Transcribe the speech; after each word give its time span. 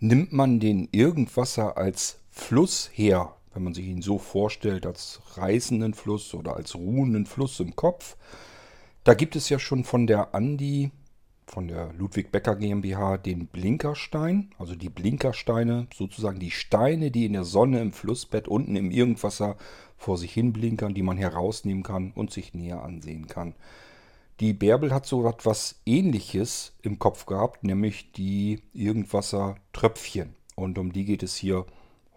Nimmt 0.00 0.32
man 0.32 0.60
den 0.60 0.88
Irgendwasser 0.92 1.76
als 1.76 2.20
Fluss 2.30 2.88
her, 2.92 3.34
wenn 3.52 3.64
man 3.64 3.74
sich 3.74 3.86
ihn 3.86 4.02
so 4.02 4.18
vorstellt, 4.18 4.86
als 4.86 5.20
reißenden 5.34 5.94
Fluss 5.94 6.34
oder 6.34 6.54
als 6.54 6.76
ruhenden 6.76 7.26
Fluss 7.26 7.58
im 7.58 7.74
Kopf, 7.74 8.16
da 9.02 9.14
gibt 9.14 9.34
es 9.34 9.48
ja 9.48 9.58
schon 9.58 9.84
von 9.84 10.06
der 10.06 10.34
Andi, 10.34 10.92
von 11.46 11.66
der 11.66 11.92
Ludwig 11.94 12.30
Becker 12.30 12.56
GmbH, 12.56 13.16
den 13.16 13.46
Blinkerstein, 13.46 14.50
also 14.58 14.74
die 14.74 14.90
Blinkersteine, 14.90 15.88
sozusagen 15.92 16.38
die 16.38 16.50
Steine, 16.50 17.10
die 17.10 17.24
in 17.24 17.32
der 17.32 17.44
Sonne 17.44 17.80
im 17.80 17.92
Flussbett 17.92 18.46
unten 18.46 18.76
im 18.76 18.90
Irgendwasser 18.90 19.56
vor 19.96 20.16
sich 20.16 20.32
hin 20.32 20.52
blinkern, 20.52 20.94
die 20.94 21.02
man 21.02 21.16
herausnehmen 21.16 21.82
kann 21.82 22.12
und 22.14 22.30
sich 22.30 22.54
näher 22.54 22.82
ansehen 22.82 23.26
kann. 23.26 23.54
Die 24.40 24.52
Bärbel 24.52 24.94
hat 24.94 25.04
so 25.04 25.26
etwas 25.28 25.80
ähnliches 25.84 26.72
im 26.82 27.00
Kopf 27.00 27.26
gehabt, 27.26 27.64
nämlich 27.64 28.12
die 28.12 28.62
Irgendwasser-Tröpfchen. 28.72 30.36
Und 30.54 30.78
um 30.78 30.92
die 30.92 31.04
geht 31.04 31.24
es 31.24 31.34
hier 31.34 31.66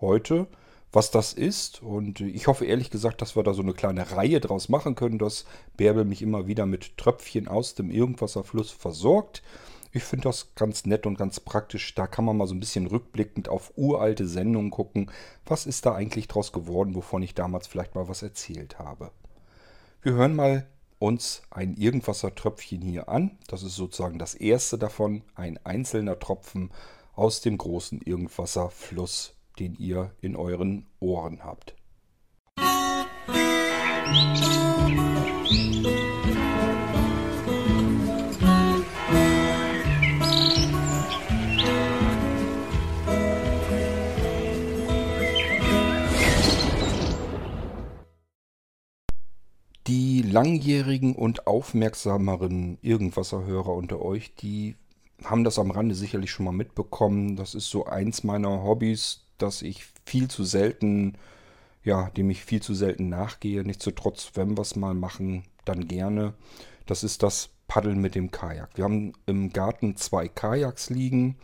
heute, 0.01 0.45
was 0.91 1.09
das 1.09 1.33
ist. 1.33 1.81
Und 1.81 2.21
ich 2.21 2.45
hoffe 2.45 2.65
ehrlich 2.65 2.91
gesagt, 2.91 3.23
dass 3.23 3.35
wir 3.35 3.41
da 3.41 3.55
so 3.55 3.63
eine 3.63 3.73
kleine 3.73 4.11
Reihe 4.11 4.39
draus 4.39 4.69
machen 4.69 4.93
können, 4.93 5.17
dass 5.17 5.45
Bärbel 5.77 6.05
mich 6.05 6.21
immer 6.21 6.45
wieder 6.45 6.67
mit 6.67 6.95
Tröpfchen 6.97 7.47
aus 7.47 7.73
dem 7.73 7.89
Irgendwasserfluss 7.89 8.69
versorgt. 8.69 9.41
Ich 9.91 10.03
finde 10.03 10.25
das 10.25 10.53
ganz 10.53 10.85
nett 10.85 11.07
und 11.07 11.17
ganz 11.17 11.39
praktisch. 11.39 11.95
Da 11.95 12.05
kann 12.05 12.25
man 12.25 12.37
mal 12.37 12.47
so 12.47 12.53
ein 12.53 12.59
bisschen 12.59 12.85
rückblickend 12.85 13.49
auf 13.49 13.73
uralte 13.75 14.27
Sendungen 14.27 14.69
gucken. 14.69 15.09
Was 15.45 15.65
ist 15.65 15.87
da 15.87 15.95
eigentlich 15.95 16.27
draus 16.27 16.51
geworden, 16.51 16.93
wovon 16.93 17.23
ich 17.23 17.33
damals 17.33 17.65
vielleicht 17.65 17.95
mal 17.95 18.07
was 18.07 18.21
erzählt 18.21 18.77
habe. 18.77 19.11
Wir 20.03 20.13
hören 20.13 20.35
mal 20.35 20.67
uns 21.01 21.41
ein 21.49 21.75
Irgendwassertröpfchen 21.75 22.81
hier 22.81 23.09
an. 23.09 23.37
Das 23.47 23.63
ist 23.63 23.75
sozusagen 23.75 24.19
das 24.19 24.35
erste 24.35 24.77
davon, 24.77 25.23
ein 25.33 25.59
einzelner 25.65 26.19
Tropfen 26.19 26.69
aus 27.13 27.41
dem 27.41 27.57
großen 27.57 28.01
Irgendwasserfluss, 28.01 29.33
den 29.57 29.75
ihr 29.75 30.11
in 30.21 30.35
euren 30.35 30.85
Ohren 30.99 31.43
habt. 31.43 31.75
Die 35.49 36.10
langjährigen 50.31 51.15
und 51.15 51.47
aufmerksameren 51.47 52.77
Irgendwasserhörer 52.81 53.73
unter 53.73 54.01
euch, 54.01 54.33
die 54.35 54.75
haben 55.23 55.43
das 55.43 55.59
am 55.59 55.71
Rande 55.71 55.95
sicherlich 55.95 56.31
schon 56.31 56.45
mal 56.45 56.51
mitbekommen. 56.51 57.35
Das 57.35 57.53
ist 57.53 57.69
so 57.69 57.85
eins 57.85 58.23
meiner 58.23 58.63
Hobbys, 58.63 59.25
dass 59.37 59.61
ich 59.61 59.85
viel 60.05 60.29
zu 60.29 60.43
selten, 60.43 61.17
ja, 61.83 62.09
dem 62.11 62.29
ich 62.29 62.43
viel 62.43 62.61
zu 62.61 62.73
selten 62.73 63.09
nachgehe. 63.09 63.63
Nichtsdestotrotz, 63.63 64.31
wenn 64.35 64.57
wir 64.57 64.61
es 64.61 64.75
mal 64.75 64.93
machen, 64.93 65.43
dann 65.65 65.87
gerne. 65.87 66.33
Das 66.85 67.03
ist 67.03 67.23
das 67.23 67.49
Paddeln 67.67 68.01
mit 68.01 68.15
dem 68.15 68.31
Kajak. 68.31 68.71
Wir 68.75 68.83
haben 68.83 69.13
im 69.25 69.53
Garten 69.53 69.95
zwei 69.95 70.27
Kajaks 70.27 70.89
liegen. 70.89 71.37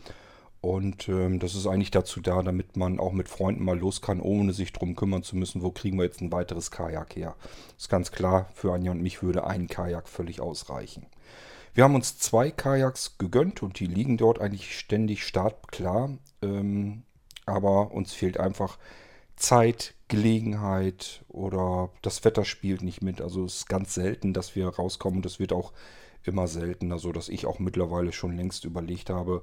Und 0.68 1.08
ähm, 1.08 1.38
das 1.38 1.54
ist 1.54 1.66
eigentlich 1.66 1.90
dazu 1.90 2.20
da, 2.20 2.42
damit 2.42 2.76
man 2.76 3.00
auch 3.00 3.12
mit 3.12 3.30
Freunden 3.30 3.64
mal 3.64 3.78
los 3.78 4.02
kann, 4.02 4.20
ohne 4.20 4.52
sich 4.52 4.70
darum 4.70 4.96
kümmern 4.96 5.22
zu 5.22 5.34
müssen, 5.34 5.62
wo 5.62 5.70
kriegen 5.70 5.96
wir 5.96 6.04
jetzt 6.04 6.20
ein 6.20 6.30
weiteres 6.30 6.70
Kajak 6.70 7.16
her. 7.16 7.36
Ist 7.78 7.88
ganz 7.88 8.12
klar, 8.12 8.50
für 8.52 8.74
Anja 8.74 8.90
und 8.92 9.00
mich 9.00 9.22
würde 9.22 9.46
ein 9.46 9.66
Kajak 9.66 10.10
völlig 10.10 10.42
ausreichen. 10.42 11.06
Wir 11.72 11.84
haben 11.84 11.94
uns 11.94 12.18
zwei 12.18 12.50
Kajaks 12.50 13.16
gegönnt 13.16 13.62
und 13.62 13.80
die 13.80 13.86
liegen 13.86 14.18
dort 14.18 14.42
eigentlich 14.42 14.78
ständig 14.78 15.24
startklar. 15.24 16.18
Ähm, 16.42 17.04
aber 17.46 17.92
uns 17.92 18.12
fehlt 18.12 18.38
einfach 18.38 18.76
Zeit, 19.36 19.94
Gelegenheit 20.08 21.24
oder 21.28 21.88
das 22.02 22.26
Wetter 22.26 22.44
spielt 22.44 22.82
nicht 22.82 23.00
mit. 23.00 23.22
Also 23.22 23.46
es 23.46 23.60
ist 23.60 23.68
ganz 23.70 23.94
selten, 23.94 24.34
dass 24.34 24.54
wir 24.54 24.68
rauskommen 24.68 25.20
und 25.20 25.26
es 25.26 25.40
wird 25.40 25.54
auch 25.54 25.72
immer 26.24 26.46
seltener, 26.46 26.98
so 26.98 27.10
dass 27.10 27.30
ich 27.30 27.46
auch 27.46 27.58
mittlerweile 27.58 28.12
schon 28.12 28.36
längst 28.36 28.66
überlegt 28.66 29.08
habe, 29.08 29.42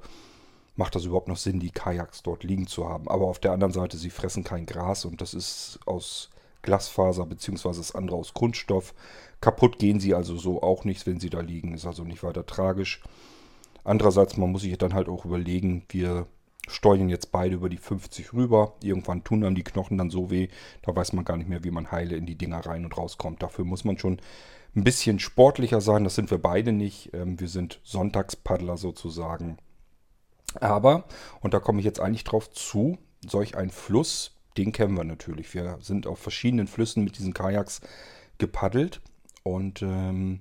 macht 0.75 0.96
das 0.96 1.06
überhaupt 1.06 1.28
noch 1.28 1.38
Sinn, 1.38 1.59
die 1.59 1.72
Kajaks 1.72 2.24
dort 2.24 2.44
liegen 2.44 2.68
zu 2.68 2.90
haben. 2.90 3.08
Aber 3.08 3.25
auf 3.25 3.40
der 3.40 3.52
anderen 3.52 3.74
Seite, 3.74 3.97
sie 3.97 4.09
fressen 4.09 4.44
kein 4.44 4.66
Gras 4.66 5.06
und 5.06 5.22
das 5.22 5.34
ist 5.34 5.80
aus 5.86 6.30
Glasfaser 6.62 7.25
beziehungsweise 7.25 7.80
das 7.80 7.96
andere 7.96 8.18
aus 8.18 8.34
Kunststoff. 8.34 8.94
Kaputt 9.40 9.80
gehen 9.80 10.00
sie 10.00 10.13
also 10.13 10.36
so 10.36 10.62
auch 10.62 10.84
nicht, 10.84 11.06
wenn 11.06 11.19
sie 11.19 11.30
da 11.30 11.40
liegen. 11.40 11.74
Ist 11.74 11.86
also 11.86 12.03
nicht 12.03 12.24
weiter 12.24 12.46
tragisch. 12.46 13.02
Andererseits, 13.84 14.36
man 14.38 14.52
muss 14.52 14.63
sich 14.63 14.78
dann 14.78 14.94
halt 14.94 15.08
auch 15.08 15.25
überlegen, 15.25 15.84
wir 15.90 16.28
steuern 16.68 17.09
jetzt 17.09 17.31
beide 17.31 17.56
über 17.56 17.69
die 17.69 17.78
50 17.78 18.34
rüber. 18.34 18.74
Irgendwann 18.81 19.24
tun 19.24 19.42
dann 19.42 19.56
die 19.56 19.63
Knochen 19.63 19.97
dann 19.97 20.09
so 20.09 20.31
weh, 20.31 20.47
da 20.81 20.96
weiß 20.96 21.13
man 21.13 21.24
gar 21.24 21.38
nicht 21.38 21.50
mehr, 21.50 21.63
wie 21.63 21.72
man 21.72 21.92
heile 21.92 22.16
in 22.16 22.25
die 22.25 22.38
Dinger 22.38 22.66
rein 22.66 22.84
und 22.84 22.97
rauskommt. 22.97 23.44
Dafür 23.44 23.63
muss 23.66 23.86
man 23.86 24.00
schon 24.00 24.19
ein 24.75 24.84
bisschen 24.84 25.19
sportlicher 25.19 25.81
sein. 25.81 26.03
Das 26.03 26.16
sind 26.16 26.31
wir 26.31 26.40
beide 26.40 26.72
nicht. 26.72 27.13
Ähm, 27.13 27.40
wir 27.40 27.47
sind 27.47 27.80
Sonntagspaddler 27.84 28.78
sozusagen. 28.78 29.57
Aber, 30.62 31.06
und 31.42 31.54
da 31.54 31.60
komme 31.60 31.80
ich 31.80 31.86
jetzt 31.86 32.00
eigentlich 32.00 32.24
drauf 32.24 32.50
zu, 32.52 32.98
solch 33.26 33.56
ein 33.56 33.70
Fluss, 33.70 34.36
den 34.58 34.72
kennen 34.72 34.96
wir 34.96 35.04
natürlich. 35.04 35.54
Wir 35.54 35.78
sind 35.82 36.08
auf 36.08 36.20
verschiedenen 36.20 36.68
Flüssen 36.68 37.04
mit 37.04 37.18
diesen 37.18 37.34
Kajaks 37.34 37.82
gepaddelt. 38.38 39.02
Und 39.44 39.82
ähm, 39.82 40.40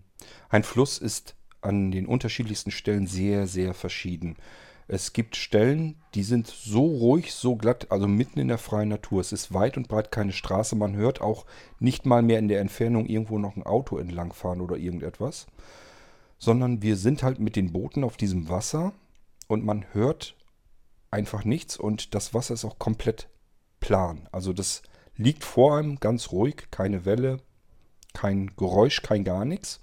ein 0.48 0.62
Fluss 0.62 0.98
ist 0.98 1.34
an 1.60 1.90
den 1.90 2.06
unterschiedlichsten 2.06 2.70
Stellen 2.70 3.06
sehr, 3.06 3.46
sehr 3.46 3.74
verschieden. 3.74 4.36
Es 4.86 5.14
gibt 5.14 5.36
Stellen, 5.36 5.96
die 6.14 6.22
sind 6.22 6.46
so 6.46 6.84
ruhig, 6.84 7.32
so 7.32 7.56
glatt, 7.56 7.86
also 7.90 8.06
mitten 8.06 8.38
in 8.38 8.48
der 8.48 8.58
freien 8.58 8.90
Natur. 8.90 9.22
Es 9.22 9.32
ist 9.32 9.54
weit 9.54 9.78
und 9.78 9.88
breit 9.88 10.12
keine 10.12 10.32
Straße. 10.32 10.76
Man 10.76 10.94
hört 10.94 11.22
auch 11.22 11.46
nicht 11.80 12.04
mal 12.04 12.22
mehr 12.22 12.38
in 12.38 12.48
der 12.48 12.60
Entfernung 12.60 13.06
irgendwo 13.06 13.38
noch 13.38 13.56
ein 13.56 13.62
Auto 13.62 13.96
entlangfahren 13.96 14.60
oder 14.60 14.76
irgendetwas. 14.76 15.46
Sondern 16.38 16.82
wir 16.82 16.96
sind 16.96 17.22
halt 17.22 17.38
mit 17.38 17.56
den 17.56 17.72
Booten 17.72 18.04
auf 18.04 18.18
diesem 18.18 18.50
Wasser 18.50 18.92
und 19.46 19.64
man 19.64 19.84
hört 19.92 20.36
einfach 21.10 21.44
nichts 21.44 21.76
und 21.76 22.14
das 22.14 22.34
Wasser 22.34 22.54
ist 22.54 22.64
auch 22.64 22.78
komplett 22.78 23.28
plan. 23.80 24.28
Also 24.32 24.52
das 24.52 24.82
liegt 25.16 25.44
vor 25.44 25.78
einem 25.78 26.00
ganz 26.00 26.32
ruhig, 26.32 26.68
keine 26.70 27.04
Welle, 27.04 27.38
kein 28.12 28.52
Geräusch, 28.56 29.02
kein 29.02 29.24
gar 29.24 29.44
nichts. 29.44 29.80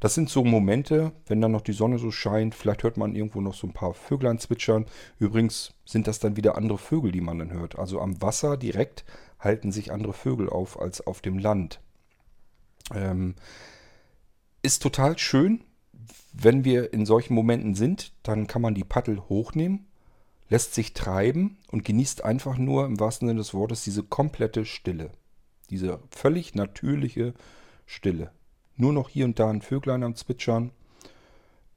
Das 0.00 0.14
sind 0.14 0.30
so 0.30 0.44
Momente, 0.44 1.12
wenn 1.26 1.42
dann 1.42 1.52
noch 1.52 1.60
die 1.60 1.74
Sonne 1.74 1.98
so 1.98 2.10
scheint, 2.10 2.54
vielleicht 2.54 2.82
hört 2.82 2.96
man 2.96 3.14
irgendwo 3.14 3.42
noch 3.42 3.54
so 3.54 3.66
ein 3.66 3.74
paar 3.74 3.92
Vöglein 3.92 4.38
zwitschern. 4.38 4.86
Übrigens 5.18 5.74
sind 5.84 6.06
das 6.06 6.18
dann 6.18 6.36
wieder 6.36 6.56
andere 6.56 6.78
Vögel, 6.78 7.12
die 7.12 7.20
man 7.20 7.38
dann 7.38 7.52
hört. 7.52 7.78
Also 7.78 8.00
am 8.00 8.20
Wasser 8.22 8.56
direkt 8.56 9.04
halten 9.38 9.72
sich 9.72 9.92
andere 9.92 10.14
Vögel 10.14 10.48
auf 10.48 10.80
als 10.80 11.06
auf 11.06 11.20
dem 11.20 11.38
Land. 11.38 11.80
Ähm, 12.94 13.34
ist 14.62 14.82
total 14.82 15.18
schön, 15.18 15.64
wenn 16.32 16.64
wir 16.64 16.92
in 16.92 17.06
solchen 17.06 17.34
Momenten 17.34 17.74
sind, 17.74 18.12
dann 18.22 18.46
kann 18.46 18.62
man 18.62 18.74
die 18.74 18.84
Paddel 18.84 19.20
hochnehmen, 19.28 19.86
lässt 20.48 20.74
sich 20.74 20.94
treiben 20.94 21.58
und 21.70 21.84
genießt 21.84 22.24
einfach 22.24 22.56
nur 22.58 22.86
im 22.86 23.00
wahrsten 23.00 23.28
Sinne 23.28 23.38
des 23.38 23.54
Wortes 23.54 23.84
diese 23.84 24.02
komplette 24.02 24.64
Stille. 24.64 25.10
Diese 25.70 26.00
völlig 26.10 26.54
natürliche 26.54 27.34
Stille. 27.86 28.32
Nur 28.76 28.92
noch 28.92 29.08
hier 29.08 29.24
und 29.24 29.38
da 29.38 29.50
ein 29.50 29.62
Vöglein 29.62 30.02
am 30.02 30.16
Zwitschern. 30.16 30.72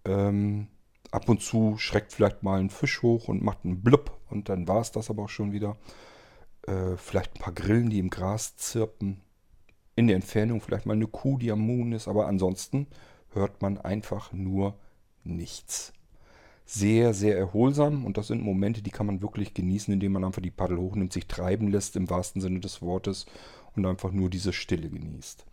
Ähm, 0.06 0.68
ab 1.12 1.30
und 1.30 1.42
zu 1.42 1.78
schreckt 1.78 2.14
vielleicht 2.14 2.44
mal 2.44 2.60
ein 2.60 2.70
Fisch 2.70 3.02
hoch 3.02 3.28
und 3.28 3.44
macht 3.44 3.66
einen 3.66 3.82
Blub 3.82 4.20
und 4.30 4.50
dann 4.50 4.68
war 4.68 4.82
es 4.82 4.92
das 4.92 5.10
aber 5.10 5.24
auch 5.24 5.30
schon 5.30 5.52
wieder. 5.52 5.78
Äh, 6.68 6.98
vielleicht 6.98 7.36
ein 7.36 7.40
paar 7.40 7.54
Grillen, 7.54 7.90
die 7.90 8.00
im 8.00 8.10
Gras 8.10 8.56
zirpen. 8.56 9.22
In 9.96 10.08
der 10.08 10.16
Entfernung 10.16 10.62
vielleicht 10.62 10.86
mal 10.86 10.94
eine 10.94 11.08
Kuh, 11.08 11.38
die 11.38 11.52
am 11.52 11.60
Moon 11.60 11.92
ist, 11.92 12.08
aber 12.08 12.28
ansonsten 12.28 12.88
hört 13.34 13.62
man 13.62 13.78
einfach 13.80 14.34
nur 14.34 14.76
nichts. 15.24 15.94
Sehr, 16.66 17.14
sehr 17.14 17.38
erholsam 17.38 18.06
und 18.06 18.18
das 18.18 18.28
sind 18.28 18.42
Momente, 18.42 18.82
die 18.82 18.92
kann 18.92 19.06
man 19.06 19.22
wirklich 19.22 19.54
genießen, 19.54 19.94
indem 19.94 20.14
man 20.14 20.24
einfach 20.24 20.42
die 20.42 20.52
Paddel 20.52 20.78
hochnimmt, 20.78 21.12
sich 21.12 21.28
treiben 21.28 21.70
lässt 21.70 21.96
im 21.96 22.10
wahrsten 22.10 22.42
Sinne 22.42 22.62
des 22.62 22.82
Wortes 22.82 23.26
und 23.76 23.86
einfach 23.86 24.12
nur 24.12 24.30
diese 24.30 24.54
Stille 24.54 24.90
genießt. 24.90 25.46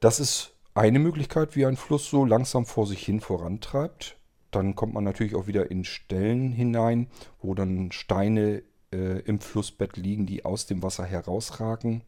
Das 0.00 0.20
ist 0.20 0.52
eine 0.74 0.98
Möglichkeit, 0.98 1.56
wie 1.56 1.66
ein 1.66 1.76
Fluss 1.76 2.10
so 2.10 2.24
langsam 2.24 2.66
vor 2.66 2.86
sich 2.86 3.04
hin 3.04 3.20
vorantreibt. 3.20 4.16
Dann 4.50 4.74
kommt 4.74 4.94
man 4.94 5.04
natürlich 5.04 5.34
auch 5.34 5.46
wieder 5.46 5.70
in 5.70 5.84
Stellen 5.84 6.52
hinein, 6.52 7.08
wo 7.40 7.54
dann 7.54 7.90
Steine 7.92 8.62
äh, 8.92 9.20
im 9.20 9.40
Flussbett 9.40 9.96
liegen, 9.96 10.26
die 10.26 10.44
aus 10.44 10.66
dem 10.66 10.82
Wasser 10.82 11.04
herausragen. 11.04 12.02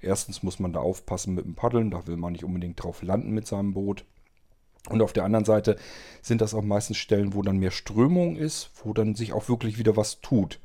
Erstens 0.00 0.42
muss 0.42 0.58
man 0.58 0.72
da 0.72 0.80
aufpassen 0.80 1.34
mit 1.34 1.44
dem 1.44 1.54
Paddeln, 1.54 1.90
da 1.90 2.06
will 2.06 2.16
man 2.16 2.32
nicht 2.32 2.44
unbedingt 2.44 2.82
drauf 2.82 3.02
landen 3.02 3.32
mit 3.32 3.46
seinem 3.46 3.74
Boot. 3.74 4.04
Und 4.88 5.02
auf 5.02 5.12
der 5.12 5.24
anderen 5.24 5.44
Seite 5.44 5.76
sind 6.22 6.40
das 6.40 6.54
auch 6.54 6.62
meistens 6.62 6.96
Stellen, 6.96 7.34
wo 7.34 7.42
dann 7.42 7.58
mehr 7.58 7.70
Strömung 7.70 8.36
ist, 8.36 8.70
wo 8.82 8.92
dann 8.92 9.14
sich 9.14 9.32
auch 9.32 9.48
wirklich 9.48 9.78
wieder 9.78 9.96
was 9.96 10.20
tut. 10.20 10.58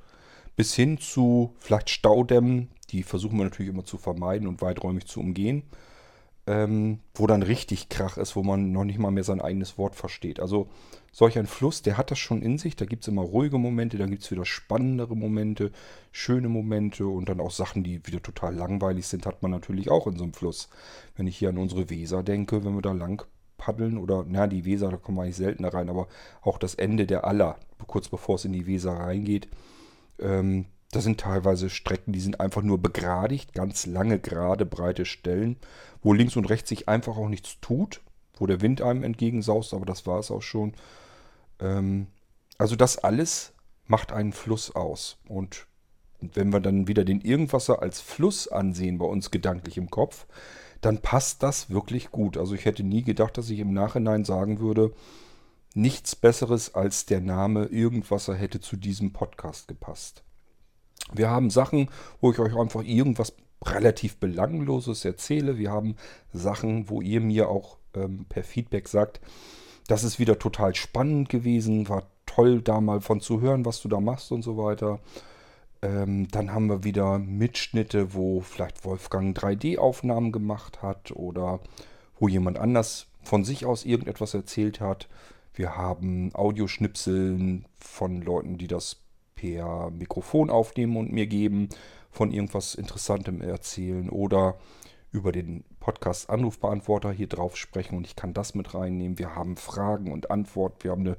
Bis 0.56 0.74
hin 0.74 0.98
zu 0.98 1.54
vielleicht 1.60 1.90
Staudämmen, 1.90 2.70
die 2.92 3.04
versuchen 3.04 3.38
wir 3.38 3.44
natürlich 3.44 3.72
immer 3.74 3.84
zu 3.86 3.98
vermeiden 3.98 4.48
und 4.48 4.62
weiträumig 4.62 5.06
zu 5.06 5.20
umgehen. 5.20 5.64
ähm, 6.48 7.00
wo 7.16 7.26
dann 7.28 7.42
richtig 7.42 7.90
Krach 7.90 8.18
ist, 8.18 8.36
wo 8.36 8.44
man 8.44 8.72
noch 8.72 8.84
nicht 8.84 9.00
mal 9.00 9.12
mehr 9.12 9.24
sein 9.24 9.42
eigenes 9.42 9.78
Wort 9.78 9.96
versteht. 9.96 10.40
Also 10.40 10.68
solch 11.12 11.40
ein 11.40 11.48
Fluss, 11.48 11.82
der 11.82 11.98
hat 11.98 12.12
das 12.12 12.20
schon 12.20 12.42
in 12.42 12.58
sich. 12.58 12.76
Da 12.76 12.86
gibt 12.86 13.04
es 13.04 13.08
immer 13.08 13.24
ruhige 13.24 13.58
Momente, 13.58 13.98
dann 13.98 14.12
gibt 14.12 14.24
es 14.24 14.32
wieder 14.32 14.46
spannendere 14.46 15.16
Momente, 15.16 15.72
schöne 16.12 16.50
Momente 16.50 17.08
und 17.08 17.30
dann 17.30 17.40
auch 17.40 17.52
Sachen, 17.52 17.84
die 17.84 18.06
wieder 18.06 18.22
total 18.22 18.54
langweilig 18.54 19.08
sind, 19.08 19.26
hat 19.26 19.42
man 19.42 19.52
natürlich 19.52 19.90
auch 19.90 20.06
in 20.08 20.18
so 20.18 20.24
einem 20.24 20.34
Fluss. 20.34 20.70
Wenn 21.16 21.28
ich 21.28 21.38
hier 21.38 21.50
an 21.50 21.58
unsere 21.58 21.90
Weser 21.90 22.22
denke, 22.22 22.64
wenn 22.64 22.76
wir 22.76 22.82
da 22.82 22.92
lang 22.92 23.26
paddeln 23.66 23.98
oder, 23.98 24.24
na, 24.28 24.46
die 24.46 24.64
Weser, 24.64 24.92
da 24.92 24.98
kommen 24.98 25.18
wir 25.18 25.24
eigentlich 25.24 25.38
seltener 25.38 25.74
rein, 25.74 25.90
aber 25.90 26.08
auch 26.44 26.60
das 26.60 26.76
Ende 26.76 27.08
der 27.08 27.26
Aller, 27.26 27.58
kurz 27.88 28.10
bevor 28.10 28.36
es 28.36 28.46
in 28.46 28.54
die 28.54 28.68
Weser 28.68 28.92
reingeht, 28.92 29.48
ähm, 30.20 30.66
das 30.92 31.04
sind 31.04 31.20
teilweise 31.20 31.72
Strecken, 31.72 32.14
die 32.14 32.20
sind 32.20 32.40
einfach 32.40 32.62
nur 32.62 32.78
begradigt, 32.78 33.54
ganz 33.54 33.88
lange, 33.88 34.20
gerade, 34.20 34.68
breite 34.68 35.04
Stellen, 35.06 35.58
wo 36.04 36.14
links 36.14 36.36
und 36.36 36.46
rechts 36.46 36.70
sich 36.70 36.88
einfach 36.88 37.18
auch 37.18 37.28
nichts 37.28 37.60
tut, 37.60 38.02
wo 38.38 38.46
der 38.46 38.62
Wind 38.62 38.84
einem 38.84 39.04
entgegensaust, 39.04 39.74
aber 39.74 39.86
das 39.88 40.06
war 40.06 40.20
es 40.20 40.30
auch 40.30 40.44
schon. 40.44 40.74
Ähm, 41.60 42.06
also 42.60 42.76
das 42.76 43.00
alles 43.00 43.54
macht 43.88 44.12
einen 44.12 44.32
Fluss 44.32 44.76
aus. 44.76 45.18
Und 45.28 45.66
wenn 46.22 46.54
wir 46.54 46.60
dann 46.60 46.88
wieder 46.88 47.04
den 47.04 47.22
Irgendwasser 47.22 47.82
als 47.82 48.00
Fluss 48.00 48.48
ansehen 48.48 49.00
bei 49.00 49.06
uns 49.06 49.32
gedanklich 49.32 49.78
im 49.78 49.90
Kopf, 49.90 50.28
dann 50.86 51.00
passt 51.00 51.42
das 51.42 51.72
wirklich 51.72 52.12
gut. 52.12 52.38
Also 52.38 52.54
ich 52.54 52.66
hätte 52.66 52.84
nie 52.84 53.02
gedacht, 53.02 53.40
dass 53.40 53.50
ich 53.50 53.58
im 53.58 53.74
Nachhinein 53.74 54.24
sagen 54.24 54.60
würde, 54.60 54.94
nichts 55.74 56.16
Besseres 56.16 56.76
als 56.76 57.08
der 57.08 57.22
Name 57.22 57.66
Irgendwasser 57.66 58.36
hätte 58.36 58.60
zu 58.60 58.78
diesem 58.78 59.12
Podcast 59.12 59.68
gepasst. 59.68 60.24
Wir 61.12 61.32
haben 61.32 61.50
Sachen, 61.50 61.90
wo 62.22 62.32
ich 62.32 62.38
euch 62.38 62.56
einfach 62.56 62.84
irgendwas 62.84 63.34
relativ 63.64 64.18
Belangloses 64.18 65.04
erzähle. 65.06 65.58
Wir 65.58 65.72
haben 65.72 65.96
Sachen, 66.34 66.88
wo 66.88 67.02
ihr 67.02 67.20
mir 67.20 67.50
auch 67.50 67.78
ähm, 67.96 68.26
per 68.30 68.44
Feedback 68.44 68.88
sagt, 68.88 69.22
das 69.88 70.04
ist 70.04 70.20
wieder 70.20 70.38
total 70.38 70.76
spannend 70.76 71.30
gewesen, 71.30 71.90
war 71.90 72.04
toll 72.28 72.62
da 72.62 72.80
mal 72.80 73.02
von 73.02 73.22
zu 73.22 73.42
hören, 73.42 73.66
was 73.66 73.82
du 73.82 73.88
da 73.88 74.00
machst 74.00 74.32
und 74.32 74.44
so 74.44 74.56
weiter. 74.58 75.00
Ähm, 75.82 76.28
dann 76.30 76.54
haben 76.54 76.68
wir 76.70 76.84
wieder 76.84 77.20
Mitschnitte, 77.20 78.14
wo 78.14 78.42
vielleicht 78.42 78.86
Wolfgang 78.86 79.38
3D-Aufnahmen 79.38 80.32
gemacht 80.32 80.82
hat 80.82 81.12
oder 81.12 81.60
wo 82.20 82.28
jemand 82.28 82.58
anders 82.58 83.08
von 83.24 83.44
sich 83.44 83.66
aus 83.66 83.86
irgendetwas 83.86 84.34
erzählt 84.34 84.80
hat. 84.80 85.08
Wir 85.54 85.76
haben 85.78 86.32
Audioschnipseln 86.34 87.66
von 87.78 88.22
Leuten, 88.22 88.58
die 88.58 88.68
das 88.68 88.98
per 89.36 89.90
Mikrofon 89.92 90.50
aufnehmen 90.50 90.98
und 90.98 91.12
mir 91.12 91.28
geben, 91.28 91.70
von 92.12 92.32
irgendwas 92.32 92.76
Interessantem 92.76 93.42
erzählen 93.42 94.10
oder 94.10 94.58
über 95.12 95.32
den 95.32 95.64
Podcast 95.80 96.30
Anrufbeantworter 96.30 97.12
hier 97.12 97.28
drauf 97.28 97.58
sprechen 97.58 97.98
und 97.98 98.06
ich 98.06 98.16
kann 98.16 98.34
das 98.34 98.56
mit 98.56 98.74
reinnehmen. 98.74 99.18
Wir 99.18 99.36
haben 99.36 99.56
Fragen 99.58 100.12
und 100.12 100.32
Antworten, 100.32 100.84
wir 100.84 100.92
haben 100.92 101.02
eine 101.02 101.18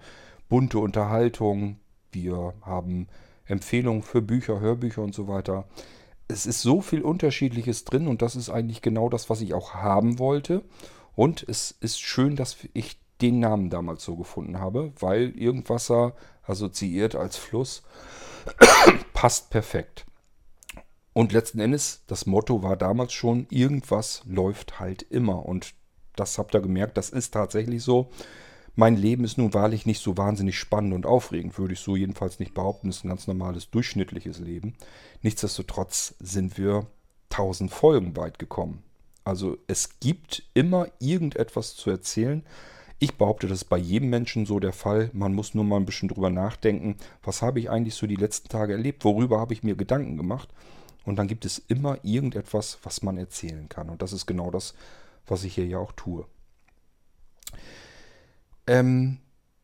bunte 0.48 0.78
Unterhaltung, 0.78 1.78
wir 2.12 2.54
haben 2.62 3.08
Empfehlungen 3.46 4.02
für 4.02 4.22
Bücher, 4.22 4.60
Hörbücher 4.60 5.02
und 5.02 5.14
so 5.14 5.28
weiter. 5.28 5.66
Es 6.28 6.46
ist 6.46 6.62
so 6.62 6.80
viel 6.80 7.02
Unterschiedliches 7.02 7.84
drin 7.84 8.08
und 8.08 8.22
das 8.22 8.36
ist 8.36 8.50
eigentlich 8.50 8.82
genau 8.82 9.08
das, 9.08 9.30
was 9.30 9.40
ich 9.40 9.54
auch 9.54 9.74
haben 9.74 10.18
wollte. 10.18 10.62
Und 11.14 11.44
es 11.48 11.70
ist 11.70 12.00
schön, 12.00 12.36
dass 12.36 12.56
ich 12.74 12.98
den 13.20 13.40
Namen 13.40 13.70
damals 13.70 14.04
so 14.04 14.16
gefunden 14.16 14.58
habe, 14.58 14.92
weil 14.98 15.30
Irgendwasser 15.38 16.14
assoziiert 16.42 17.14
als 17.14 17.36
Fluss 17.36 17.82
passt 19.14 19.50
perfekt. 19.50 20.06
Und 21.12 21.32
letzten 21.32 21.60
Endes, 21.60 22.02
das 22.06 22.26
Motto 22.26 22.62
war 22.62 22.76
damals 22.76 23.14
schon, 23.14 23.46
irgendwas 23.48 24.22
läuft 24.26 24.78
halt 24.78 25.02
immer. 25.02 25.46
Und 25.46 25.74
das 26.14 26.36
habt 26.36 26.54
ihr 26.54 26.60
gemerkt, 26.60 26.98
das 26.98 27.08
ist 27.08 27.32
tatsächlich 27.32 27.82
so. 27.82 28.10
Mein 28.78 28.94
Leben 28.94 29.24
ist 29.24 29.38
nun 29.38 29.54
wahrlich 29.54 29.86
nicht 29.86 30.02
so 30.02 30.18
wahnsinnig 30.18 30.58
spannend 30.58 30.92
und 30.92 31.06
aufregend, 31.06 31.58
würde 31.58 31.72
ich 31.72 31.80
so 31.80 31.96
jedenfalls 31.96 32.38
nicht 32.38 32.52
behaupten. 32.52 32.90
Es 32.90 32.98
ist 32.98 33.04
ein 33.04 33.08
ganz 33.08 33.26
normales, 33.26 33.70
durchschnittliches 33.70 34.38
Leben. 34.38 34.74
Nichtsdestotrotz 35.22 36.14
sind 36.20 36.58
wir 36.58 36.86
tausend 37.30 37.70
Folgen 37.70 38.14
weit 38.18 38.38
gekommen. 38.38 38.82
Also 39.24 39.56
es 39.66 39.98
gibt 39.98 40.42
immer 40.52 40.88
irgendetwas 41.00 41.74
zu 41.74 41.88
erzählen. 41.88 42.44
Ich 42.98 43.16
behaupte, 43.16 43.46
das 43.46 43.62
ist 43.62 43.70
bei 43.70 43.78
jedem 43.78 44.10
Menschen 44.10 44.44
so 44.44 44.60
der 44.60 44.74
Fall. 44.74 45.08
Man 45.14 45.32
muss 45.32 45.54
nur 45.54 45.64
mal 45.64 45.76
ein 45.76 45.86
bisschen 45.86 46.10
drüber 46.10 46.28
nachdenken, 46.28 46.96
was 47.22 47.40
habe 47.40 47.60
ich 47.60 47.70
eigentlich 47.70 47.94
so 47.94 48.06
die 48.06 48.16
letzten 48.16 48.50
Tage 48.50 48.74
erlebt, 48.74 49.06
worüber 49.06 49.40
habe 49.40 49.54
ich 49.54 49.62
mir 49.62 49.74
Gedanken 49.74 50.18
gemacht. 50.18 50.50
Und 51.06 51.16
dann 51.16 51.28
gibt 51.28 51.46
es 51.46 51.58
immer 51.58 51.98
irgendetwas, 52.04 52.78
was 52.82 53.02
man 53.02 53.16
erzählen 53.16 53.70
kann. 53.70 53.88
Und 53.88 54.02
das 54.02 54.12
ist 54.12 54.26
genau 54.26 54.50
das, 54.50 54.74
was 55.26 55.44
ich 55.44 55.54
hier 55.54 55.66
ja 55.66 55.78
auch 55.78 55.92
tue. 55.92 56.26
Ähm, 58.66 59.18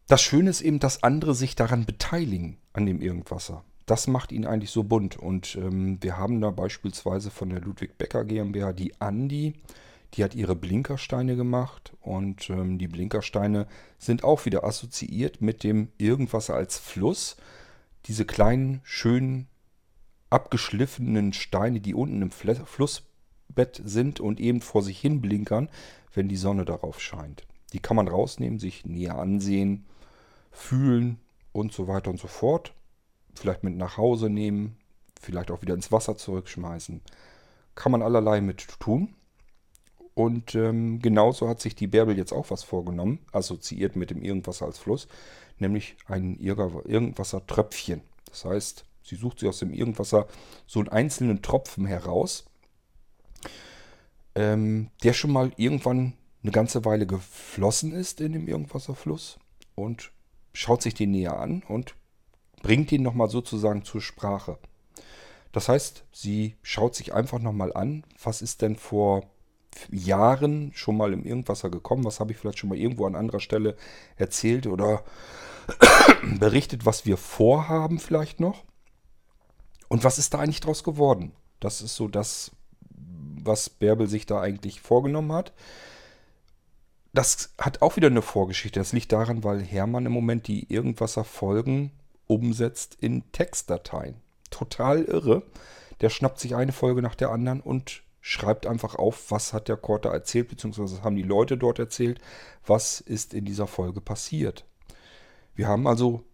das 0.06 0.22
Schöne 0.22 0.50
ist 0.50 0.60
eben, 0.60 0.78
dass 0.78 1.02
andere 1.02 1.34
sich 1.34 1.56
daran 1.56 1.87
beteiligen, 1.87 2.58
an 2.72 2.87
dem 2.87 3.00
Irgendwasser. 3.00 3.64
Das 3.87 4.06
macht 4.06 4.32
ihn 4.32 4.46
eigentlich 4.46 4.70
so 4.70 4.84
bunt. 4.84 5.16
Und 5.16 5.56
ähm, 5.56 5.99
wir 6.00 6.16
haben 6.16 6.40
da 6.40 6.50
beispielsweise 6.50 7.31
von 7.31 7.50
der 7.50 7.60
Ludwig 7.60 7.99
Becker 7.99 8.25
GmbH 8.25 8.72
die 8.72 9.00
Andi, 9.00 9.54
die 10.14 10.25
hat 10.25 10.34
ihre 10.34 10.54
Blinkersteine 10.54 11.37
gemacht 11.37 11.94
und 12.00 12.50
ähm, 12.50 12.78
die 12.78 12.88
Blinkersteine 12.88 13.66
sind 13.99 14.25
auch 14.25 14.44
wieder 14.44 14.62
assoziiert 14.64 15.40
mit 15.40 15.64
dem 15.64 15.88
Irgendwasser 15.96 16.54
als 16.54 16.78
Fluss. 16.78 17.37
Diese 18.06 18.26
kleinen, 18.26 18.81
schönen, 18.84 19.49
abgeschliffenen 20.28 21.32
Steine, 21.32 21.81
die 21.81 21.94
unten 21.94 22.20
im 22.20 22.31
Flussbett 22.31 23.81
sind 23.84 24.20
und 24.20 24.40
eben 24.40 24.60
vor 24.60 24.82
sich 24.82 25.00
hin 25.00 25.20
blinkern, 25.20 25.69
wenn 26.12 26.28
die 26.28 26.37
Sonne 26.37 26.64
darauf 26.64 27.00
scheint. 27.00 27.46
Die 27.73 27.81
kann 27.81 27.97
man 27.97 28.09
rausnehmen, 28.09 28.59
sich 28.59 28.85
näher 28.85 29.19
ansehen, 29.19 29.87
fühlen 30.51 31.19
und 31.53 31.73
so 31.73 31.89
weiter 31.89 32.11
und 32.11 32.21
so 32.21 32.29
fort. 32.29 32.75
Vielleicht 33.35 33.65
mit 33.65 33.77
nach 33.77 33.97
Hause 33.97 34.29
nehmen, 34.29 34.77
vielleicht 35.21 35.51
auch 35.51 35.63
wieder 35.63 35.75
ins 35.75 35.91
Wasser 35.91 36.17
zurückschmeißen. 36.17 37.01
Kann 37.75 37.93
man 37.93 38.03
allerlei 38.03 38.41
mit 38.41 38.67
tun. 38.79 39.15
Und 40.15 40.55
ähm, 40.55 40.99
genauso 41.01 41.49
hat 41.49 41.61
sich 41.61 41.75
die 41.75 41.87
Bärbel 41.87 42.19
jetzt 42.19 42.33
auch 42.33 42.51
was 42.51 42.63
vorgenommen, 42.63 43.21
assoziiert 43.33 43.97
mit 43.97 44.11
dem 44.11 44.23
Irgendwasser 44.23 44.67
als 44.67 44.79
Fluss, 44.79 45.09
nämlich 45.59 45.97
ein 46.07 46.39
Irgendwasser-Tröpfchen. 46.39 48.03
Das 48.27 48.45
heißt, 48.45 48.85
sie 49.03 49.17
sucht 49.17 49.39
sich 49.39 49.49
aus 49.49 49.61
dem 49.61 49.73
Irgendwasser 49.73 50.27
so 50.67 50.81
einen 50.81 50.91
einzelnen 50.91 51.41
Tropfen 51.41 51.87
heraus, 51.87 52.45
ähm, 54.35 54.91
der 55.03 55.15
schon 55.15 55.33
mal 55.33 55.53
irgendwann 55.57 56.13
eine 56.43 56.53
ganze 56.53 56.85
Weile 56.85 57.06
geflossen 57.06 57.93
ist 57.93 58.21
in 58.21 58.33
dem 58.33 58.49
Irgendwasserfluss 58.49 59.39
und 59.75 60.11
schaut 60.53 60.83
sich 60.83 60.94
den 60.94 61.12
näher 61.12 61.39
an 61.39 61.62
und 61.69 61.94
bringt 62.62 62.93
ihn 62.93 63.03
nochmal 63.03 63.29
sozusagen 63.29 63.85
zur 63.85 64.00
Sprache. 64.00 64.59
Das 65.53 65.69
heißt, 65.69 66.05
sie 66.12 66.57
schaut 66.62 66.95
sich 66.95 67.14
einfach 67.14 67.38
nochmal 67.38 67.73
an, 67.73 68.05
was 68.23 68.43
ist 68.43 68.62
denn 68.62 68.76
vor 68.76 69.25
Jahren 69.90 70.73
schon 70.75 70.97
mal 70.97 71.12
im 71.12 71.25
Irgendwasser 71.25 71.71
gekommen? 71.71 72.05
Was 72.05 72.21
habe 72.21 72.33
ich 72.33 72.38
vielleicht 72.38 72.59
schon 72.59 72.69
mal 72.69 72.78
irgendwo 72.78 73.07
an 73.07 73.16
anderer 73.16 73.40
Stelle 73.40 73.76
erzählt 74.16 74.66
oder 74.66 75.05
berichtet, 76.38 76.87
was 76.87 77.07
wir 77.07 77.16
vorhaben 77.16 77.99
vielleicht 77.99 78.40
noch? 78.40 78.64
Und 79.88 80.05
was 80.05 80.19
ist 80.19 80.35
da 80.35 80.38
eigentlich 80.38 80.61
draus 80.61 80.85
geworden? 80.85 81.33
Das 81.61 81.83
ist 81.83 81.97
so 81.97 82.09
das, 82.09 82.50
was 82.90 83.71
Bärbel 83.71 84.09
sich 84.09 84.26
da 84.26 84.40
eigentlich 84.40 84.81
vorgenommen 84.81 85.33
hat. 85.33 85.52
Das 87.12 87.52
hat 87.59 87.83
auch 87.83 87.97
wieder 87.97 88.09
eine 88.09 88.23
Vorgeschichte. 88.23 88.81
Das 88.81 88.92
liegt 88.92 89.12
daran, 89.12 89.45
weil 89.45 89.62
Hermann 89.62 90.07
im 90.07 90.12
Moment 90.12 90.47
die 90.49 90.73
Irgendwasser-Folgen 90.73 91.92
umsetzt 92.26 92.97
in 93.00 93.31
Textdateien. 93.33 94.16
Total 94.50 95.02
irre. 95.02 95.42
Der 96.00 96.09
schnappt 96.09 96.40
sich 96.40 96.54
eine 96.57 96.73
Folge 96.73 97.02
nach 97.02 97.14
der 97.14 97.31
anderen 97.31 97.61
und 97.61 98.02
schreibt 98.21 98.66
einfach 98.66 98.95
auf, 98.95 99.31
was 99.31 99.52
hat 99.52 99.69
der 99.69 99.76
Korte 99.76 100.09
erzählt, 100.09 100.49
beziehungsweise 100.49 101.02
haben 101.02 101.16
die 101.16 101.23
Leute 101.23 101.59
dort 101.59 101.78
erzählt, 101.78 102.21
was 102.64 103.00
ist 103.00 103.35
in 103.35 103.45
dieser 103.45 103.66
Folge 103.66 104.00
passiert. 104.00 104.64
Wir 105.54 105.69
haben 105.69 105.87
also 105.87 106.25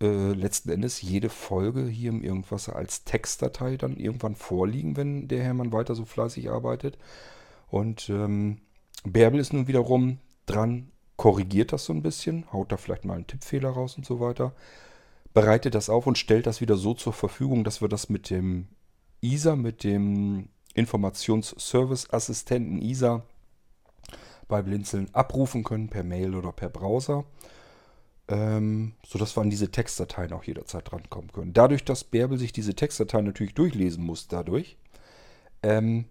äh, 0.00 0.32
letzten 0.32 0.70
Endes 0.70 1.02
jede 1.02 1.28
Folge 1.28 1.86
hier 1.86 2.10
im 2.10 2.22
Irgendwas 2.22 2.68
als 2.68 3.04
Textdatei 3.04 3.76
dann 3.76 3.96
irgendwann 3.96 4.34
vorliegen, 4.34 4.96
wenn 4.96 5.28
der 5.28 5.42
Hermann 5.42 5.72
weiter 5.72 5.94
so 5.94 6.04
fleißig 6.04 6.50
arbeitet. 6.50 6.96
Und 7.68 8.08
ähm, 8.08 8.62
Bärbel 9.04 9.40
ist 9.40 9.52
nun 9.52 9.68
wiederum 9.68 10.18
dran, 10.46 10.90
korrigiert 11.16 11.72
das 11.72 11.84
so 11.84 11.92
ein 11.92 12.02
bisschen, 12.02 12.50
haut 12.52 12.72
da 12.72 12.76
vielleicht 12.76 13.04
mal 13.04 13.14
einen 13.14 13.26
Tippfehler 13.26 13.70
raus 13.70 13.96
und 13.96 14.06
so 14.06 14.20
weiter, 14.20 14.54
bereitet 15.34 15.74
das 15.74 15.90
auf 15.90 16.06
und 16.06 16.18
stellt 16.18 16.46
das 16.46 16.60
wieder 16.60 16.76
so 16.76 16.94
zur 16.94 17.12
Verfügung, 17.12 17.64
dass 17.64 17.80
wir 17.80 17.88
das 17.88 18.08
mit 18.08 18.30
dem 18.30 18.68
ISA, 19.20 19.56
mit 19.56 19.84
dem 19.84 20.48
Informationsservice-Assistenten 20.74 22.80
ISA 22.80 23.24
bei 24.48 24.62
Blinzeln 24.62 25.14
abrufen 25.14 25.64
können 25.64 25.88
per 25.88 26.04
Mail 26.04 26.34
oder 26.34 26.52
per 26.52 26.68
Browser, 26.68 27.24
ähm, 28.28 28.92
sodass 29.06 29.36
wir 29.36 29.42
an 29.42 29.50
diese 29.50 29.70
Textdateien 29.70 30.32
auch 30.32 30.44
jederzeit 30.44 30.90
drankommen 30.90 31.32
können. 31.32 31.52
Dadurch, 31.52 31.84
dass 31.84 32.04
Bärbel 32.04 32.38
sich 32.38 32.52
diese 32.52 32.74
Textdateien 32.74 33.24
natürlich 33.24 33.54
durchlesen 33.54 34.04
muss, 34.04 34.28
dadurch, 34.28 34.76
ähm, 35.62 36.06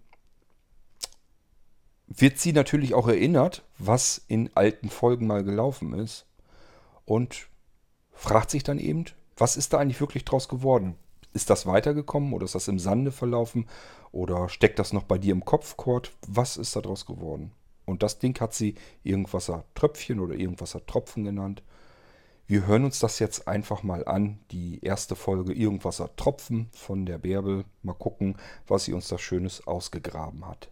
wird 2.10 2.38
sie 2.38 2.52
natürlich 2.52 2.94
auch 2.94 3.08
erinnert, 3.08 3.62
was 3.78 4.22
in 4.28 4.50
alten 4.54 4.90
Folgen 4.90 5.26
mal 5.26 5.44
gelaufen 5.44 5.94
ist. 5.94 6.26
Und 7.04 7.48
fragt 8.12 8.50
sich 8.50 8.62
dann 8.62 8.78
eben, 8.78 9.06
was 9.36 9.56
ist 9.56 9.72
da 9.72 9.78
eigentlich 9.78 10.00
wirklich 10.00 10.24
draus 10.24 10.48
geworden? 10.48 10.96
Ist 11.32 11.48
das 11.48 11.64
weitergekommen 11.64 12.32
oder 12.32 12.44
ist 12.44 12.56
das 12.56 12.68
im 12.68 12.78
Sande 12.78 13.12
verlaufen? 13.12 13.66
Oder 14.12 14.48
steckt 14.48 14.78
das 14.80 14.92
noch 14.92 15.04
bei 15.04 15.18
dir 15.18 15.32
im 15.32 15.44
Kopf, 15.44 15.76
Kurt? 15.76 16.12
Was 16.26 16.56
ist 16.56 16.74
da 16.74 16.80
draus 16.80 17.06
geworden? 17.06 17.52
Und 17.86 18.02
das 18.02 18.18
Ding 18.18 18.38
hat 18.40 18.54
sie 18.54 18.74
Irgendwasser 19.04 19.64
Tröpfchen 19.74 20.20
oder 20.20 20.34
Irgendwasser 20.34 20.84
Tropfen 20.84 21.24
genannt. 21.24 21.62
Wir 22.46 22.66
hören 22.66 22.84
uns 22.84 22.98
das 22.98 23.20
jetzt 23.20 23.46
einfach 23.46 23.84
mal 23.84 24.04
an, 24.04 24.40
die 24.50 24.80
erste 24.82 25.14
Folge 25.14 25.52
Irgendwasser 25.52 26.14
Tropfen 26.16 26.68
von 26.72 27.06
der 27.06 27.18
Bärbel. 27.18 27.64
Mal 27.82 27.94
gucken, 27.94 28.36
was 28.66 28.84
sie 28.84 28.92
uns 28.92 29.06
da 29.06 29.18
Schönes 29.18 29.66
ausgegraben 29.68 30.46
hat. 30.46 30.68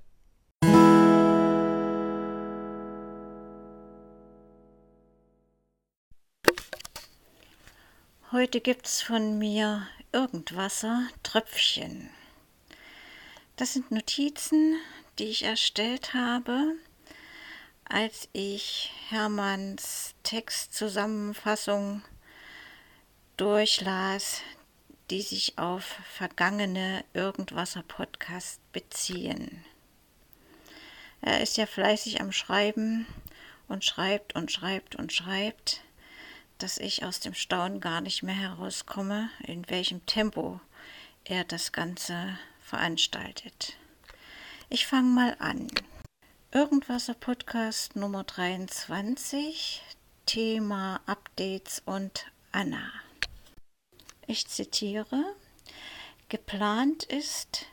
Heute 8.31 8.61
gibt's 8.61 9.01
von 9.01 9.39
mir 9.39 9.89
Irgendwasser 10.13 11.09
Tröpfchen. 11.23 12.11
Das 13.57 13.73
sind 13.73 13.91
Notizen, 13.91 14.77
die 15.19 15.25
ich 15.25 15.45
erstellt 15.45 16.13
habe, 16.13 16.75
als 17.89 18.29
ich 18.35 18.93
Hermanns 19.09 20.15
Textzusammenfassung 20.25 22.03
durchlas, 23.39 24.43
die 25.09 25.23
sich 25.23 25.57
auf 25.57 25.85
vergangene 26.13 27.07
Irgendwasser-Podcast 27.15 28.61
beziehen. 28.73 29.65
Er 31.23 31.41
ist 31.41 31.57
ja 31.57 31.65
fleißig 31.65 32.21
am 32.21 32.33
Schreiben 32.33 33.07
und 33.69 33.87
schreibt 33.87 34.35
und 34.35 34.53
schreibt 34.53 34.97
und 34.97 35.15
schreibt, 35.15 35.81
dass 36.59 36.79
ich 36.79 37.05
aus 37.05 37.21
dem 37.21 37.35
Staunen 37.35 37.81
gar 37.81 38.01
nicht 38.01 38.23
mehr 38.23 38.35
herauskomme, 38.35 39.31
in 39.45 39.69
welchem 39.71 40.05
Tempo 40.07 40.61
er 41.25 41.45
das 41.45 41.73
Ganze 41.73 42.39
veranstaltet. 42.61 43.77
Ich 44.69 44.87
fange 44.87 45.09
mal 45.09 45.37
an. 45.39 45.69
Irgendwasser 46.53 47.15
Podcast 47.15 47.95
Nummer 47.97 48.25
23, 48.25 49.83
Thema 50.27 51.01
Updates 51.07 51.83
und 51.85 52.27
Anna. 52.53 52.91
Ich 54.27 54.49
zitiere, 54.49 55.37
geplant 56.29 57.05
ist, 57.05 57.67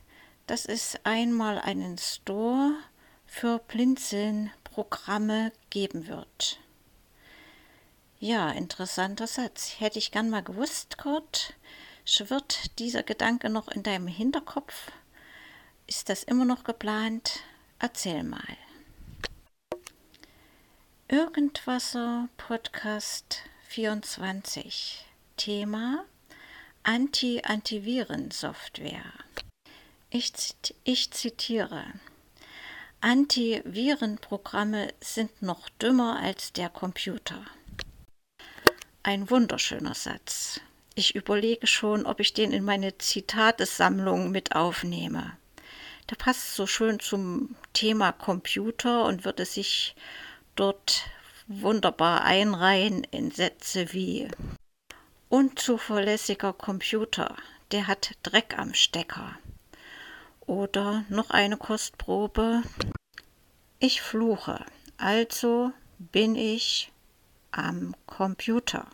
dass 0.47 0.65
es 0.65 0.97
einmal 1.03 1.59
einen 1.59 1.97
Store 1.97 2.71
für 3.25 3.59
Blinzeln-Programme 3.59 5.51
geben 5.69 6.07
wird. 6.07 6.59
Ja, 8.19 8.51
interessanter 8.51 9.27
Satz. 9.27 9.79
Hätte 9.79 9.99
ich 9.99 10.11
gern 10.11 10.29
mal 10.29 10.41
gewusst, 10.41 10.97
Kurt. 10.97 11.53
Schwirrt 12.05 12.79
dieser 12.79 13.03
Gedanke 13.03 13.49
noch 13.49 13.67
in 13.67 13.83
deinem 13.83 14.07
Hinterkopf? 14.07 14.93
Ist 15.85 16.07
das 16.07 16.23
immer 16.23 16.45
noch 16.45 16.63
geplant? 16.63 17.41
Erzähl 17.77 18.23
mal. 18.23 18.39
Irgendwasser 21.09 22.29
Podcast 22.37 23.41
24 23.67 25.05
Thema 25.35 26.05
Anti-Antiviren-Software. 26.83 29.11
Ich, 30.09 30.55
ich 30.83 31.11
zitiere. 31.11 31.83
Antivirenprogramme 33.01 34.93
sind 35.01 35.41
noch 35.41 35.67
dümmer 35.69 36.19
als 36.19 36.53
der 36.53 36.69
Computer. 36.69 37.45
Ein 39.07 39.29
wunderschöner 39.29 39.93
Satz. 39.93 40.61
Ich 40.95 41.13
überlege 41.13 41.67
schon, 41.67 42.07
ob 42.07 42.19
ich 42.19 42.33
den 42.33 42.51
in 42.51 42.65
meine 42.65 42.97
Zitatesammlung 42.97 44.31
mit 44.31 44.55
aufnehme. 44.55 45.37
Der 46.09 46.15
passt 46.15 46.55
so 46.55 46.65
schön 46.65 46.99
zum 46.99 47.55
Thema 47.73 48.13
Computer 48.13 49.05
und 49.05 49.23
würde 49.23 49.45
sich 49.45 49.95
dort 50.55 51.03
wunderbar 51.45 52.23
einreihen 52.23 53.03
in 53.03 53.29
Sätze 53.29 53.93
wie 53.93 54.27
unzuverlässiger 55.29 56.53
Computer, 56.53 57.35
der 57.71 57.85
hat 57.85 58.13
Dreck 58.23 58.57
am 58.57 58.73
Stecker. 58.73 59.37
Oder 60.47 61.05
noch 61.09 61.29
eine 61.29 61.57
Kostprobe. 61.57 62.63
Ich 63.77 64.01
fluche, 64.01 64.65
also 64.97 65.73
bin 65.99 66.35
ich 66.35 66.91
am 67.55 67.95
Computer. 68.05 68.85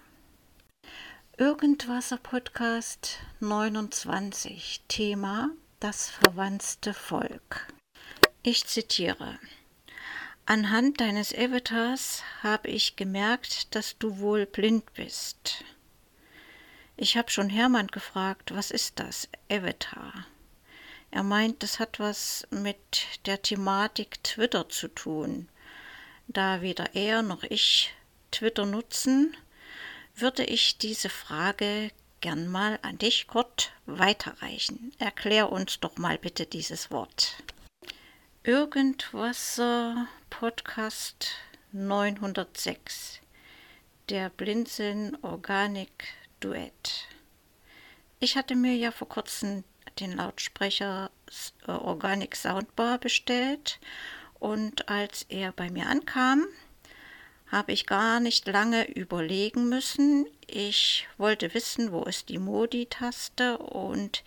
Irgendwasser 1.36 2.18
Podcast 2.18 3.18
29 3.39 4.84
Thema 4.88 5.50
Das 5.80 6.12
verwandte 6.12 6.94
Volk. 6.94 7.74
Ich 8.44 8.68
zitiere 8.68 9.39
Anhand 10.46 11.01
deines 11.01 11.34
Avatars 11.34 12.22
habe 12.44 12.68
ich 12.68 12.96
gemerkt, 12.96 13.74
dass 13.74 13.98
du 13.98 14.20
wohl 14.20 14.46
blind 14.46 14.94
bist. 14.94 15.63
Ich 16.98 17.18
habe 17.18 17.32
schon 17.32 17.50
Hermann 17.50 17.88
gefragt, 17.88 18.53
was 18.53 18.70
ist 18.70 19.00
das, 19.00 19.27
Avatar? 19.50 20.27
Er 21.10 21.24
meint, 21.24 21.63
das 21.63 21.80
hat 21.80 22.00
was 22.00 22.48
mit 22.51 23.08
der 23.25 23.41
Thematik 23.41 24.24
Twitter 24.24 24.70
zu 24.70 24.88
tun. 24.88 25.50
Da 26.27 26.62
weder 26.62 26.94
er 26.94 27.24
noch 27.24 27.41
ich 27.41 27.91
Twitter 28.31 28.65
nutzen, 28.65 29.35
würde 30.15 30.43
ich 30.43 30.77
diese 30.77 31.09
Frage 31.09 31.91
gern 32.21 32.47
mal 32.47 32.79
an 32.81 32.97
dich, 32.97 33.27
Kurt, 33.27 33.73
weiterreichen. 33.85 34.93
Erklär 35.00 35.51
uns 35.51 35.79
doch 35.79 35.97
mal 35.97 36.17
bitte 36.17 36.45
dieses 36.45 36.91
Wort. 36.91 37.35
Irgendwasser 38.43 40.07
Podcast 40.29 41.29
906. 41.71 43.19
Der 44.09 44.29
Blinzeln 44.29 45.17
Organic 45.23 46.13
Duett. 46.39 47.07
Ich 48.19 48.35
hatte 48.35 48.55
mir 48.55 48.75
ja 48.75 48.91
vor 48.91 49.09
kurzem 49.09 49.63
den 50.00 50.13
Lautsprecher 50.13 51.11
äh, 51.67 51.71
Organic 51.71 52.35
Soundbar 52.35 52.97
bestellt 52.97 53.79
und 54.39 54.89
als 54.89 55.25
er 55.29 55.51
bei 55.51 55.69
mir 55.69 55.88
ankam, 55.88 56.45
habe 57.51 57.74
ich 57.74 57.86
gar 57.86 58.22
nicht 58.22 58.48
lange 58.48 58.89
überlegen 58.89 59.67
müssen. 59.67 60.25
Ich 60.48 61.08
wollte 61.17 61.53
wissen, 61.53 61.91
wo 61.91 62.03
ist 62.03 62.29
die 62.29 62.38
Modi-Taste 62.38 63.58
und 63.58 64.24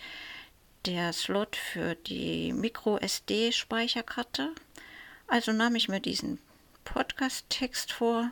der 0.85 1.15
Slot 1.15 1.57
für 1.57 1.95
die 1.95 2.53
Micro-SD-Speicherkarte. 2.53 4.53
Also 5.27 5.53
nahm 5.53 5.75
ich 5.75 5.89
mir 5.89 6.01
diesen 6.01 6.39
Podcast-Text 6.85 7.93
vor 7.93 8.31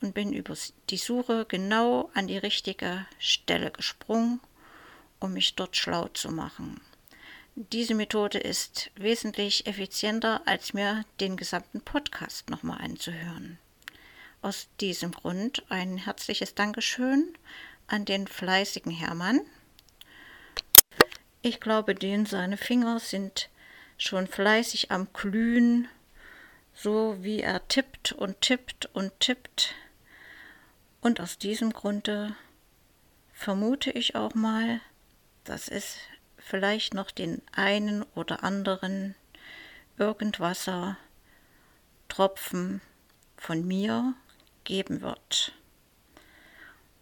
und 0.00 0.14
bin 0.14 0.32
über 0.32 0.56
die 0.90 0.96
Suche 0.96 1.46
genau 1.48 2.10
an 2.14 2.26
die 2.26 2.38
richtige 2.38 3.06
Stelle 3.20 3.70
gesprungen, 3.70 4.40
um 5.20 5.32
mich 5.32 5.54
dort 5.54 5.76
schlau 5.76 6.08
zu 6.08 6.32
machen. 6.32 6.80
Diese 7.54 7.94
Methode 7.94 8.38
ist 8.38 8.90
wesentlich 8.96 9.66
effizienter, 9.66 10.42
als 10.46 10.74
mir 10.74 11.04
den 11.20 11.36
gesamten 11.36 11.80
Podcast 11.80 12.50
nochmal 12.50 12.80
anzuhören. 12.80 13.58
Aus 14.40 14.68
diesem 14.80 15.10
Grund 15.10 15.64
ein 15.68 15.98
herzliches 15.98 16.54
Dankeschön 16.54 17.36
an 17.88 18.04
den 18.04 18.28
fleißigen 18.28 18.92
Hermann. 18.92 19.40
Ich 21.42 21.60
glaube, 21.60 21.96
den 21.96 22.24
seine 22.24 22.56
Finger 22.56 23.00
sind 23.00 23.50
schon 23.96 24.28
fleißig 24.28 24.92
am 24.92 25.12
Glühen, 25.12 25.88
so 26.72 27.16
wie 27.20 27.40
er 27.40 27.66
tippt 27.66 28.12
und 28.12 28.40
tippt 28.40 28.86
und 28.94 29.18
tippt. 29.18 29.74
Und 31.00 31.20
aus 31.20 31.38
diesem 31.38 31.72
Grunde 31.72 32.36
vermute 33.32 33.90
ich 33.90 34.14
auch 34.14 34.34
mal, 34.34 34.80
dass 35.42 35.68
es 35.68 35.96
vielleicht 36.36 36.94
noch 36.94 37.10
den 37.10 37.42
einen 37.52 38.04
oder 38.14 38.44
anderen 38.44 39.16
Irgendwasser 39.96 40.96
Tropfen 42.08 42.80
von 43.36 43.66
mir 43.66 44.14
geben 44.68 45.00
wird. 45.00 45.52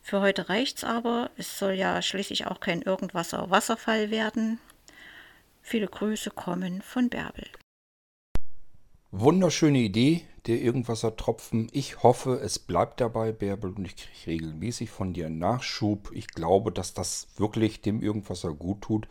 Für 0.01 0.21
heute 0.21 0.49
reicht's 0.49 0.85
aber. 0.85 1.31
Es 1.37 1.59
soll 1.59 1.73
ja 1.73 2.01
schließlich 2.01 2.47
auch 2.47 2.61
kein 2.61 2.81
Irgendwasser 2.81 3.51
Wasserfall 3.51 4.13
werden. 4.13 4.61
Viele 5.63 5.89
Grüße 5.89 6.31
kommen 6.31 6.81
von 6.81 7.09
Bärbel. 7.09 7.45
Wunderschöne 9.11 9.79
Idee, 9.79 10.23
der 10.47 10.61
Irgendwasser 10.61 11.17
Tropfen. 11.17 11.69
Ich 11.73 12.05
hoffe, 12.05 12.39
es 12.41 12.61
bleibt 12.61 13.01
dabei, 13.01 13.33
Bärbel, 13.33 13.73
und 13.73 13.85
ich 13.85 13.97
kriege 13.97 14.27
regelmäßig 14.27 14.91
von 14.91 15.13
dir 15.13 15.29
Nachschub. 15.29 16.11
Ich 16.13 16.29
glaube, 16.29 16.71
dass 16.71 16.95
das 16.95 17.27
wirklich 17.37 17.81
dem 17.81 18.01
Irgendwasser 18.01 18.53
gut 18.53 18.83
tut. 18.83 19.09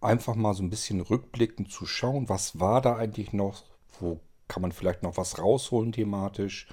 Einfach 0.00 0.34
mal 0.34 0.54
so 0.54 0.62
ein 0.62 0.70
bisschen 0.70 1.02
rückblickend 1.02 1.70
zu 1.70 1.84
schauen, 1.84 2.30
was 2.30 2.58
war 2.58 2.80
da 2.80 2.96
eigentlich 2.96 3.34
noch, 3.34 3.64
wo 4.00 4.20
kann 4.46 4.62
man 4.62 4.72
vielleicht 4.72 5.02
noch 5.02 5.18
was 5.18 5.38
rausholen 5.38 5.92
thematisch? 5.92 6.68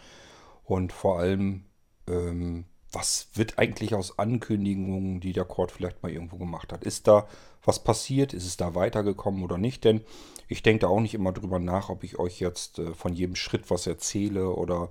Und 0.65 0.91
vor 0.91 1.19
allem, 1.19 1.65
ähm, 2.07 2.65
was 2.91 3.27
wird 3.33 3.59
eigentlich 3.59 3.93
aus 3.93 4.17
Ankündigungen, 4.19 5.19
die 5.19 5.33
der 5.33 5.45
Cord 5.45 5.71
vielleicht 5.71 6.01
mal 6.01 6.11
irgendwo 6.11 6.37
gemacht 6.37 6.73
hat? 6.73 6.83
Ist 6.83 7.07
da 7.07 7.27
was 7.63 7.83
passiert? 7.83 8.33
Ist 8.33 8.45
es 8.45 8.57
da 8.57 8.75
weitergekommen 8.75 9.43
oder 9.43 9.57
nicht? 9.57 9.83
Denn 9.83 10.01
ich 10.47 10.63
denke 10.63 10.81
da 10.81 10.87
auch 10.87 10.99
nicht 10.99 11.13
immer 11.13 11.31
drüber 11.31 11.59
nach, 11.59 11.89
ob 11.89 12.03
ich 12.03 12.19
euch 12.19 12.39
jetzt 12.39 12.79
äh, 12.79 12.93
von 12.93 13.13
jedem 13.13 13.35
Schritt 13.35 13.69
was 13.69 13.87
erzähle 13.87 14.49
oder 14.49 14.89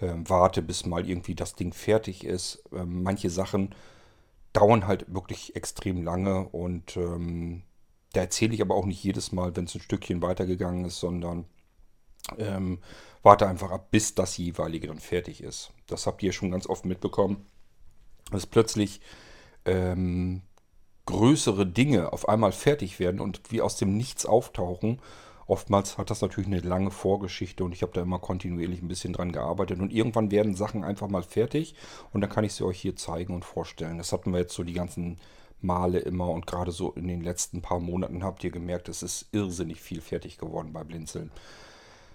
äh, 0.00 0.12
warte, 0.16 0.62
bis 0.62 0.86
mal 0.86 1.08
irgendwie 1.08 1.34
das 1.34 1.54
Ding 1.54 1.72
fertig 1.72 2.24
ist. 2.24 2.62
Ähm, 2.72 3.02
manche 3.02 3.30
Sachen 3.30 3.74
dauern 4.52 4.86
halt 4.86 5.12
wirklich 5.12 5.56
extrem 5.56 6.02
lange 6.02 6.48
und 6.48 6.96
ähm, 6.96 7.62
da 8.12 8.20
erzähle 8.20 8.54
ich 8.54 8.60
aber 8.60 8.74
auch 8.74 8.84
nicht 8.84 9.02
jedes 9.02 9.32
Mal, 9.32 9.56
wenn 9.56 9.64
es 9.64 9.74
ein 9.74 9.80
Stückchen 9.80 10.20
weitergegangen 10.20 10.84
ist, 10.84 11.00
sondern 11.00 11.46
ähm, 12.38 12.78
warte 13.22 13.46
einfach 13.46 13.70
ab, 13.70 13.90
bis 13.90 14.14
das 14.14 14.36
jeweilige 14.36 14.88
dann 14.88 14.98
fertig 14.98 15.42
ist. 15.42 15.72
Das 15.86 16.06
habt 16.06 16.22
ihr 16.22 16.32
schon 16.32 16.50
ganz 16.50 16.66
oft 16.66 16.84
mitbekommen, 16.84 17.46
dass 18.30 18.46
plötzlich 18.46 19.00
ähm, 19.64 20.42
größere 21.06 21.66
Dinge 21.66 22.12
auf 22.12 22.28
einmal 22.28 22.52
fertig 22.52 22.98
werden 22.98 23.20
und 23.20 23.40
wie 23.50 23.60
aus 23.60 23.76
dem 23.76 23.96
Nichts 23.96 24.26
auftauchen. 24.26 25.00
Oftmals 25.46 25.98
hat 25.98 26.10
das 26.10 26.22
natürlich 26.22 26.46
eine 26.46 26.60
lange 26.60 26.90
Vorgeschichte 26.90 27.64
und 27.64 27.72
ich 27.72 27.82
habe 27.82 27.92
da 27.92 28.02
immer 28.02 28.18
kontinuierlich 28.18 28.80
ein 28.80 28.88
bisschen 28.88 29.12
dran 29.12 29.32
gearbeitet. 29.32 29.80
Und 29.80 29.92
irgendwann 29.92 30.30
werden 30.30 30.54
Sachen 30.54 30.84
einfach 30.84 31.08
mal 31.08 31.22
fertig 31.22 31.74
und 32.12 32.20
dann 32.20 32.30
kann 32.30 32.44
ich 32.44 32.54
sie 32.54 32.64
euch 32.64 32.80
hier 32.80 32.96
zeigen 32.96 33.34
und 33.34 33.44
vorstellen. 33.44 33.98
Das 33.98 34.12
hatten 34.12 34.32
wir 34.32 34.40
jetzt 34.40 34.54
so 34.54 34.62
die 34.62 34.72
ganzen 34.72 35.18
Male 35.60 35.98
immer 35.98 36.28
und 36.30 36.46
gerade 36.46 36.72
so 36.72 36.92
in 36.92 37.08
den 37.08 37.22
letzten 37.22 37.60
paar 37.60 37.80
Monaten 37.80 38.24
habt 38.24 38.42
ihr 38.44 38.50
gemerkt, 38.50 38.88
es 38.88 39.02
ist 39.02 39.26
irrsinnig 39.32 39.80
viel 39.80 40.00
fertig 40.00 40.38
geworden 40.38 40.72
bei 40.72 40.84
Blinzeln. 40.84 41.30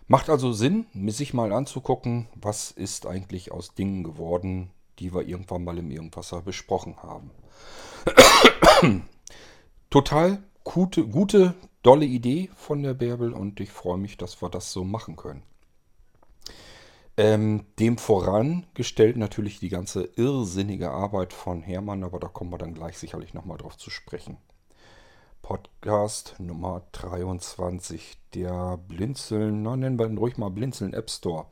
Macht 0.10 0.30
also 0.30 0.54
Sinn, 0.54 0.86
sich 1.08 1.34
mal 1.34 1.52
anzugucken, 1.52 2.28
was 2.36 2.72
ist 2.72 3.06
eigentlich 3.06 3.52
aus 3.52 3.74
Dingen 3.74 4.04
geworden, 4.04 4.72
die 5.00 5.14
wir 5.14 5.28
irgendwann 5.28 5.66
mal 5.66 5.78
im 5.78 5.92
Irgendwasser 5.92 6.42
besprochen 6.42 6.96
haben. 7.04 7.32
Total 9.90 10.42
gute, 10.64 11.08
gute, 11.08 11.56
dolle 11.84 12.06
Idee 12.06 12.50
von 12.56 12.84
der 12.84 12.94
Bärbel 12.94 13.34
und 13.34 13.60
ich 13.60 13.72
freue 13.72 13.98
mich, 13.98 14.16
dass 14.18 14.42
wir 14.42 14.50
das 14.50 14.72
so 14.72 14.86
machen 14.86 15.18
können. 15.18 15.44
Ähm, 17.18 17.66
dem 17.80 17.98
vorangestellt 17.98 19.18
natürlich 19.18 19.60
die 19.60 19.70
ganze 19.70 20.04
irrsinnige 20.16 20.92
Arbeit 20.92 21.34
von 21.34 21.62
Hermann, 21.62 22.04
aber 22.04 22.20
da 22.20 22.28
kommen 22.28 22.52
wir 22.52 22.60
dann 22.60 22.76
gleich 22.76 22.98
sicherlich 22.98 23.34
nochmal 23.34 23.58
drauf 23.58 23.76
zu 23.76 23.90
sprechen. 23.90 24.38
Podcast 25.48 26.36
Nummer 26.40 26.82
23, 26.92 28.18
der 28.34 28.78
Blinzeln, 28.86 29.62
na, 29.62 29.78
nennen 29.78 29.98
wir 29.98 30.06
ihn 30.06 30.18
ruhig 30.18 30.38
mal 30.38 30.50
Blinzeln 30.50 30.94
App 30.94 31.10
Store. 31.10 31.46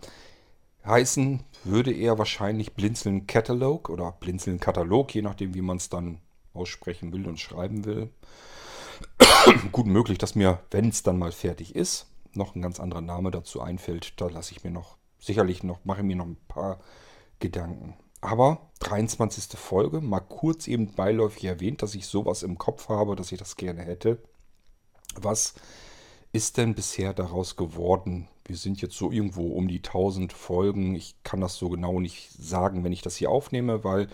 Heißen 0.86 1.46
würde 1.64 1.94
er 1.94 2.18
wahrscheinlich 2.18 2.74
Blinzeln 2.74 3.26
Catalog 3.26 3.90
oder 3.90 4.12
Blinzeln 4.12 4.60
Katalog, 4.60 5.16
je 5.16 5.22
nachdem, 5.22 5.54
wie 5.54 5.62
man 5.62 5.78
es 5.78 5.88
dann 5.88 6.20
aussprechen 6.54 7.14
will 7.14 7.26
und 7.26 7.40
schreiben 7.40 7.86
will. 7.86 8.10
Gut 9.72 9.86
möglich, 9.86 10.18
dass 10.18 10.36
mir, 10.36 10.60
wenn 10.72 10.90
es 10.90 11.04
dann 11.04 11.18
mal 11.18 11.32
fertig 11.32 11.74
ist, 11.74 12.08
noch 12.34 12.54
ein 12.54 12.62
ganz 12.62 12.82
anderer 12.82 13.00
Name 13.00 13.32
dazu 13.32 13.62
einfällt. 13.62 14.20
Da 14.20 14.28
lasse 14.28 14.52
ich 14.52 14.66
mir 14.66 14.72
noch, 14.72 14.98
sicherlich 15.20 15.64
noch, 15.64 15.86
mache 15.86 16.04
mir 16.04 16.18
noch 16.18 16.26
ein 16.26 16.38
paar 16.50 16.82
Gedanken. 17.40 17.96
Aber 18.26 18.72
23. 18.80 19.58
Folge, 19.58 20.02
mal 20.02 20.20
kurz 20.20 20.68
eben 20.68 20.92
beiläufig 20.94 21.46
erwähnt, 21.46 21.84
dass 21.84 21.94
ich 21.94 22.08
sowas 22.08 22.42
im 22.42 22.58
Kopf 22.58 22.90
habe, 22.90 23.16
dass 23.16 23.32
ich 23.32 23.38
das 23.38 23.56
gerne 23.56 23.84
hätte. 23.84 24.18
Was 25.16 25.54
ist 26.34 26.58
denn 26.58 26.74
bisher 26.74 27.14
daraus 27.14 27.56
geworden? 27.56 28.28
Wir 28.44 28.58
sind 28.58 28.82
jetzt 28.82 28.96
so 28.96 29.12
irgendwo 29.12 29.54
um 29.54 29.68
die 29.68 29.78
1000 29.78 30.34
Folgen. 30.34 30.96
Ich 30.96 31.16
kann 31.24 31.40
das 31.40 31.56
so 31.56 31.70
genau 31.70 32.00
nicht 32.00 32.32
sagen, 32.32 32.84
wenn 32.84 32.92
ich 32.92 33.04
das 33.04 33.16
hier 33.16 33.30
aufnehme, 33.30 33.84
weil 33.84 34.08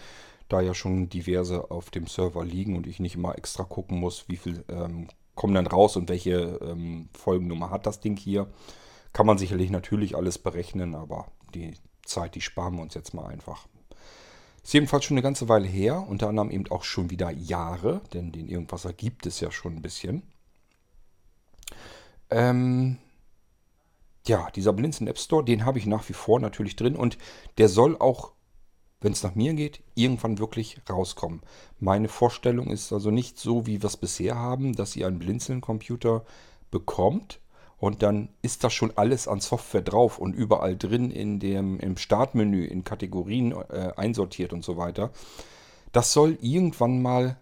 da 0.50 0.60
ja 0.60 0.74
schon 0.74 1.08
diverse 1.08 1.72
auf 1.72 1.90
dem 1.90 2.08
Server 2.08 2.44
liegen 2.44 2.76
und 2.76 2.88
ich 2.88 3.00
nicht 3.00 3.16
immer 3.16 3.38
extra 3.38 3.64
gucken 3.64 3.98
muss, 3.98 4.28
wie 4.28 4.36
viel 4.36 4.66
ähm, 4.68 5.08
kommen 5.36 5.56
dann 5.56 5.68
raus 5.68 5.96
und 5.96 6.10
welche 6.10 6.60
ähm, 6.62 7.08
Folgennummer 7.14 7.70
hat 7.70 7.86
das 7.86 8.02
Ding 8.02 8.18
hier. 8.18 8.52
Kann 9.14 9.26
man 9.26 9.38
sicherlich 9.38 9.70
natürlich 9.70 10.18
alles 10.18 10.38
berechnen, 10.38 10.96
aber 10.96 11.28
die 11.56 11.76
Zeit, 12.06 12.36
die 12.36 12.42
sparen 12.42 12.76
wir 12.76 12.82
uns 12.82 12.94
jetzt 12.94 13.14
mal 13.14 13.28
einfach. 13.28 13.68
Ist 14.64 14.74
jedenfalls 14.74 15.06
schon 15.06 15.16
eine 15.16 15.24
ganze 15.24 15.50
Weile 15.50 15.68
her, 15.68 16.06
unter 16.08 16.30
anderem 16.30 16.52
eben 16.52 16.70
auch 16.70 16.84
schon 16.84 17.10
wieder 17.10 17.32
Jahre, 17.32 18.02
denn 18.14 18.32
den 18.32 18.48
Irgendwasser 18.48 18.94
gibt 18.94 19.26
es 19.26 19.40
ja 19.40 19.52
schon 19.52 19.76
ein 19.76 19.82
bisschen. 19.82 20.24
Ähm, 22.30 22.98
ja, 24.28 24.50
dieser 24.52 24.74
Blinzen 24.74 25.08
App 25.08 25.18
Store, 25.18 25.44
den 25.44 25.66
habe 25.66 25.80
ich 25.80 25.88
nach 25.88 26.08
wie 26.10 26.14
vor 26.14 26.40
natürlich 26.40 26.76
drin 26.76 26.96
und 26.96 27.18
der 27.58 27.70
soll 27.70 27.98
auch, 27.98 28.34
wenn 29.02 29.14
es 29.14 29.24
nach 29.24 29.34
mir 29.34 29.56
geht, 29.56 29.82
irgendwann 29.96 30.38
wirklich 30.38 30.80
rauskommen. 30.88 31.42
Meine 31.80 32.08
Vorstellung 32.08 32.68
ist 32.70 32.94
also 32.94 33.10
nicht 33.10 33.40
so, 33.40 33.66
wie 33.66 33.82
wir 33.82 33.88
es 33.88 33.98
bisher 33.98 34.36
haben, 34.36 34.74
dass 34.74 34.96
ihr 34.96 35.08
einen 35.08 35.18
Blinzeln-Computer 35.18 36.24
bekommt 36.70 37.40
und 37.82 38.04
dann 38.04 38.30
ist 38.44 38.64
das 38.64 38.74
schon 38.74 38.96
alles 38.96 39.28
an 39.28 39.40
Software 39.40 39.82
drauf 39.82 40.20
und 40.20 40.36
überall 40.36 40.78
drin 40.78 41.10
in 41.10 41.40
dem, 41.40 41.80
im 41.80 41.98
Startmenü 41.98 42.64
in 42.64 42.84
Kategorien 42.84 43.54
äh, 43.54 43.92
einsortiert 43.98 44.54
und 44.54 44.64
so 44.64 44.78
weiter. 44.78 45.12
Das 45.92 46.14
soll 46.14 46.38
irgendwann 46.42 47.02
mal 47.02 47.40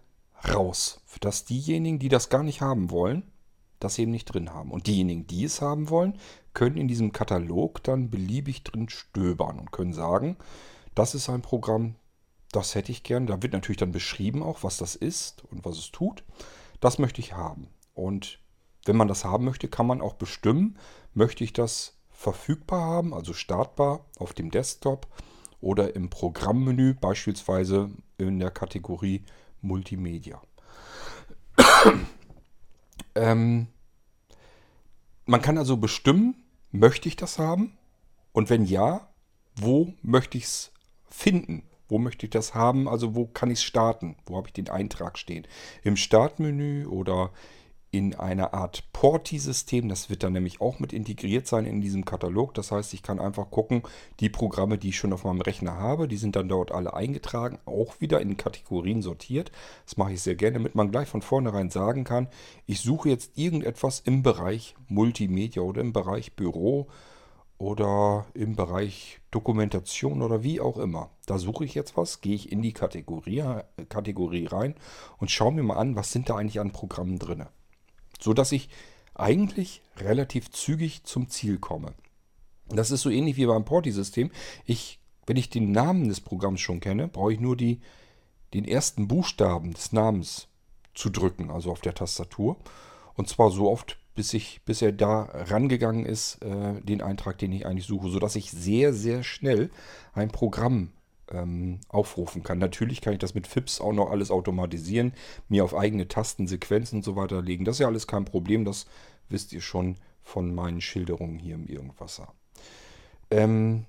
raus, 0.48 1.02
dass 1.20 1.44
diejenigen, 1.44 1.98
die 1.98 2.08
das 2.08 2.30
gar 2.30 2.42
nicht 2.42 2.62
haben 2.62 2.90
wollen, 2.90 3.30
das 3.80 3.98
eben 3.98 4.12
nicht 4.12 4.24
drin 4.24 4.54
haben. 4.54 4.70
Und 4.70 4.86
diejenigen, 4.86 5.26
die 5.26 5.44
es 5.44 5.60
haben 5.60 5.90
wollen, 5.90 6.14
können 6.54 6.78
in 6.78 6.88
diesem 6.88 7.12
Katalog 7.12 7.82
dann 7.82 8.08
beliebig 8.08 8.62
drin 8.62 8.88
stöbern 8.88 9.58
und 9.58 9.72
können 9.72 9.92
sagen, 9.92 10.38
das 10.94 11.14
ist 11.14 11.28
ein 11.28 11.42
Programm, 11.42 11.96
das 12.50 12.74
hätte 12.74 12.92
ich 12.92 13.02
gern. 13.02 13.26
Da 13.26 13.42
wird 13.42 13.52
natürlich 13.52 13.76
dann 13.76 13.92
beschrieben 13.92 14.42
auch, 14.42 14.62
was 14.62 14.78
das 14.78 14.96
ist 14.96 15.44
und 15.50 15.66
was 15.66 15.76
es 15.76 15.90
tut. 15.90 16.24
Das 16.80 16.98
möchte 16.98 17.20
ich 17.20 17.34
haben. 17.34 17.68
Und 17.92 18.39
wenn 18.84 18.96
man 18.96 19.08
das 19.08 19.24
haben 19.24 19.44
möchte, 19.44 19.68
kann 19.68 19.86
man 19.86 20.00
auch 20.00 20.14
bestimmen, 20.14 20.78
möchte 21.14 21.44
ich 21.44 21.52
das 21.52 21.94
verfügbar 22.10 22.82
haben, 22.82 23.14
also 23.14 23.32
startbar 23.32 24.04
auf 24.18 24.32
dem 24.32 24.50
Desktop 24.50 25.06
oder 25.60 25.94
im 25.96 26.10
Programmmenü, 26.10 26.94
beispielsweise 26.94 27.90
in 28.18 28.38
der 28.38 28.50
Kategorie 28.50 29.24
Multimedia. 29.60 30.40
ähm, 33.14 33.66
man 35.26 35.42
kann 35.42 35.58
also 35.58 35.76
bestimmen, 35.76 36.42
möchte 36.72 37.08
ich 37.08 37.16
das 37.16 37.38
haben? 37.38 37.76
Und 38.32 38.50
wenn 38.50 38.64
ja, 38.64 39.08
wo 39.56 39.92
möchte 40.02 40.38
ich 40.38 40.44
es 40.44 40.72
finden? 41.08 41.64
Wo 41.88 41.98
möchte 41.98 42.26
ich 42.26 42.30
das 42.30 42.54
haben? 42.54 42.88
Also 42.88 43.14
wo 43.14 43.26
kann 43.26 43.50
ich 43.50 43.58
es 43.58 43.64
starten? 43.64 44.16
Wo 44.26 44.36
habe 44.36 44.48
ich 44.48 44.52
den 44.52 44.68
Eintrag 44.68 45.18
stehen? 45.18 45.46
Im 45.82 45.96
Startmenü 45.96 46.86
oder 46.86 47.30
in 47.92 48.14
einer 48.14 48.54
Art 48.54 48.84
Porti-System. 48.92 49.88
Das 49.88 50.10
wird 50.10 50.22
dann 50.22 50.32
nämlich 50.32 50.60
auch 50.60 50.78
mit 50.78 50.92
integriert 50.92 51.46
sein 51.46 51.66
in 51.66 51.80
diesem 51.80 52.04
Katalog. 52.04 52.54
Das 52.54 52.70
heißt, 52.70 52.94
ich 52.94 53.02
kann 53.02 53.18
einfach 53.18 53.50
gucken, 53.50 53.82
die 54.20 54.28
Programme, 54.28 54.78
die 54.78 54.90
ich 54.90 54.96
schon 54.96 55.12
auf 55.12 55.24
meinem 55.24 55.40
Rechner 55.40 55.76
habe, 55.76 56.06
die 56.06 56.16
sind 56.16 56.36
dann 56.36 56.48
dort 56.48 56.70
alle 56.70 56.94
eingetragen, 56.94 57.58
auch 57.66 58.00
wieder 58.00 58.20
in 58.20 58.36
Kategorien 58.36 59.02
sortiert. 59.02 59.50
Das 59.84 59.96
mache 59.96 60.12
ich 60.12 60.22
sehr 60.22 60.36
gerne, 60.36 60.54
damit 60.54 60.74
man 60.74 60.92
gleich 60.92 61.08
von 61.08 61.22
vornherein 61.22 61.70
sagen 61.70 62.04
kann, 62.04 62.28
ich 62.66 62.80
suche 62.80 63.08
jetzt 63.08 63.36
irgendetwas 63.36 64.00
im 64.00 64.22
Bereich 64.22 64.76
Multimedia 64.88 65.62
oder 65.62 65.80
im 65.80 65.92
Bereich 65.92 66.36
Büro 66.36 66.86
oder 67.58 68.26
im 68.34 68.54
Bereich 68.54 69.20
Dokumentation 69.32 70.22
oder 70.22 70.44
wie 70.44 70.60
auch 70.60 70.78
immer. 70.78 71.10
Da 71.26 71.38
suche 71.38 71.64
ich 71.64 71.74
jetzt 71.74 71.96
was, 71.96 72.20
gehe 72.20 72.34
ich 72.34 72.52
in 72.52 72.62
die 72.62 72.72
Kategorie, 72.72 73.42
Kategorie 73.88 74.46
rein 74.46 74.76
und 75.18 75.30
schaue 75.30 75.52
mir 75.52 75.64
mal 75.64 75.76
an, 75.76 75.96
was 75.96 76.12
sind 76.12 76.30
da 76.30 76.36
eigentlich 76.36 76.60
an 76.60 76.70
Programmen 76.70 77.18
drin 77.18 77.46
so 78.20 78.34
dass 78.34 78.52
ich 78.52 78.68
eigentlich 79.14 79.82
relativ 79.96 80.50
zügig 80.50 81.04
zum 81.04 81.28
Ziel 81.28 81.58
komme. 81.58 81.94
Das 82.68 82.90
ist 82.90 83.02
so 83.02 83.10
ähnlich 83.10 83.36
wie 83.36 83.46
beim 83.46 83.64
Porti-System. 83.64 84.30
Ich, 84.64 85.00
wenn 85.26 85.36
ich 85.36 85.50
den 85.50 85.72
Namen 85.72 86.08
des 86.08 86.20
Programms 86.20 86.60
schon 86.60 86.80
kenne, 86.80 87.08
brauche 87.08 87.32
ich 87.32 87.40
nur 87.40 87.56
die, 87.56 87.80
den 88.54 88.64
ersten 88.64 89.08
Buchstaben 89.08 89.72
des 89.74 89.92
Namens 89.92 90.48
zu 90.94 91.10
drücken, 91.10 91.50
also 91.50 91.70
auf 91.70 91.80
der 91.80 91.94
Tastatur. 91.94 92.56
Und 93.14 93.28
zwar 93.28 93.50
so 93.50 93.70
oft, 93.70 93.98
bis, 94.14 94.32
ich, 94.34 94.62
bis 94.64 94.82
er 94.82 94.92
da 94.92 95.22
rangegangen 95.22 96.06
ist, 96.06 96.42
äh, 96.42 96.80
den 96.80 97.02
Eintrag, 97.02 97.38
den 97.38 97.52
ich 97.52 97.66
eigentlich 97.66 97.86
suche, 97.86 98.08
sodass 98.08 98.36
ich 98.36 98.50
sehr, 98.50 98.92
sehr 98.92 99.22
schnell 99.22 99.70
ein 100.12 100.30
Programm 100.30 100.92
ähm, 101.32 101.80
aufrufen 101.88 102.42
kann. 102.42 102.58
Natürlich 102.58 103.00
kann 103.00 103.12
ich 103.12 103.18
das 103.18 103.34
mit 103.34 103.46
FIPS 103.46 103.80
auch 103.80 103.92
noch 103.92 104.10
alles 104.10 104.30
automatisieren, 104.30 105.12
mir 105.48 105.64
auf 105.64 105.74
eigene 105.74 106.08
Tasten 106.08 106.46
Sequenzen 106.46 106.96
und 106.96 107.04
so 107.04 107.16
weiter 107.16 107.42
legen. 107.42 107.64
Das 107.64 107.76
ist 107.76 107.80
ja 107.80 107.86
alles 107.86 108.06
kein 108.06 108.24
Problem, 108.24 108.64
das 108.64 108.86
wisst 109.28 109.52
ihr 109.52 109.60
schon 109.60 109.96
von 110.22 110.54
meinen 110.54 110.80
Schilderungen 110.80 111.38
hier 111.38 111.54
im 111.54 111.66
Irgendwasser. 111.66 112.32
Ähm, 113.30 113.86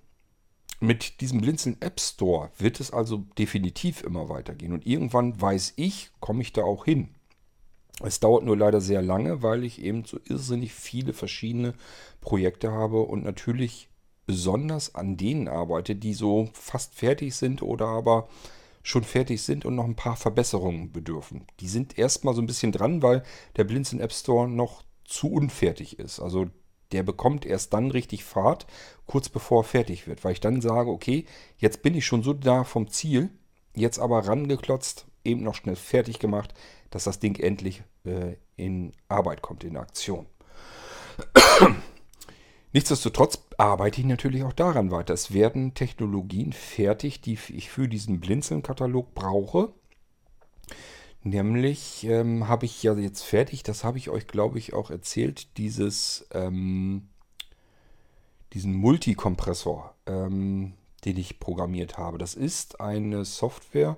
mit 0.80 1.22
diesem 1.22 1.42
Blinzeln 1.42 1.78
App 1.80 2.00
Store 2.00 2.50
wird 2.58 2.80
es 2.80 2.92
also 2.92 3.18
definitiv 3.38 4.04
immer 4.04 4.30
weitergehen. 4.30 4.74
Und 4.74 4.86
irgendwann 4.88 5.40
weiß 5.40 5.74
ich, 5.76 6.10
komme 6.20 6.42
ich 6.42 6.54
da 6.54 6.64
auch 6.64 6.86
hin. 6.86 7.10
Es 8.04 8.20
dauert 8.20 8.44
nur 8.44 8.58
leider 8.58 8.82
sehr 8.82 9.04
lange, 9.04 9.44
weil 9.44 9.64
ich 9.64 9.80
eben 9.82 10.06
so 10.06 10.20
irrsinnig 10.28 10.74
viele 10.74 11.14
verschiedene 11.14 11.76
Projekte 12.20 12.72
habe 12.72 13.02
und 13.02 13.24
natürlich 13.24 13.90
besonders 14.26 14.96
an 14.96 15.18
denen 15.18 15.48
arbeite, 15.48 15.96
die 15.96 16.14
so 16.14 16.50
fast 16.54 16.96
fertig 16.96 17.36
sind 17.36 17.62
oder 17.62 17.88
aber 17.88 18.28
schon 18.84 19.04
fertig 19.04 19.42
sind 19.42 19.66
und 19.66 19.76
noch 19.76 19.86
ein 19.86 19.96
paar 19.96 20.16
Verbesserungen 20.16 20.92
bedürfen. 20.92 21.46
Die 21.60 21.68
sind 21.68 21.98
erstmal 21.98 22.34
so 22.34 22.42
ein 22.42 22.48
bisschen 22.48 22.72
dran, 22.72 23.02
weil 23.02 23.24
der 23.56 23.64
Blinzeln 23.64 24.02
App 24.02 24.14
Store 24.14 24.48
noch 24.48 24.84
zu 25.06 25.32
unfertig 25.32 26.00
ist. 26.00 26.20
Also 26.20 26.48
der 26.92 27.04
bekommt 27.04 27.46
erst 27.46 27.74
dann 27.74 27.92
richtig 27.92 28.24
Fahrt, 28.24 28.68
kurz 29.06 29.30
bevor 29.30 29.62
er 29.62 29.66
fertig 29.66 30.08
wird, 30.08 30.24
weil 30.24 30.34
ich 30.34 30.40
dann 30.40 30.62
sage, 30.62 30.90
okay, 30.90 31.26
jetzt 31.58 31.82
bin 31.84 31.96
ich 31.96 32.06
schon 32.06 32.24
so 32.24 32.34
da 32.34 32.64
vom 32.64 32.90
Ziel, 32.90 33.30
jetzt 33.76 34.00
aber 34.00 34.28
rangeklotzt, 34.28 35.06
eben 35.24 35.44
noch 35.44 35.56
schnell 35.56 35.76
fertig 35.76 36.20
gemacht, 36.20 36.54
dass 36.90 37.06
das 37.06 37.20
Ding 37.20 37.40
endlich 37.40 37.84
äh, 38.06 38.36
in 38.58 38.92
Arbeit 39.08 39.42
kommt, 39.42 39.64
in 39.64 39.78
Aktion. 39.78 40.26
Nichtsdestotrotz 42.74 43.40
arbeite 43.58 44.00
ich 44.00 44.08
natürlich 44.08 44.44
auch 44.44 44.54
daran 44.54 44.92
weiter. 44.92 45.14
Es 45.14 45.34
werden 45.34 45.74
Technologien 45.74 46.54
fertig, 46.54 47.22
die 47.22 47.38
ich 47.50 47.70
für 47.70 47.90
diesen 47.90 48.20
Blinzeln-Katalog 48.20 49.14
brauche. 49.14 49.74
Nämlich 51.24 52.06
ähm, 52.06 52.48
habe 52.48 52.66
ich 52.66 52.82
ja 52.82 52.94
jetzt 52.96 53.22
fertig, 53.22 53.62
das 53.64 53.84
habe 53.84 53.98
ich 53.98 54.10
euch, 54.10 54.26
glaube 54.26 54.58
ich, 54.58 54.74
auch 54.74 54.90
erzählt, 54.90 55.58
dieses, 55.58 56.28
ähm, 56.32 57.10
diesen 58.54 58.74
Multikompressor, 58.74 59.94
ähm, 60.08 60.74
den 61.06 61.18
ich 61.18 61.40
programmiert 61.40 61.98
habe. 61.98 62.18
Das 62.18 62.34
ist 62.34 62.80
eine 62.80 63.26
Software, 63.26 63.98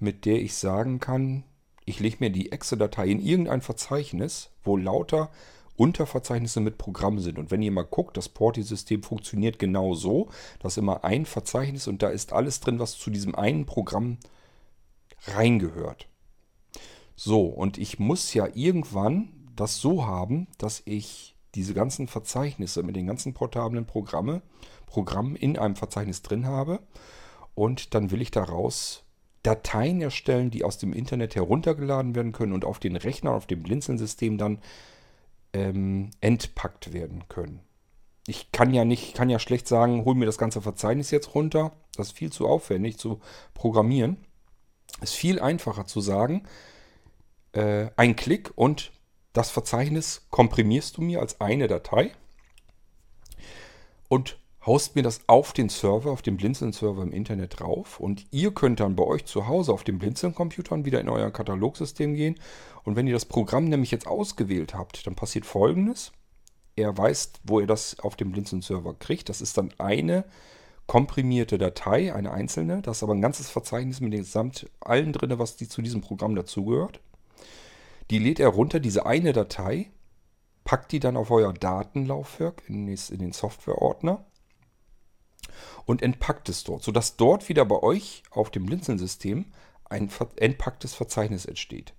mit 0.00 0.24
der 0.24 0.42
ich 0.42 0.54
sagen 0.54 0.98
kann, 0.98 1.44
ich 1.84 2.00
lege 2.00 2.16
mir 2.20 2.30
die 2.30 2.50
Exe-Datei 2.50 3.08
in 3.08 3.20
irgendein 3.20 3.60
Verzeichnis, 3.60 4.50
wo 4.64 4.76
lauter 4.76 5.30
Unterverzeichnisse 5.76 6.60
mit 6.60 6.78
Programmen 6.78 7.18
sind. 7.18 7.38
Und 7.38 7.50
wenn 7.50 7.62
ihr 7.62 7.72
mal 7.72 7.82
guckt, 7.82 8.16
das 8.16 8.28
Porti-System 8.28 9.02
funktioniert 9.02 9.58
genau 9.58 9.94
so. 9.94 10.28
Da 10.60 10.68
ist 10.68 10.78
immer 10.78 11.04
ein 11.04 11.26
Verzeichnis 11.26 11.88
und 11.88 12.02
da 12.02 12.08
ist 12.08 12.32
alles 12.32 12.60
drin, 12.60 12.78
was 12.78 12.96
zu 12.98 13.10
diesem 13.10 13.34
einen 13.34 13.66
Programm 13.66 14.18
reingehört. 15.26 16.08
So, 17.16 17.46
und 17.46 17.78
ich 17.78 17.98
muss 17.98 18.34
ja 18.34 18.48
irgendwann 18.54 19.28
das 19.56 19.78
so 19.78 20.06
haben, 20.06 20.48
dass 20.58 20.82
ich 20.84 21.36
diese 21.54 21.74
ganzen 21.74 22.08
Verzeichnisse 22.08 22.82
mit 22.82 22.96
den 22.96 23.06
ganzen 23.06 23.34
portablen 23.34 23.86
Programme, 23.86 24.42
Programmen 24.86 25.36
in 25.36 25.56
einem 25.56 25.76
Verzeichnis 25.76 26.22
drin 26.22 26.46
habe. 26.46 26.80
Und 27.54 27.94
dann 27.94 28.10
will 28.10 28.20
ich 28.20 28.32
daraus 28.32 29.04
Dateien 29.44 30.00
erstellen, 30.00 30.50
die 30.50 30.64
aus 30.64 30.78
dem 30.78 30.92
Internet 30.92 31.36
heruntergeladen 31.36 32.14
werden 32.14 32.32
können 32.32 32.52
und 32.52 32.64
auf 32.64 32.80
den 32.80 32.96
Rechner, 32.96 33.32
auf 33.32 33.46
dem 33.46 33.62
Blinzeln-System 33.62 34.38
dann 34.38 34.58
ähm, 35.54 36.10
entpackt 36.20 36.92
werden 36.92 37.24
können. 37.28 37.60
Ich 38.26 38.52
kann 38.52 38.74
ja 38.74 38.84
nicht, 38.84 39.14
kann 39.14 39.30
ja 39.30 39.38
schlecht 39.38 39.68
sagen, 39.68 40.04
hol 40.04 40.14
mir 40.14 40.26
das 40.26 40.38
ganze 40.38 40.60
Verzeichnis 40.60 41.10
jetzt 41.10 41.34
runter. 41.34 41.72
Das 41.96 42.08
ist 42.08 42.18
viel 42.18 42.32
zu 42.32 42.46
aufwendig 42.46 42.98
zu 42.98 43.20
programmieren. 43.54 44.18
Ist 45.00 45.14
viel 45.14 45.40
einfacher 45.40 45.86
zu 45.86 46.00
sagen, 46.00 46.46
äh, 47.52 47.88
ein 47.96 48.16
Klick 48.16 48.52
und 48.56 48.92
das 49.32 49.50
Verzeichnis 49.50 50.26
komprimierst 50.30 50.96
du 50.96 51.02
mir 51.02 51.20
als 51.20 51.40
eine 51.40 51.68
Datei 51.68 52.12
und 54.08 54.38
haust 54.66 54.96
mir 54.96 55.02
das 55.02 55.20
auf 55.26 55.52
den 55.52 55.68
Server, 55.68 56.10
auf 56.10 56.22
den 56.22 56.36
Blinzeln-Server 56.36 57.02
im 57.02 57.12
Internet 57.12 57.60
drauf. 57.60 58.00
Und 58.00 58.26
ihr 58.30 58.52
könnt 58.52 58.80
dann 58.80 58.96
bei 58.96 59.04
euch 59.04 59.26
zu 59.26 59.46
Hause 59.46 59.72
auf 59.72 59.84
den 59.84 59.98
Blinzeln-Computern 59.98 60.84
wieder 60.84 61.00
in 61.00 61.08
euer 61.08 61.30
Katalogsystem 61.30 62.14
gehen. 62.14 62.36
Und 62.84 62.96
wenn 62.96 63.06
ihr 63.06 63.12
das 63.12 63.26
Programm 63.26 63.64
nämlich 63.66 63.90
jetzt 63.90 64.06
ausgewählt 64.06 64.74
habt, 64.74 65.06
dann 65.06 65.14
passiert 65.14 65.44
folgendes. 65.44 66.12
Er 66.76 66.96
weiß, 66.96 67.32
wo 67.44 67.60
ihr 67.60 67.66
das 67.66 68.00
auf 68.00 68.16
dem 68.16 68.32
Blinzeln-Server 68.32 68.94
kriegt. 68.94 69.28
Das 69.28 69.40
ist 69.40 69.58
dann 69.58 69.72
eine 69.78 70.24
komprimierte 70.86 71.58
Datei, 71.58 72.14
eine 72.14 72.32
einzelne. 72.32 72.82
Das 72.82 72.98
ist 72.98 73.02
aber 73.02 73.14
ein 73.14 73.22
ganzes 73.22 73.50
Verzeichnis 73.50 74.00
mit 74.00 74.12
gesamt 74.12 74.68
allen 74.80 75.12
drin, 75.12 75.38
was 75.38 75.56
die 75.56 75.68
zu 75.68 75.82
diesem 75.82 76.00
Programm 76.00 76.34
dazugehört. 76.34 77.00
Die 78.10 78.18
lädt 78.18 78.40
er 78.40 78.48
runter, 78.48 78.80
diese 78.80 79.06
eine 79.06 79.32
Datei, 79.32 79.90
packt 80.64 80.92
die 80.92 81.00
dann 81.00 81.16
auf 81.16 81.30
euer 81.30 81.52
Datenlaufwerk 81.52 82.62
in 82.68 82.86
den 82.86 83.32
Softwareordner 83.32 84.24
und 85.84 86.02
entpackt 86.02 86.48
es 86.48 86.64
dort, 86.64 86.82
sodass 86.82 87.16
dort 87.16 87.48
wieder 87.48 87.64
bei 87.64 87.82
euch 87.82 88.22
auf 88.30 88.50
dem 88.50 88.66
Blinzeln-System 88.66 89.46
ein 89.84 90.10
entpacktes 90.36 90.94
Verzeichnis 90.94 91.44
entsteht. 91.44 91.94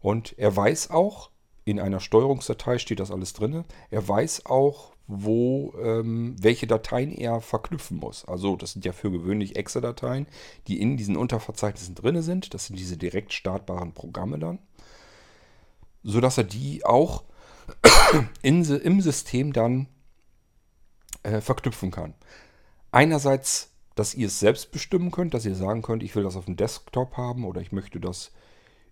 Und 0.00 0.38
er 0.38 0.54
weiß 0.54 0.90
auch, 0.90 1.30
in 1.64 1.80
einer 1.80 2.00
Steuerungsdatei 2.00 2.78
steht 2.78 3.00
das 3.00 3.10
alles 3.10 3.32
drin, 3.32 3.64
er 3.90 4.06
weiß 4.06 4.46
auch, 4.46 4.96
wo 5.08 5.74
ähm, 5.80 6.36
welche 6.40 6.66
Dateien 6.66 7.12
er 7.12 7.40
verknüpfen 7.40 7.98
muss. 7.98 8.24
Also 8.24 8.56
das 8.56 8.72
sind 8.72 8.84
ja 8.84 8.92
für 8.92 9.10
gewöhnlich 9.10 9.56
Exe-Dateien, 9.56 10.26
die 10.66 10.80
in 10.80 10.96
diesen 10.96 11.16
Unterverzeichnissen 11.16 11.94
drin 11.94 12.20
sind. 12.22 12.54
Das 12.54 12.66
sind 12.66 12.78
diese 12.78 12.96
direkt 12.96 13.32
startbaren 13.32 13.92
Programme 13.92 14.38
dann. 14.38 14.58
Sodass 16.02 16.38
er 16.38 16.44
die 16.44 16.84
auch 16.84 17.24
in, 18.42 18.64
im 18.64 19.00
System 19.00 19.52
dann 19.52 19.88
äh, 21.22 21.40
verknüpfen 21.40 21.90
kann. 21.90 22.14
Einerseits, 22.96 23.74
dass 23.94 24.14
ihr 24.14 24.28
es 24.28 24.40
selbst 24.40 24.72
bestimmen 24.72 25.10
könnt, 25.10 25.34
dass 25.34 25.44
ihr 25.44 25.54
sagen 25.54 25.82
könnt, 25.82 26.02
ich 26.02 26.16
will 26.16 26.22
das 26.22 26.34
auf 26.34 26.46
dem 26.46 26.56
Desktop 26.56 27.18
haben 27.18 27.44
oder 27.44 27.60
ich 27.60 27.70
möchte 27.70 28.00
das 28.00 28.32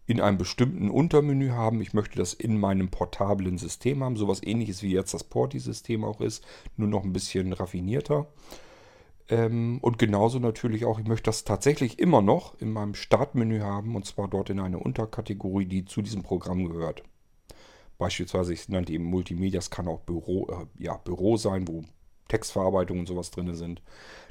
in 0.05 0.21
einem 0.21 0.37
bestimmten 0.37 0.91
Untermenü 0.91 1.53
haben. 1.53 1.81
Ich 1.81 1.95
möchte 1.95 2.19
das 2.19 2.35
in 2.35 2.61
meinem 2.61 2.91
portablen 2.91 3.57
System 3.57 4.05
haben. 4.05 4.17
Sowas 4.17 4.43
ähnliches 4.43 4.83
wie 4.83 4.93
jetzt 4.93 5.15
das 5.15 5.25
Porti-System 5.25 6.05
auch 6.05 6.21
ist, 6.21 6.45
nur 6.77 6.89
noch 6.89 7.03
ein 7.03 7.15
bisschen 7.15 7.55
raffinierter. 7.55 8.27
Ähm, 9.31 9.79
und 9.81 9.99
genauso 9.99 10.39
natürlich 10.39 10.85
auch, 10.85 10.99
ich 10.99 11.07
möchte 11.07 11.31
das 11.31 11.45
tatsächlich 11.45 11.99
immer 11.99 12.21
noch 12.21 12.61
in 12.61 12.73
meinem 12.73 12.93
Startmenü 12.95 13.61
haben 13.61 13.97
und 13.97 14.05
zwar 14.05 14.29
dort 14.29 14.51
in 14.51 14.61
einer 14.61 14.85
Unterkategorie, 14.85 15.65
die 15.65 15.87
zu 15.87 16.03
diesem 16.03 16.23
Programm 16.23 16.69
gehört. 16.69 17.03
Beispielsweise, 17.97 18.53
ich 18.53 18.69
nannte 18.69 18.93
eben 18.93 19.05
Multimedia, 19.05 19.61
das 19.61 19.71
kann 19.71 19.89
auch 19.89 20.01
Büro, 20.01 20.47
äh, 20.51 20.85
ja, 20.85 20.99
Büro 20.99 21.39
sein, 21.39 21.67
wo 21.67 21.85
Textverarbeitung 22.35 22.99
und 22.99 23.07
sowas 23.07 23.31
drin 23.31 23.55
sind. 23.55 23.81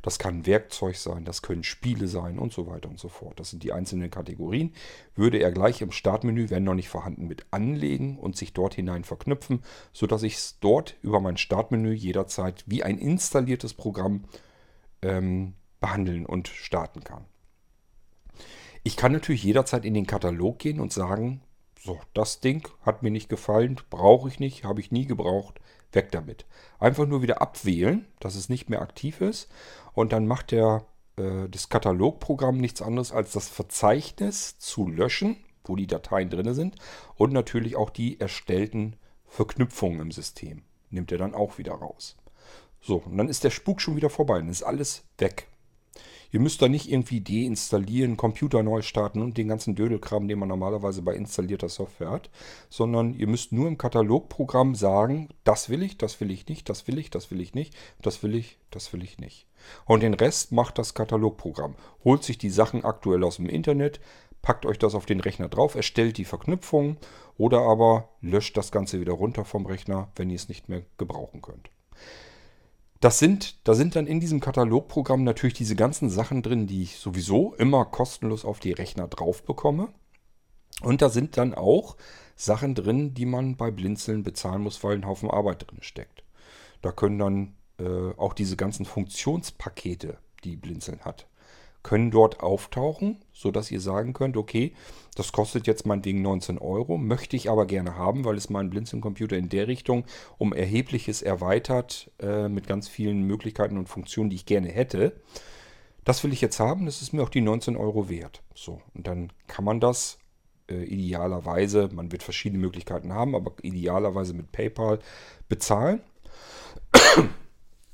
Das 0.02 0.20
kann 0.20 0.46
Werkzeug 0.46 0.98
sein, 0.98 1.24
das 1.24 1.42
können 1.42 1.64
Spiele 1.64 2.08
sein 2.10 2.38
und 2.38 2.52
so 2.52 2.68
weiter 2.68 2.90
und 2.90 3.00
so 3.00 3.08
fort. 3.08 3.40
Das 3.40 3.50
sind 3.50 3.64
die 3.64 3.72
einzelnen 3.72 4.12
Kategorien. 4.12 4.74
Würde 5.16 5.38
er 5.38 5.54
gleich 5.54 5.82
im 5.82 5.92
Startmenü, 5.92 6.50
wenn 6.50 6.66
noch 6.66 6.74
nicht 6.74 6.90
vorhanden, 6.90 7.28
mit 7.28 7.46
anlegen 7.52 8.20
und 8.20 8.36
sich 8.36 8.52
dort 8.52 8.74
hinein 8.74 9.06
verknüpfen, 9.06 9.64
sodass 9.94 10.24
ich 10.24 10.36
es 10.36 10.60
dort 10.60 10.98
über 11.02 11.22
mein 11.22 11.38
Startmenü 11.38 11.94
jederzeit 11.94 12.66
wie 12.68 12.84
ein 12.84 12.98
installiertes 12.98 13.74
Programm 13.74 14.26
ähm, 15.02 15.54
behandeln 15.80 16.26
und 16.26 16.50
starten 16.50 17.06
kann. 17.06 17.24
Ich 18.84 18.98
kann 18.98 19.14
natürlich 19.14 19.44
jederzeit 19.44 19.86
in 19.86 19.94
den 19.94 20.08
Katalog 20.08 20.60
gehen 20.60 20.82
und 20.82 20.92
sagen, 20.92 21.42
so, 21.80 22.00
das 22.14 22.42
Ding 22.42 22.68
hat 22.82 23.02
mir 23.02 23.12
nicht 23.12 23.30
gefallen, 23.30 23.80
brauche 23.90 24.28
ich 24.28 24.42
nicht, 24.42 24.66
habe 24.66 24.82
ich 24.82 24.92
nie 24.92 25.06
gebraucht, 25.06 25.62
Weg 25.94 26.12
damit. 26.12 26.46
Einfach 26.80 27.06
nur 27.06 27.22
wieder 27.22 27.42
abwählen, 27.42 28.06
dass 28.20 28.36
es 28.36 28.50
nicht 28.50 28.70
mehr 28.70 28.82
aktiv 28.82 29.22
ist. 29.22 29.50
Und 29.94 30.14
dann 30.14 30.28
macht 30.28 30.52
der, 30.52 30.86
äh, 31.18 31.48
das 31.50 31.70
Katalogprogramm 31.70 32.58
nichts 32.58 32.82
anderes 32.82 33.12
als 33.12 33.32
das 33.32 33.50
Verzeichnis 33.50 34.58
zu 34.60 34.88
löschen, 34.88 35.38
wo 35.64 35.76
die 35.76 35.88
Dateien 35.88 36.30
drin 36.30 36.54
sind. 36.54 36.76
Und 37.16 37.34
natürlich 37.34 37.76
auch 37.76 37.90
die 37.90 38.20
erstellten 38.20 38.96
Verknüpfungen 39.26 40.00
im 40.00 40.12
System. 40.12 40.64
Nimmt 40.90 41.12
er 41.12 41.18
dann 41.18 41.36
auch 41.36 41.58
wieder 41.58 41.74
raus. 41.74 42.18
So, 42.82 42.98
und 42.98 43.18
dann 43.18 43.30
ist 43.30 43.44
der 43.44 43.50
Spuk 43.50 43.82
schon 43.82 43.96
wieder 43.96 44.10
vorbei. 44.10 44.40
Dann 44.40 44.50
ist 44.50 44.64
alles 44.64 45.04
weg. 45.18 45.48
Ihr 46.34 46.40
müsst 46.40 46.64
da 46.64 46.68
nicht 46.68 46.92
irgendwie 46.92 47.22
deinstallieren, 47.22 48.18
Computer 48.18 48.64
neu 48.64 48.82
starten 48.82 49.22
und 49.22 49.38
den 49.38 49.48
ganzen 49.48 49.76
Dödelkram, 49.76 50.28
den 50.28 50.40
man 50.40 50.50
normalerweise 50.50 51.04
bei 51.04 51.14
installierter 51.14 51.70
Software 51.70 52.10
hat, 52.10 52.32
sondern 52.72 53.14
ihr 53.14 53.28
müsst 53.28 53.52
nur 53.52 53.68
im 53.68 53.78
Katalogprogramm 53.78 54.74
sagen, 54.74 55.30
das 55.44 55.70
will 55.70 55.84
ich, 55.84 56.00
das 56.00 56.20
will 56.20 56.32
ich 56.32 56.48
nicht, 56.48 56.68
das 56.70 56.88
will 56.88 56.98
ich, 56.98 57.12
das 57.12 57.30
will 57.30 57.40
ich 57.40 57.54
nicht, 57.54 57.76
das 58.02 58.24
will 58.24 58.34
ich, 58.34 58.58
das 58.72 58.92
will 58.94 59.04
ich 59.04 59.20
nicht. 59.20 59.46
Und 59.86 60.02
den 60.02 60.16
Rest 60.16 60.52
macht 60.52 60.80
das 60.80 60.96
Katalogprogramm. 60.96 61.76
Holt 62.04 62.24
sich 62.24 62.40
die 62.40 62.50
Sachen 62.50 62.84
aktuell 62.84 63.24
aus 63.24 63.36
dem 63.36 63.48
Internet, 63.48 64.00
packt 64.42 64.66
euch 64.66 64.80
das 64.80 64.96
auf 64.96 65.06
den 65.06 65.20
Rechner 65.20 65.50
drauf, 65.50 65.76
erstellt 65.76 66.18
die 66.18 66.26
Verknüpfung 66.26 66.98
oder 67.38 67.62
aber 67.62 68.10
löscht 68.22 68.58
das 68.58 68.72
Ganze 68.72 69.00
wieder 69.00 69.14
runter 69.14 69.46
vom 69.46 69.68
Rechner, 69.68 70.10
wenn 70.16 70.32
ihr 70.32 70.36
es 70.38 70.50
nicht 70.50 70.68
mehr 70.68 70.82
gebrauchen 70.98 71.44
könnt. 71.44 71.70
Das 73.04 73.20
sind, 73.20 73.68
da 73.68 73.74
sind 73.74 73.98
dann 73.98 74.08
in 74.08 74.22
diesem 74.22 74.40
Katalogprogramm 74.40 75.26
natürlich 75.26 75.56
diese 75.56 75.76
ganzen 75.76 76.10
Sachen 76.10 76.42
drin, 76.42 76.68
die 76.68 76.84
ich 76.84 77.00
sowieso 77.00 77.54
immer 77.56 77.84
kostenlos 77.84 78.46
auf 78.46 78.62
die 78.62 78.72
Rechner 78.72 79.10
drauf 79.10 79.44
bekomme. 79.44 79.90
Und 80.82 81.02
da 81.02 81.10
sind 81.10 81.36
dann 81.36 81.54
auch 81.54 81.98
Sachen 82.38 82.76
drin, 82.76 83.14
die 83.14 83.26
man 83.26 83.58
bei 83.58 83.72
Blinzeln 83.72 84.24
bezahlen 84.24 84.62
muss, 84.62 84.82
weil 84.86 84.96
ein 84.96 85.06
Haufen 85.06 85.30
Arbeit 85.30 85.70
drin 85.70 85.80
steckt. 85.82 86.24
Da 86.82 86.94
können 86.94 87.20
dann 87.20 87.56
äh, 87.78 88.14
auch 88.16 88.32
diese 88.32 88.56
ganzen 88.56 88.86
Funktionspakete, 88.86 90.18
die 90.46 90.56
Blinzeln 90.56 91.02
hat, 91.02 91.28
können 91.84 92.12
dort 92.12 92.40
auftauchen, 92.40 93.18
sodass 93.34 93.70
ihr 93.70 93.82
sagen 93.82 94.14
könnt, 94.14 94.38
okay, 94.38 94.74
das 95.16 95.32
kostet 95.32 95.68
jetzt 95.68 95.86
meinetwegen 95.86 96.22
19 96.22 96.58
Euro, 96.58 96.98
möchte 96.98 97.36
ich 97.36 97.50
aber 97.50 97.66
gerne 97.66 97.96
haben, 97.98 98.26
weil 98.26 98.38
es 98.38 98.50
meinen 98.50 98.70
Blinzeln-Computer 98.70 99.38
in 99.38 99.50
der 99.50 99.68
Richtung 99.68 100.06
um 100.38 100.54
erhebliches 100.54 101.22
erweitert 101.22 102.10
äh, 102.20 102.48
mit 102.48 102.68
ganz 102.68 102.88
vielen 102.88 103.24
Möglichkeiten 103.24 103.78
und 103.78 103.90
Funktionen, 103.90 104.30
die 104.30 104.38
ich 104.38 104.46
gerne 104.46 104.70
hätte. 104.70 105.22
Das 106.04 106.24
will 106.24 106.34
ich 106.34 106.42
jetzt 106.42 106.60
haben, 106.60 106.86
das 106.86 107.02
ist 107.02 107.14
mir 107.14 107.22
auch 107.22 107.30
die 107.30 107.42
19 107.42 107.78
Euro 107.78 108.10
wert. 108.10 108.42
So, 108.56 108.82
und 108.94 109.08
dann 109.08 109.32
kann 109.48 109.66
man 109.66 109.80
das 109.80 110.18
äh, 110.70 110.84
idealerweise, 110.84 111.90
man 111.94 112.12
wird 112.12 112.24
verschiedene 112.24 112.62
Möglichkeiten 112.62 113.14
haben, 113.14 113.36
aber 113.36 113.54
idealerweise 113.62 114.34
mit 114.34 114.52
PayPal 114.52 115.00
bezahlen. 115.50 116.02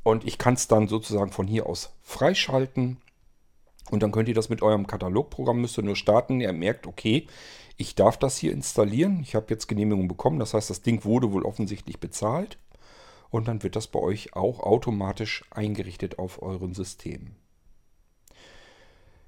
Und 0.04 0.26
ich 0.26 0.38
kann 0.38 0.54
es 0.54 0.68
dann 0.68 0.88
sozusagen 0.88 1.32
von 1.32 1.48
hier 1.48 1.68
aus 1.68 1.94
freischalten. 2.02 2.98
Und 3.92 4.04
dann 4.04 4.12
könnt 4.12 4.30
ihr 4.30 4.36
das 4.36 4.50
mit 4.50 4.62
eurem 4.62 4.88
Katalogprogramm, 4.88 5.62
müsst 5.62 5.78
ihr 5.78 5.84
nur 5.84 5.96
starten. 5.96 6.42
Ihr 6.42 6.54
merkt, 6.54 6.88
okay, 6.88 7.28
ich 7.78 7.96
darf 7.96 8.18
das 8.18 8.38
hier 8.38 8.52
installieren. 8.52 9.20
Ich 9.22 9.36
habe 9.36 9.48
jetzt 9.50 9.68
Genehmigung 9.68 10.08
bekommen. 10.08 10.40
Das 10.40 10.54
heißt, 10.54 10.70
das 10.70 10.82
Ding 10.82 11.04
wurde 11.06 11.32
wohl 11.32 11.44
offensichtlich 11.44 12.00
bezahlt. 12.00 12.58
Und 13.30 13.48
dann 13.48 13.64
wird 13.64 13.76
das 13.76 13.88
bei 13.88 14.00
euch 14.00 14.36
auch 14.36 14.60
automatisch 14.60 15.44
eingerichtet 15.52 16.20
auf 16.20 16.42
euren 16.42 16.74
Systemen. 16.74 17.36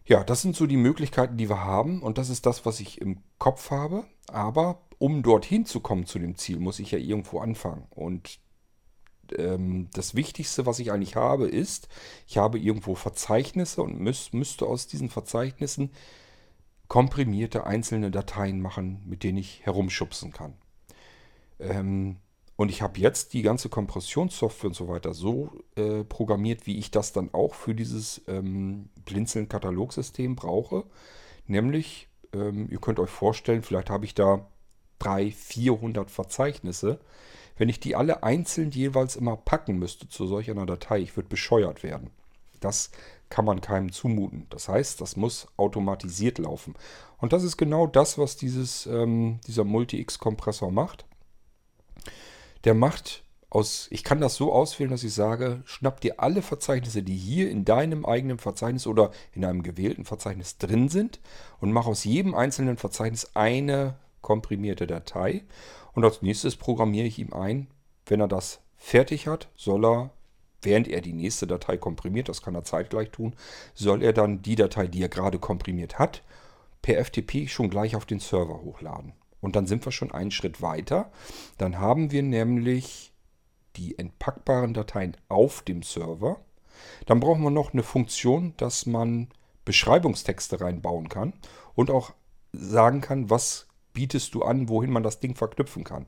Ja, 0.05 0.23
das 0.23 0.41
sind 0.41 0.55
so 0.55 0.65
die 0.65 0.77
Möglichkeiten, 0.77 1.37
die 1.37 1.49
wir 1.49 1.63
haben. 1.63 2.01
Und 2.01 2.17
das 2.17 2.29
ist 2.29 2.45
das, 2.45 2.65
was 2.65 2.79
ich 2.79 2.99
im 2.99 3.17
Kopf 3.37 3.71
habe. 3.71 4.05
Aber 4.27 4.81
um 4.97 5.23
dorthin 5.23 5.65
zu 5.65 5.79
kommen 5.79 6.05
zu 6.05 6.19
dem 6.19 6.35
Ziel, 6.35 6.59
muss 6.59 6.79
ich 6.79 6.91
ja 6.91 6.99
irgendwo 6.99 7.39
anfangen. 7.39 7.87
Und 7.89 8.39
ähm, 9.37 9.89
das 9.93 10.15
Wichtigste, 10.15 10.65
was 10.65 10.79
ich 10.79 10.91
eigentlich 10.91 11.15
habe, 11.15 11.47
ist, 11.47 11.87
ich 12.27 12.37
habe 12.37 12.59
irgendwo 12.59 12.95
Verzeichnisse 12.95 13.81
und 13.81 13.99
müß, 13.99 14.33
müsste 14.33 14.65
aus 14.65 14.87
diesen 14.87 15.09
Verzeichnissen 15.09 15.91
komprimierte 16.87 17.65
einzelne 17.65 18.11
Dateien 18.11 18.61
machen, 18.61 19.01
mit 19.05 19.23
denen 19.23 19.37
ich 19.37 19.61
herumschubsen 19.63 20.33
kann. 20.33 20.53
Ähm, 21.59 22.17
und 22.57 22.69
ich 22.69 22.81
habe 22.81 22.99
jetzt 22.99 23.33
die 23.33 23.41
ganze 23.41 23.69
Kompressionssoftware 23.69 24.67
und 24.67 24.75
so 24.75 24.87
weiter 24.87 25.13
so 25.13 25.49
äh, 25.75 26.03
programmiert, 26.03 26.67
wie 26.67 26.77
ich 26.77 26.91
das 26.91 27.13
dann 27.13 27.33
auch 27.33 27.55
für 27.55 27.73
dieses 27.73 28.21
ähm, 28.27 28.89
Blinzeln-Katalogsystem 29.05 30.35
brauche. 30.35 30.83
Nämlich, 31.47 32.07
ähm, 32.33 32.67
ihr 32.69 32.79
könnt 32.79 32.99
euch 32.99 33.09
vorstellen, 33.09 33.63
vielleicht 33.63 33.89
habe 33.89 34.05
ich 34.05 34.13
da 34.13 34.45
300, 34.99 35.33
400 35.33 36.11
Verzeichnisse. 36.11 36.99
Wenn 37.61 37.69
ich 37.69 37.79
die 37.79 37.95
alle 37.95 38.23
einzeln 38.23 38.71
jeweils 38.71 39.15
immer 39.15 39.37
packen 39.37 39.77
müsste 39.77 40.09
zu 40.09 40.25
solch 40.25 40.49
einer 40.49 40.65
Datei, 40.65 40.97
ich 40.97 41.15
würde 41.15 41.29
bescheuert 41.29 41.83
werden. 41.83 42.09
Das 42.59 42.89
kann 43.29 43.45
man 43.45 43.61
keinem 43.61 43.91
zumuten. 43.91 44.47
Das 44.49 44.67
heißt, 44.67 44.99
das 44.99 45.15
muss 45.15 45.45
automatisiert 45.57 46.39
laufen. 46.39 46.73
Und 47.19 47.33
das 47.33 47.43
ist 47.43 47.57
genau 47.57 47.85
das, 47.85 48.17
was 48.17 48.35
dieses, 48.35 48.87
ähm, 48.87 49.41
dieser 49.45 49.63
Multi-X-Kompressor 49.63 50.71
macht. 50.71 51.05
Der 52.63 52.73
macht 52.73 53.23
aus, 53.51 53.89
ich 53.91 54.03
kann 54.03 54.21
das 54.21 54.33
so 54.33 54.51
auswählen, 54.51 54.89
dass 54.89 55.03
ich 55.03 55.13
sage, 55.13 55.61
schnapp 55.65 56.01
dir 56.01 56.19
alle 56.19 56.41
Verzeichnisse, 56.41 57.03
die 57.03 57.15
hier 57.15 57.51
in 57.51 57.63
deinem 57.63 58.07
eigenen 58.07 58.39
Verzeichnis 58.39 58.87
oder 58.87 59.11
in 59.33 59.45
einem 59.45 59.61
gewählten 59.61 60.05
Verzeichnis 60.05 60.57
drin 60.57 60.89
sind 60.89 61.19
und 61.59 61.71
mach 61.71 61.85
aus 61.85 62.05
jedem 62.05 62.33
einzelnen 62.33 62.77
Verzeichnis 62.77 63.35
eine 63.35 63.99
komprimierte 64.21 64.87
Datei 64.87 65.43
und 65.93 66.03
als 66.03 66.21
nächstes 66.21 66.55
programmiere 66.55 67.07
ich 67.07 67.19
ihm 67.19 67.33
ein, 67.33 67.67
wenn 68.05 68.19
er 68.19 68.27
das 68.27 68.61
fertig 68.77 69.27
hat, 69.27 69.49
soll 69.55 69.85
er, 69.85 70.11
während 70.61 70.87
er 70.87 71.01
die 71.01 71.13
nächste 71.13 71.47
Datei 71.47 71.77
komprimiert, 71.77 72.29
das 72.29 72.41
kann 72.41 72.55
er 72.55 72.63
zeitgleich 72.63 73.11
tun, 73.11 73.35
soll 73.73 74.03
er 74.03 74.13
dann 74.13 74.41
die 74.41 74.55
Datei, 74.55 74.87
die 74.87 75.01
er 75.01 75.09
gerade 75.09 75.39
komprimiert 75.39 75.99
hat, 75.99 76.23
per 76.81 77.03
FTP 77.03 77.47
schon 77.47 77.69
gleich 77.69 77.95
auf 77.95 78.05
den 78.05 78.19
Server 78.19 78.61
hochladen. 78.61 79.13
Und 79.39 79.55
dann 79.55 79.67
sind 79.67 79.85
wir 79.85 79.91
schon 79.91 80.11
einen 80.11 80.31
Schritt 80.31 80.61
weiter. 80.61 81.11
Dann 81.57 81.79
haben 81.79 82.11
wir 82.11 82.21
nämlich 82.21 83.11
die 83.75 83.97
entpackbaren 83.97 84.73
Dateien 84.73 85.17
auf 85.29 85.61
dem 85.63 85.83
Server. 85.83 86.39
Dann 87.05 87.19
brauchen 87.19 87.43
wir 87.43 87.51
noch 87.51 87.73
eine 87.73 87.83
Funktion, 87.83 88.53
dass 88.57 88.85
man 88.85 89.29
Beschreibungstexte 89.65 90.61
reinbauen 90.61 91.09
kann 91.09 91.33
und 91.75 91.89
auch 91.89 92.13
sagen 92.51 93.01
kann, 93.01 93.29
was 93.29 93.67
bietest 93.93 94.33
du 94.33 94.43
an, 94.43 94.69
wohin 94.69 94.91
man 94.91 95.03
das 95.03 95.19
Ding 95.19 95.35
verknüpfen 95.35 95.83
kann. 95.83 96.05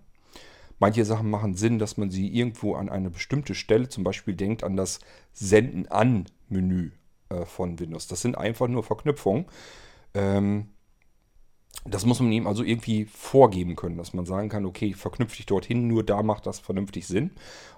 Manche 0.80 1.06
Sachen 1.06 1.30
machen 1.30 1.56
Sinn, 1.56 1.80
dass 1.80 1.98
man 1.98 2.10
sie 2.10 2.28
irgendwo 2.28 2.76
an 2.76 2.90
eine 2.90 3.10
bestimmte 3.10 3.56
Stelle, 3.56 3.90
zum 3.90 4.04
Beispiel 4.04 4.36
denkt 4.36 4.64
an 4.64 4.76
das 4.76 5.00
Senden 5.32 5.88
an 5.88 6.26
Menü 6.50 6.92
äh, 7.30 7.46
von 7.46 7.80
Windows. 7.80 8.08
Das 8.08 8.22
sind 8.22 8.38
einfach 8.38 8.68
nur 8.68 8.84
Verknüpfungen. 8.84 9.46
Ähm, 10.14 10.70
das 11.86 12.06
muss 12.06 12.20
man 12.20 12.32
ihm 12.32 12.48
also 12.48 12.64
irgendwie 12.64 13.06
vorgeben 13.06 13.76
können, 13.76 13.98
dass 13.98 14.14
man 14.14 14.26
sagen 14.26 14.48
kann, 14.48 14.66
okay, 14.66 14.94
verknüpfe 14.94 15.36
dich 15.36 15.46
dorthin, 15.46 15.88
nur 15.88 16.04
da 16.04 16.24
macht 16.24 16.46
das 16.46 16.60
vernünftig 16.60 17.08
Sinn. 17.08 17.32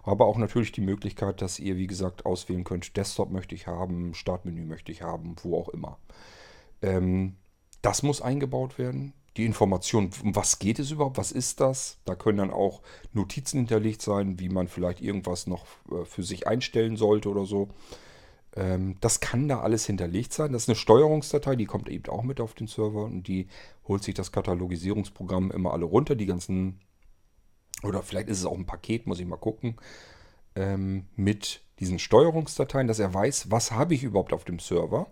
Aber 0.04 0.26
auch 0.28 0.38
natürlich 0.38 0.72
die 0.72 0.82
Möglichkeit, 0.82 1.42
dass 1.42 1.60
ihr, 1.60 1.78
wie 1.78 1.88
gesagt, 1.88 2.26
auswählen 2.26 2.64
könnt, 2.64 2.98
Desktop 2.98 3.32
möchte 3.32 3.56
ich 3.56 3.68
haben, 3.68 4.14
Startmenü 4.14 4.66
möchte 4.66 4.92
ich 4.92 5.02
haben, 5.02 5.36
wo 5.42 5.58
auch 5.58 5.70
immer. 5.70 5.98
Ähm, 6.82 7.36
das 7.82 8.04
muss 8.04 8.22
eingebaut 8.22 8.78
werden 8.78 9.14
die 9.38 9.46
Information, 9.46 10.12
um 10.24 10.36
was 10.36 10.60
geht 10.60 10.80
es 10.80 10.92
überhaupt, 10.92 11.18
was 11.18 11.32
ist 11.32 11.60
das. 11.60 11.98
Da 12.06 12.16
können 12.16 12.38
dann 12.38 12.52
auch 12.52 12.82
Notizen 13.14 13.58
hinterlegt 13.60 14.02
sein, 14.02 14.40
wie 14.40 14.50
man 14.50 14.68
vielleicht 14.68 15.02
irgendwas 15.02 15.48
noch 15.48 15.66
äh, 15.92 16.06
für 16.06 16.24
sich 16.24 16.48
einstellen 16.48 16.96
sollte 16.96 17.30
oder 17.30 17.46
so. 17.46 17.70
Ähm, 18.56 18.96
das 19.02 19.20
kann 19.20 19.48
da 19.48 19.60
alles 19.60 19.86
hinterlegt 19.86 20.32
sein. 20.32 20.54
Das 20.54 20.64
ist 20.64 20.70
eine 20.70 20.78
Steuerungsdatei, 20.78 21.56
die 21.56 21.66
kommt 21.66 21.90
eben 21.90 22.08
auch 22.08 22.24
mit 22.24 22.40
auf 22.40 22.54
den 22.54 22.68
Server 22.68 23.04
und 23.04 23.28
die 23.28 23.48
holt 23.88 24.04
sich 24.04 24.14
das 24.14 24.32
Katalogisierungsprogramm 24.32 25.52
immer 25.52 25.74
alle 25.74 25.86
runter. 25.86 26.16
Die 26.16 26.26
ganzen, 26.26 26.80
oder 27.84 28.02
vielleicht 28.02 28.30
ist 28.30 28.40
es 28.40 28.46
auch 28.46 28.58
ein 28.58 28.66
Paket, 28.66 29.06
muss 29.06 29.20
ich 29.20 29.28
mal 29.28 29.36
gucken, 29.36 29.76
ähm, 30.56 31.08
mit 31.18 31.62
diesen 31.80 32.00
Steuerungsdateien, 32.00 32.88
dass 32.88 33.00
er 33.00 33.14
weiß, 33.14 33.52
was 33.52 33.72
habe 33.72 33.94
ich 33.94 34.04
überhaupt 34.04 34.32
auf 34.32 34.46
dem 34.46 34.60
Server 34.60 35.08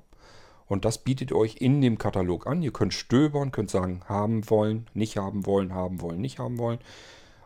und 0.73 0.86
das 0.86 0.97
bietet 0.97 1.31
euch 1.31 1.57
in 1.59 1.81
dem 1.81 1.99
Katalog 1.99 2.47
an. 2.47 2.63
Ihr 2.63 2.73
könnt 2.73 2.95
stöbern, 2.95 3.51
könnt 3.51 3.69
sagen, 3.69 4.01
haben 4.07 4.49
wollen, 4.49 4.88
nicht 4.95 5.17
haben 5.17 5.45
wollen, 5.45 5.71
haben 5.71 6.01
wollen, 6.01 6.19
nicht 6.19 6.39
haben 6.39 6.57
wollen. 6.57 6.79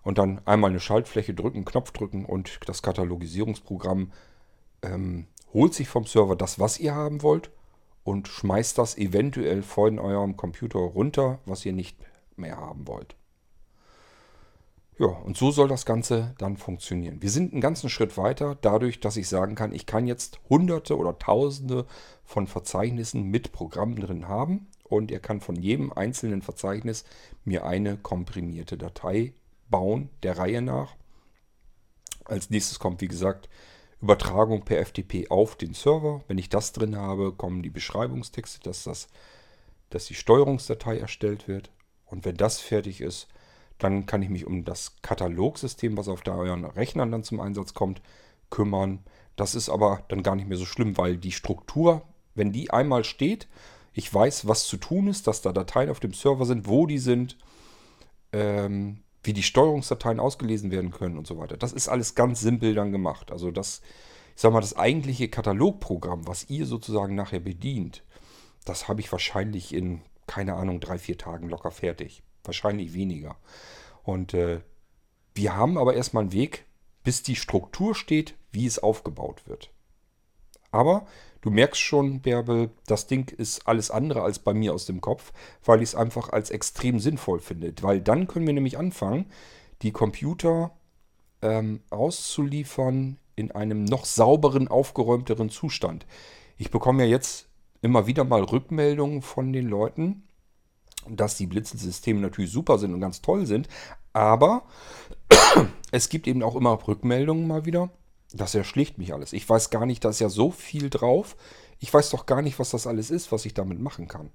Und 0.02 0.18
dann 0.18 0.40
einmal 0.46 0.70
eine 0.70 0.80
Schaltfläche 0.80 1.34
drücken, 1.34 1.66
Knopf 1.66 1.92
drücken 1.92 2.24
und 2.24 2.58
das 2.68 2.82
Katalogisierungsprogramm 2.82 4.14
ähm, 4.82 5.28
holt 5.54 5.74
sich 5.74 5.90
vom 5.90 6.06
Server 6.06 6.38
das, 6.38 6.58
was 6.58 6.80
ihr 6.80 6.96
haben 6.96 7.22
wollt 7.22 7.52
und 8.06 8.30
schmeißt 8.30 8.78
das 8.78 8.98
eventuell 8.98 9.62
von 9.62 10.00
eurem 10.00 10.38
Computer 10.38 10.80
runter, 10.80 11.40
was 11.46 11.66
ihr 11.66 11.74
nicht 11.74 11.98
mehr 12.38 12.56
haben 12.56 12.88
wollt. 12.88 13.17
Ja, 15.00 15.08
und 15.08 15.38
so 15.38 15.52
soll 15.52 15.68
das 15.68 15.86
Ganze 15.86 16.34
dann 16.40 16.58
funktionieren. 16.58 17.22
Wir 17.22 17.30
sind 17.30 17.52
einen 17.52 17.62
ganzen 17.62 17.88
Schritt 17.88 18.18
weiter, 18.18 18.58
dadurch, 18.60 19.00
dass 19.00 19.16
ich 19.16 19.28
sagen 19.28 19.54
kann, 19.54 19.72
ich 19.72 19.86
kann 19.86 20.08
jetzt 20.08 20.40
hunderte 20.50 20.98
oder 20.98 21.20
tausende 21.20 21.86
von 22.24 22.48
Verzeichnissen 22.48 23.24
mit 23.24 23.52
Programmen 23.52 23.98
drin 23.98 24.28
haben 24.28 24.68
und 24.84 25.12
er 25.12 25.20
kann 25.20 25.40
von 25.40 25.56
jedem 25.56 25.94
einzelnen 25.94 26.42
Verzeichnis 26.42 27.06
mir 27.46 27.66
eine 27.66 27.98
komprimierte 27.98 28.76
Datei 28.76 29.34
bauen, 29.70 30.10
der 30.24 30.40
Reihe 30.40 30.64
nach. 30.64 30.96
Als 32.26 32.50
nächstes 32.50 32.80
kommt, 32.80 33.00
wie 33.02 33.08
gesagt, 33.08 33.50
Übertragung 34.02 34.64
per 34.64 34.84
FTP 34.84 35.30
auf 35.30 35.56
den 35.56 35.74
Server. 35.74 36.24
Wenn 36.28 36.38
ich 36.40 36.50
das 36.50 36.72
drin 36.72 36.98
habe, 36.98 37.34
kommen 37.34 37.62
die 37.62 37.70
Beschreibungstexte, 37.70 38.60
dass, 38.62 38.84
das, 38.84 39.10
dass 39.90 40.06
die 40.06 40.16
Steuerungsdatei 40.16 40.98
erstellt 40.98 41.48
wird. 41.48 41.72
Und 42.06 42.26
wenn 42.26 42.36
das 42.36 42.60
fertig 42.60 43.02
ist, 43.02 43.28
dann 43.80 44.06
kann 44.06 44.22
ich 44.22 44.30
mich 44.30 44.46
um 44.46 44.66
das 44.66 44.96
Katalogsystem, 45.02 45.98
was 45.98 46.08
auf 46.08 46.26
euren 46.26 46.66
Rechnern 46.66 47.12
dann 47.12 47.24
zum 47.24 47.40
Einsatz 47.40 47.74
kommt, 47.74 48.02
kümmern. 48.50 49.00
Das 49.36 49.56
ist 49.56 49.70
aber 49.70 50.04
dann 50.10 50.24
gar 50.24 50.36
nicht 50.36 50.48
mehr 50.48 50.58
so 50.58 50.66
schlimm, 50.66 50.98
weil 50.98 51.18
die 51.18 51.32
Struktur, 51.32 52.02
wenn 52.34 52.52
die 52.52 52.72
einmal 52.72 53.04
steht, 53.04 53.48
ich 53.94 54.14
weiß, 54.14 54.48
was 54.48 54.68
zu 54.68 54.78
tun 54.78 55.08
ist, 55.08 55.28
dass 55.28 55.42
da 55.42 55.52
Dateien 55.52 55.90
auf 55.90 56.00
dem 56.00 56.14
Server 56.14 56.46
sind, 56.46 56.68
wo 56.68 56.86
die 56.86 57.00
sind, 57.00 57.38
ähm, 58.32 59.00
wie 59.24 59.34
die 59.34 59.44
Steuerungsdateien 59.44 60.20
ausgelesen 60.20 60.72
werden 60.72 60.92
können 60.92 61.18
und 61.18 61.28
so 61.28 61.38
weiter. 61.38 61.58
Das 61.58 61.74
ist 61.74 61.88
alles 61.88 62.16
ganz 62.16 62.40
simpel 62.42 62.76
dann 62.76 62.92
gemacht. 62.92 63.32
Also 63.32 63.52
das, 63.52 63.82
ich 64.36 64.42
sag 64.42 64.54
mal, 64.54 64.62
das 64.62 64.78
eigentliche 64.78 65.30
Katalogprogramm, 65.30 66.28
was 66.28 66.50
ihr 66.50 66.66
sozusagen 66.66 67.16
nachher 67.16 67.40
bedient, 67.40 68.04
das 68.66 68.88
habe 68.88 69.02
ich 69.02 69.12
wahrscheinlich 69.12 69.74
in, 69.74 70.02
keine 70.28 70.56
Ahnung, 70.56 70.80
drei, 70.80 70.98
vier 70.98 71.18
Tagen 71.18 71.50
locker 71.50 71.72
fertig. 71.72 72.24
Wahrscheinlich 72.48 72.94
weniger. 72.94 73.36
Und 74.04 74.34
äh, 74.34 74.62
wir 75.36 75.56
haben 75.56 75.78
aber 75.78 75.94
erstmal 75.94 76.24
einen 76.24 76.34
Weg, 76.34 76.66
bis 77.04 77.22
die 77.24 77.36
Struktur 77.36 77.94
steht, 77.94 78.36
wie 78.52 78.66
es 78.66 78.80
aufgebaut 78.80 79.44
wird. 79.48 79.70
Aber 80.72 81.06
du 81.42 81.50
merkst 81.50 81.82
schon, 81.82 82.22
Bärbel, 82.22 82.72
das 82.86 83.08
Ding 83.08 83.30
ist 83.30 83.68
alles 83.68 83.92
andere 83.92 84.24
als 84.24 84.40
bei 84.40 84.54
mir 84.54 84.74
aus 84.74 84.86
dem 84.86 85.02
Kopf, 85.02 85.32
weil 85.64 85.82
ich 85.82 85.90
es 85.90 85.96
einfach 85.96 86.30
als 86.30 86.50
extrem 86.50 87.00
sinnvoll 87.00 87.40
finde. 87.40 87.74
Weil 87.82 88.02
dann 88.02 88.28
können 88.28 88.48
wir 88.48 88.54
nämlich 88.54 88.78
anfangen, 88.78 89.26
die 89.82 89.92
Computer 89.92 90.72
ähm, 91.42 91.82
auszuliefern 91.90 93.18
in 93.36 93.52
einem 93.52 93.84
noch 93.84 94.06
sauberen, 94.06 94.68
aufgeräumteren 94.68 95.50
Zustand. 95.50 96.06
Ich 96.58 96.72
bekomme 96.72 97.04
ja 97.04 97.10
jetzt 97.10 97.48
immer 97.82 98.08
wieder 98.08 98.24
mal 98.24 98.44
Rückmeldungen 98.44 99.22
von 99.22 99.54
den 99.54 99.68
Leuten, 99.68 100.27
dass 101.16 101.38
die 101.38 101.48
Blitzensysteme 101.48 102.20
natürlich 102.20 102.52
super 102.52 102.78
sind 102.78 102.94
und 102.94 103.02
ganz 103.02 103.22
toll 103.22 103.46
sind, 103.46 103.68
aber 104.14 104.64
es 105.92 106.10
gibt 106.10 106.28
eben 106.28 106.44
auch 106.44 106.56
immer 106.56 106.78
Rückmeldungen 106.88 107.48
mal 107.48 107.66
wieder. 107.66 107.90
Das 108.34 108.56
erschlicht 108.56 108.98
mich 108.98 109.14
alles. 109.14 109.32
Ich 109.32 109.48
weiß 109.48 109.70
gar 109.70 109.86
nicht, 109.86 110.04
da 110.04 110.10
ist 110.10 110.20
ja 110.20 110.30
so 110.30 110.52
viel 110.52 110.90
drauf. 110.90 111.38
Ich 111.80 111.94
weiß 111.94 112.10
doch 112.10 112.26
gar 112.26 112.42
nicht, 112.42 112.60
was 112.60 112.72
das 112.72 112.88
alles 112.88 113.12
ist, 113.12 113.32
was 113.32 113.46
ich 113.46 113.54
damit 113.54 113.80
machen 113.80 114.08
kann. 114.08 114.32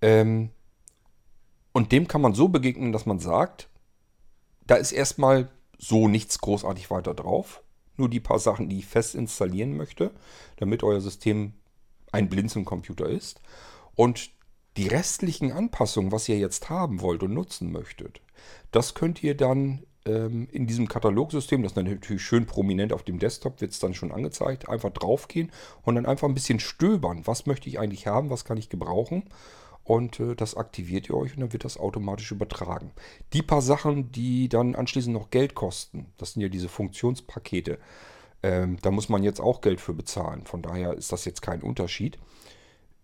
Ähm, 0.00 0.50
und 1.72 1.92
dem 1.92 2.06
kann 2.06 2.20
man 2.20 2.34
so 2.34 2.48
begegnen, 2.48 2.92
dass 2.92 3.06
man 3.06 3.18
sagt, 3.18 3.68
da 4.66 4.76
ist 4.76 4.92
erstmal 4.92 5.50
so 5.78 6.08
nichts 6.08 6.38
großartig 6.38 6.90
weiter 6.90 7.14
drauf. 7.14 7.62
Nur 7.96 8.08
die 8.08 8.20
paar 8.20 8.38
Sachen, 8.38 8.68
die 8.68 8.78
ich 8.78 8.86
fest 8.86 9.14
installieren 9.14 9.76
möchte, 9.76 10.10
damit 10.56 10.82
euer 10.82 11.00
System 11.00 11.54
ein 12.12 12.28
Blinzeln-Computer 12.28 13.06
ist. 13.06 13.40
Und 13.94 14.30
die 14.76 14.88
restlichen 14.88 15.52
Anpassungen, 15.52 16.12
was 16.12 16.28
ihr 16.28 16.38
jetzt 16.38 16.68
haben 16.70 17.00
wollt 17.00 17.22
und 17.22 17.34
nutzen 17.34 17.70
möchtet, 17.70 18.20
das 18.72 18.94
könnt 18.94 19.22
ihr 19.22 19.36
dann 19.36 19.84
ähm, 20.06 20.48
in 20.52 20.66
diesem 20.66 20.88
Katalogsystem, 20.88 21.62
das 21.62 21.70
ist 21.70 21.76
dann 21.76 21.86
natürlich 21.86 22.22
schön 22.22 22.46
prominent 22.46 22.92
auf 22.92 23.02
dem 23.02 23.18
Desktop, 23.18 23.60
wird 23.60 23.72
es 23.72 23.78
dann 23.78 23.94
schon 23.94 24.12
angezeigt, 24.12 24.68
einfach 24.68 24.90
draufgehen 24.90 25.50
und 25.82 25.94
dann 25.94 26.06
einfach 26.06 26.28
ein 26.28 26.34
bisschen 26.34 26.60
stöbern. 26.60 27.26
Was 27.26 27.46
möchte 27.46 27.68
ich 27.68 27.78
eigentlich 27.78 28.06
haben, 28.06 28.30
was 28.30 28.44
kann 28.44 28.58
ich 28.58 28.68
gebrauchen? 28.68 29.24
Und 29.84 30.18
äh, 30.18 30.34
das 30.34 30.56
aktiviert 30.56 31.08
ihr 31.08 31.16
euch 31.16 31.34
und 31.34 31.40
dann 31.40 31.52
wird 31.52 31.64
das 31.64 31.78
automatisch 31.78 32.32
übertragen. 32.32 32.92
Die 33.32 33.42
paar 33.42 33.62
Sachen, 33.62 34.10
die 34.12 34.48
dann 34.48 34.74
anschließend 34.74 35.14
noch 35.14 35.30
Geld 35.30 35.54
kosten, 35.54 36.06
das 36.16 36.32
sind 36.32 36.42
ja 36.42 36.48
diese 36.48 36.68
Funktionspakete, 36.68 37.78
ähm, 38.42 38.78
da 38.82 38.90
muss 38.90 39.08
man 39.08 39.22
jetzt 39.22 39.40
auch 39.40 39.60
Geld 39.60 39.80
für 39.80 39.94
bezahlen. 39.94 40.46
Von 40.46 40.62
daher 40.62 40.94
ist 40.94 41.12
das 41.12 41.24
jetzt 41.24 41.42
kein 41.42 41.62
Unterschied. 41.62 42.18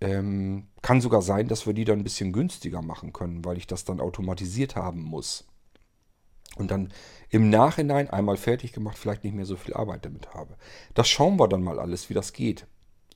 Ähm, 0.00 0.68
kann 0.82 1.00
sogar 1.00 1.20
sein, 1.20 1.48
dass 1.48 1.66
wir 1.66 1.74
die 1.74 1.84
dann 1.84 1.98
ein 2.00 2.04
bisschen 2.04 2.32
günstiger 2.32 2.80
machen 2.80 3.12
können, 3.12 3.44
weil 3.44 3.58
ich 3.58 3.66
das 3.66 3.84
dann 3.84 4.00
automatisiert 4.00 4.76
haben 4.76 5.02
muss. 5.02 5.46
Und 6.56 6.70
dann 6.70 6.92
im 7.28 7.50
Nachhinein 7.50 8.10
einmal 8.10 8.36
fertig 8.36 8.72
gemacht, 8.72 8.98
vielleicht 8.98 9.24
nicht 9.24 9.34
mehr 9.34 9.44
so 9.44 9.56
viel 9.56 9.74
Arbeit 9.74 10.04
damit 10.04 10.34
habe. 10.34 10.56
Das 10.94 11.08
schauen 11.08 11.38
wir 11.38 11.48
dann 11.48 11.62
mal 11.62 11.78
alles, 11.78 12.10
wie 12.10 12.14
das 12.14 12.32
geht. 12.32 12.66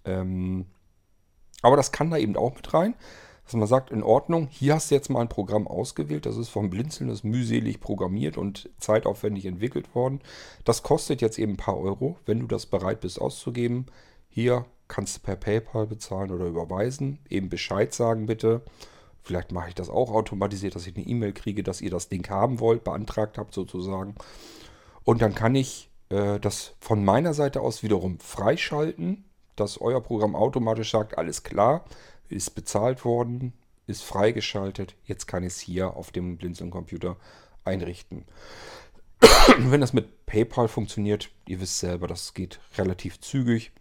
Ähm, 0.05 0.66
aber 1.62 1.77
das 1.77 1.92
kann 1.92 2.11
da 2.11 2.18
eben 2.18 2.37
auch 2.37 2.55
mit 2.55 2.75
rein, 2.75 2.94
dass 3.44 3.55
man 3.55 3.66
sagt, 3.66 3.90
in 3.90 4.03
Ordnung, 4.03 4.49
hier 4.51 4.75
hast 4.75 4.90
du 4.90 4.94
jetzt 4.94 5.11
mal 5.11 5.20
ein 5.20 5.29
Programm 5.29 5.66
ausgewählt, 5.66 6.27
das 6.27 6.37
ist 6.37 6.49
vom 6.49 6.70
Blinzeln, 6.70 7.09
das 7.09 7.18
ist 7.18 7.25
mühselig 7.25 7.81
programmiert 7.81 8.37
und 8.37 8.70
zeitaufwendig 8.79 9.47
entwickelt 9.47 9.94
worden. 9.94 10.20
Das 10.64 10.83
kostet 10.83 11.20
jetzt 11.20 11.38
eben 11.38 11.53
ein 11.53 11.59
paar 11.59 11.79
Euro, 11.79 12.16
wenn 12.27 12.40
du 12.40 12.47
das 12.47 12.66
bereit 12.66 13.01
bist 13.01 13.20
auszugeben. 13.20 13.87
Hier 14.29 14.64
kannst 14.95 15.17
du 15.17 15.21
per 15.23 15.35
PayPal 15.35 15.89
bezahlen 15.89 16.31
oder 16.31 16.47
überweisen. 16.47 17.19
Eben 17.29 17.49
Bescheid 17.49 17.93
sagen 17.93 18.27
bitte. 18.27 18.63
Vielleicht 19.23 19.51
mache 19.51 19.71
ich 19.71 19.75
das 19.75 19.91
auch 19.91 20.13
automatisiert, 20.13 20.77
dass 20.77 20.87
ich 20.87 20.95
eine 20.95 21.05
E-Mail 21.05 21.33
kriege, 21.33 21.65
dass 21.65 21.81
ihr 21.81 21.91
das 21.91 22.09
Ding 22.09 22.29
haben 22.31 22.61
wollt, 22.61 22.85
beantragt 22.85 23.37
habt 23.37 23.55
sozusagen. 23.55 24.15
Und 25.03 25.21
dann 25.21 25.35
kann 25.35 25.57
ich 25.57 25.91
äh, 26.11 26.39
das 26.39 26.75
von 26.79 27.05
meiner 27.05 27.35
Seite 27.35 27.61
aus 27.61 27.83
wiederum 27.83 28.21
freischalten, 28.21 29.25
dass 29.57 29.81
euer 29.81 30.01
Programm 30.01 30.37
automatisch 30.37 30.93
sagt, 30.93 31.19
alles 31.19 31.43
klar, 31.43 31.85
ist 32.29 32.55
bezahlt 32.55 33.05
worden, 33.05 33.53
ist 33.89 34.05
freigeschaltet, 34.05 34.95
jetzt 35.07 35.27
kann 35.27 35.43
ich 35.43 35.55
es 35.55 35.59
hier 35.59 35.97
auf 35.97 36.13
dem 36.13 36.37
Blinzeln-Computer 36.37 37.17
einrichten. 37.65 38.27
Wenn 39.59 39.81
das 39.81 39.93
mit 39.93 40.25
PayPal 40.27 40.69
funktioniert, 40.69 41.31
ihr 41.49 41.61
wisst 41.61 41.81
selber, 41.81 42.07
das 42.07 42.33
geht 42.33 42.61
relativ 42.79 43.21
zügig. 43.21 43.73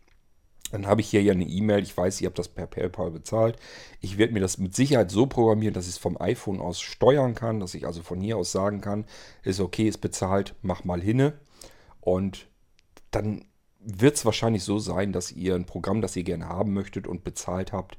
Dann 0.74 0.88
habe 0.88 1.02
ich 1.02 1.10
hier 1.10 1.22
ja 1.22 1.34
eine 1.34 1.46
E-Mail. 1.46 1.84
Ich 1.84 1.96
weiß, 1.96 2.20
ihr 2.20 2.26
habt 2.26 2.40
das 2.40 2.48
per 2.48 2.66
PayPal 2.66 3.12
bezahlt. 3.12 3.58
Ich 4.02 4.18
werde 4.18 4.34
mir 4.34 4.40
das 4.40 4.58
mit 4.58 4.76
Sicherheit 4.76 5.12
so 5.12 5.28
programmieren, 5.28 5.76
dass 5.76 5.86
ich 5.86 5.92
es 5.92 5.98
vom 6.00 6.20
iPhone 6.20 6.60
aus 6.60 6.82
steuern 6.82 7.36
kann, 7.36 7.60
dass 7.60 7.76
ich 7.76 7.86
also 7.86 8.02
von 8.02 8.20
hier 8.20 8.38
aus 8.38 8.52
sagen 8.52 8.82
kann, 8.82 9.06
ist 9.44 9.60
okay, 9.60 9.88
ist 9.88 10.00
bezahlt, 10.00 10.56
mach 10.64 10.84
mal 10.84 11.00
hinne. 11.00 11.34
Und 12.02 12.48
dann 13.12 13.46
wird 13.82 14.16
es 14.16 14.26
wahrscheinlich 14.26 14.64
so 14.64 14.80
sein, 14.80 15.14
dass 15.14 15.32
ihr 15.32 15.54
ein 15.54 15.68
Programm, 15.68 16.02
das 16.02 16.16
ihr 16.16 16.24
gerne 16.24 16.50
haben 16.50 16.74
möchtet 16.74 17.06
und 17.06 17.24
bezahlt 17.24 17.72
habt, 17.72 17.96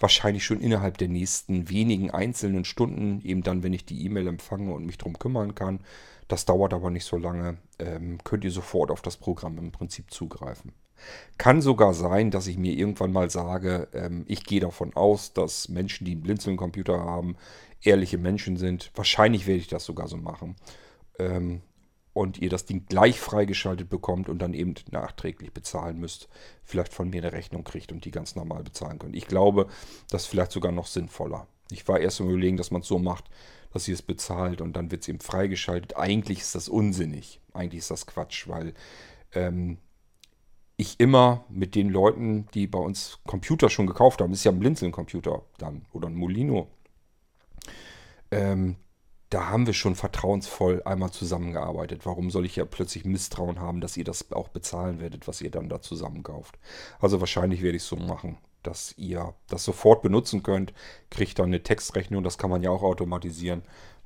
wahrscheinlich 0.00 0.46
schon 0.46 0.62
innerhalb 0.62 0.96
der 0.96 1.08
nächsten 1.08 1.68
wenigen 1.68 2.10
einzelnen 2.10 2.64
Stunden, 2.64 3.20
eben 3.20 3.42
dann, 3.42 3.62
wenn 3.62 3.74
ich 3.74 3.84
die 3.84 4.02
E-Mail 4.02 4.28
empfange 4.28 4.72
und 4.72 4.86
mich 4.86 4.96
darum 4.96 5.18
kümmern 5.18 5.54
kann, 5.54 5.80
das 6.28 6.46
dauert 6.46 6.72
aber 6.72 6.88
nicht 6.88 7.04
so 7.04 7.18
lange, 7.18 7.58
ähm, 7.78 8.16
könnt 8.24 8.44
ihr 8.44 8.50
sofort 8.50 8.90
auf 8.90 9.02
das 9.02 9.18
Programm 9.18 9.58
im 9.58 9.72
Prinzip 9.72 10.10
zugreifen. 10.10 10.72
Kann 11.38 11.60
sogar 11.60 11.94
sein, 11.94 12.30
dass 12.30 12.46
ich 12.46 12.58
mir 12.58 12.72
irgendwann 12.72 13.12
mal 13.12 13.30
sage, 13.30 13.88
ähm, 13.92 14.24
ich 14.28 14.44
gehe 14.44 14.60
davon 14.60 14.94
aus, 14.94 15.32
dass 15.32 15.68
Menschen, 15.68 16.04
die 16.04 16.12
einen 16.12 16.22
Blinzeln-Computer 16.22 16.98
haben, 16.98 17.36
ehrliche 17.82 18.18
Menschen 18.18 18.56
sind. 18.56 18.90
Wahrscheinlich 18.94 19.46
werde 19.46 19.60
ich 19.60 19.68
das 19.68 19.84
sogar 19.84 20.08
so 20.08 20.16
machen. 20.16 20.56
Ähm, 21.18 21.62
und 22.14 22.38
ihr 22.38 22.48
das 22.48 22.64
Ding 22.64 22.86
gleich 22.88 23.20
freigeschaltet 23.20 23.90
bekommt 23.90 24.28
und 24.28 24.38
dann 24.38 24.54
eben 24.54 24.74
nachträglich 24.90 25.52
bezahlen 25.52 25.98
müsst, 25.98 26.28
vielleicht 26.62 26.94
von 26.94 27.10
mir 27.10 27.20
eine 27.20 27.32
Rechnung 27.32 27.64
kriegt 27.64 27.90
und 27.90 28.04
die 28.04 28.12
ganz 28.12 28.36
normal 28.36 28.62
bezahlen 28.62 29.00
könnt. 29.00 29.16
Ich 29.16 29.26
glaube, 29.26 29.66
das 30.10 30.22
ist 30.22 30.28
vielleicht 30.28 30.52
sogar 30.52 30.70
noch 30.70 30.86
sinnvoller. 30.86 31.48
Ich 31.70 31.86
war 31.88 31.98
erst 31.98 32.20
im 32.20 32.28
Überlegen, 32.28 32.56
dass 32.56 32.70
man 32.70 32.82
es 32.82 32.88
so 32.88 33.00
macht, 33.00 33.24
dass 33.72 33.88
ihr 33.88 33.94
es 33.94 34.02
bezahlt 34.02 34.60
und 34.60 34.74
dann 34.76 34.92
wird 34.92 35.02
es 35.02 35.08
eben 35.08 35.18
freigeschaltet. 35.18 35.96
Eigentlich 35.96 36.38
ist 36.38 36.54
das 36.54 36.68
unsinnig. 36.68 37.40
Eigentlich 37.52 37.80
ist 37.80 37.90
das 37.90 38.06
Quatsch, 38.06 38.48
weil 38.48 38.74
ähm, 39.32 39.78
ich 40.76 40.98
immer 40.98 41.44
mit 41.48 41.74
den 41.74 41.88
Leuten, 41.88 42.46
die 42.54 42.66
bei 42.66 42.78
uns 42.78 43.20
Computer 43.26 43.70
schon 43.70 43.86
gekauft 43.86 44.20
haben, 44.20 44.32
ist 44.32 44.44
ja 44.44 44.50
ein 44.50 44.58
Blinzeln-Computer 44.58 45.42
dann 45.58 45.86
oder 45.92 46.08
ein 46.08 46.16
Molino, 46.16 46.68
ähm, 48.30 48.76
da 49.30 49.48
haben 49.48 49.66
wir 49.66 49.74
schon 49.74 49.96
vertrauensvoll 49.96 50.82
einmal 50.84 51.10
zusammengearbeitet. 51.10 52.06
Warum 52.06 52.30
soll 52.30 52.44
ich 52.44 52.56
ja 52.56 52.64
plötzlich 52.64 53.04
Misstrauen 53.04 53.60
haben, 53.60 53.80
dass 53.80 53.96
ihr 53.96 54.04
das 54.04 54.30
auch 54.32 54.48
bezahlen 54.48 55.00
werdet, 55.00 55.26
was 55.26 55.40
ihr 55.40 55.50
dann 55.50 55.68
da 55.68 55.80
zusammenkauft? 55.80 56.58
Also 57.00 57.20
wahrscheinlich 57.20 57.62
werde 57.62 57.76
ich 57.76 57.82
es 57.82 57.88
so 57.88 57.96
machen, 57.96 58.38
dass 58.62 58.96
ihr 58.96 59.34
das 59.48 59.64
sofort 59.64 60.02
benutzen 60.02 60.42
könnt, 60.42 60.72
kriegt 61.10 61.38
dann 61.38 61.46
eine 61.46 61.62
Textrechnung, 61.62 62.22
das 62.22 62.38
kann 62.38 62.50
man 62.50 62.62
ja 62.62 62.70
auch 62.70 62.82
automatisieren, 62.82 63.62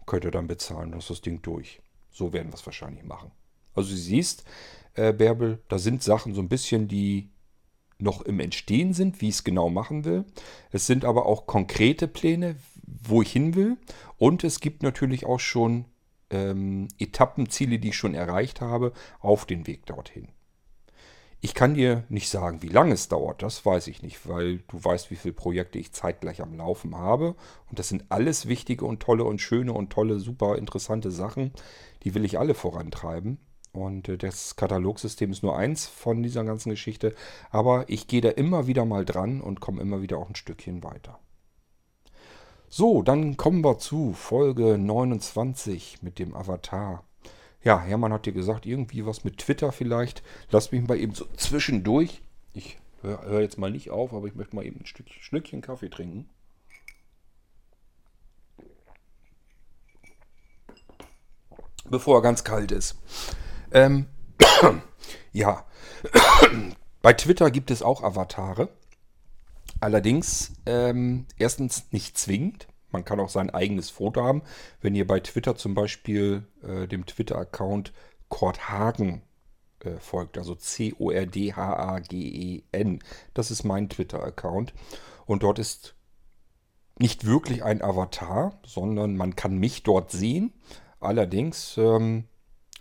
könnt 0.07 0.25
ihr 0.25 0.31
dann 0.31 0.47
bezahlen, 0.47 0.91
dann 0.91 1.01
ist 1.01 1.11
das 1.11 1.21
Ding 1.21 1.43
durch. 1.43 1.81
So 2.11 2.33
werden 2.33 2.49
wir 2.49 2.55
es 2.55 2.67
wahrscheinlich 2.67 3.05
machen. 3.05 3.31
Also 3.75 3.91
du 3.91 3.97
siehst, 3.97 4.45
äh, 4.99 5.13
Bärbel. 5.13 5.63
Da 5.69 5.79
sind 5.79 6.03
Sachen 6.03 6.35
so 6.35 6.41
ein 6.41 6.49
bisschen, 6.49 6.89
die 6.89 7.31
noch 7.99 8.23
im 8.23 8.41
Entstehen 8.41 8.93
sind, 8.93 9.21
wie 9.21 9.29
ich 9.29 9.37
es 9.37 9.45
genau 9.45 9.71
machen 9.71 10.05
will. 10.05 10.25
Es 10.71 10.87
sind 10.87 11.05
aber 11.05 11.27
auch 11.27 11.47
konkrete 11.47 12.07
Pläne, 12.07 12.57
wo 12.85 13.23
ich 13.23 13.33
hin 13.33 13.55
will. 13.55 13.77
Und 14.19 14.45
es 14.45 14.61
gibt 14.61 14.83
natürlich 14.83 15.27
auch 15.27 15.41
schon 15.41 15.87
ähm, 16.31 16.89
Etappenziele, 16.99 17.79
die 17.79 17.89
ich 17.89 17.97
schon 17.97 18.15
erreicht 18.15 18.61
habe, 18.61 18.93
auf 19.21 19.47
den 19.47 19.67
Weg 19.67 19.87
dorthin. 19.87 20.29
Ich 21.41 21.55
kann 21.55 21.75
dir 21.75 22.03
nicht 22.09 22.29
sagen, 22.29 22.63
wie 22.63 22.69
lange 22.69 22.95
es 22.95 23.07
dauert, 23.07 23.45
das 23.45 23.65
weiß 23.65 23.87
ich 23.87 24.03
nicht, 24.03 24.29
weil 24.29 24.59
du 24.67 24.83
weißt, 24.83 25.13
wie 25.13 25.17
viele 25.17 25.35
Projekte 25.35 25.79
ich 25.79 25.93
zeitgleich 25.93 26.43
am 26.43 26.57
Laufen 26.57 26.97
habe. 26.97 27.37
Und 27.69 27.79
das 27.79 27.89
sind 27.89 28.07
alles 28.09 28.49
wichtige 28.49 28.85
und 28.85 29.01
tolle 29.01 29.23
und 29.23 29.41
schöne 29.41 29.73
und 29.73 29.91
tolle, 29.91 30.19
super 30.19 30.59
interessante 30.59 31.13
Sachen. 31.13 31.53
Die 32.03 32.15
will 32.17 32.25
ich 32.25 32.41
alle 32.41 32.55
vorantreiben. 32.55 33.39
Und 33.73 34.09
äh, 34.09 34.19
das 34.19 34.57
Katalogsystem 34.57 35.31
ist 35.31 35.43
nur 35.43 35.57
eins 35.57 35.87
von 35.87 36.23
dieser 36.23 36.45
ganzen 36.45 36.71
Geschichte. 36.71 37.15
Aber 37.51 37.85
ich 37.89 38.07
gehe 38.07 38.21
da 38.21 38.31
immer 38.31 38.67
wieder 38.67 38.85
mal 38.85 39.05
dran 39.05 39.41
und 39.41 39.61
komme 39.61 39.83
immer 39.83 40.03
wieder 40.03 40.19
auch 40.19 40.29
ein 40.29 40.35
Stückchen 40.35 40.83
weiter. 40.83 41.19
So, 42.71 43.03
dann 43.03 43.37
kommen 43.37 43.65
wir 43.65 43.79
zu 43.79 44.13
Folge 44.13 44.77
29 44.77 46.03
mit 46.03 46.19
dem 46.19 46.35
Avatar. 46.35 47.03
Ja, 47.65 47.81
Hermann 47.81 48.13
hat 48.13 48.27
dir 48.27 48.33
gesagt, 48.33 48.67
irgendwie 48.67 49.07
was 49.07 49.25
mit 49.25 49.39
Twitter 49.39 49.73
vielleicht. 49.73 50.23
Lass 50.51 50.71
mich 50.71 50.87
mal 50.87 50.99
eben 50.99 51.15
so 51.15 51.25
zwischendurch. 51.37 52.23
Ich 52.53 52.79
höre 53.03 53.23
hör 53.23 53.41
jetzt 53.41 53.59
mal 53.59 53.71
nicht 53.71 53.91
auf, 53.91 54.13
aber 54.13 54.27
ich 54.27 54.35
möchte 54.35 54.55
mal 54.55 54.67
eben 54.67 54.81
ein 54.81 54.87
Stück, 54.87 55.09
Schnückchen 55.09 55.63
Kaffee 55.63 55.89
trinken. 55.89 56.29
Bevor 61.91 62.19
er 62.19 62.23
ganz 62.23 62.45
kalt 62.45 62.71
ist. 62.71 62.97
Ähm, 63.73 64.07
ja, 65.33 65.65
bei 67.03 67.13
Twitter 67.13 67.51
gibt 67.51 67.71
es 67.71 67.83
auch 67.83 68.03
Avatare. 68.03 68.69
Allerdings 69.81 70.53
ähm, 70.67 71.27
erstens 71.39 71.93
nicht 71.93 72.19
zwingend. 72.19 72.67
Man 72.91 73.05
kann 73.05 73.21
auch 73.21 73.29
sein 73.29 73.51
eigenes 73.51 73.91
Foto 73.91 74.23
haben. 74.23 74.43
Wenn 74.81 74.95
ihr 74.95 75.07
bei 75.07 75.21
Twitter 75.21 75.55
zum 75.57 75.75
Beispiel 75.75 76.47
äh, 76.63 76.89
dem 76.89 77.05
Twitter-Account 77.07 77.93
Kurt 78.29 78.71
Hagen 78.71 79.23
äh, 79.85 79.99
folgt, 79.99 80.39
also 80.39 80.55
C-O-R-D-H-A-G-E-N, 80.55 81.09
das 83.35 83.51
ist 83.51 83.65
mein 83.65 83.91
Twitter-Account. 83.91 84.73
Und 85.27 85.43
dort 85.43 85.59
ist 85.59 85.95
nicht 86.99 87.27
wirklich 87.27 87.63
ein 87.63 87.83
Avatar, 87.83 88.59
sondern 88.65 89.17
man 89.17 89.37
kann 89.37 89.59
mich 89.59 89.83
dort 89.83 90.11
sehen. 90.11 90.55
Allerdings 90.99 91.77
ähm, 91.79 92.25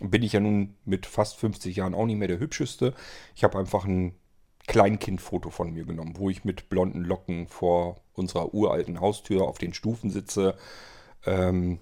bin 0.00 0.22
ich 0.22 0.32
ja 0.32 0.40
nun 0.40 0.76
mit 0.84 1.06
fast 1.06 1.36
50 1.36 1.76
Jahren 1.76 1.94
auch 1.94 2.06
nicht 2.06 2.18
mehr 2.18 2.28
der 2.28 2.38
hübscheste. 2.38 2.94
Ich 3.34 3.44
habe 3.44 3.58
einfach 3.58 3.84
einen 3.84 4.14
Kleinkindfoto 4.66 5.50
von 5.50 5.72
mir 5.72 5.84
genommen, 5.84 6.14
wo 6.16 6.30
ich 6.30 6.44
mit 6.44 6.68
blonden 6.68 7.02
Locken 7.02 7.48
vor 7.48 8.02
unserer 8.12 8.54
uralten 8.54 9.00
Haustür 9.00 9.42
auf 9.42 9.58
den 9.58 9.72
Stufen 9.74 10.10
sitze. 10.10 10.56
Ähm, 11.24 11.80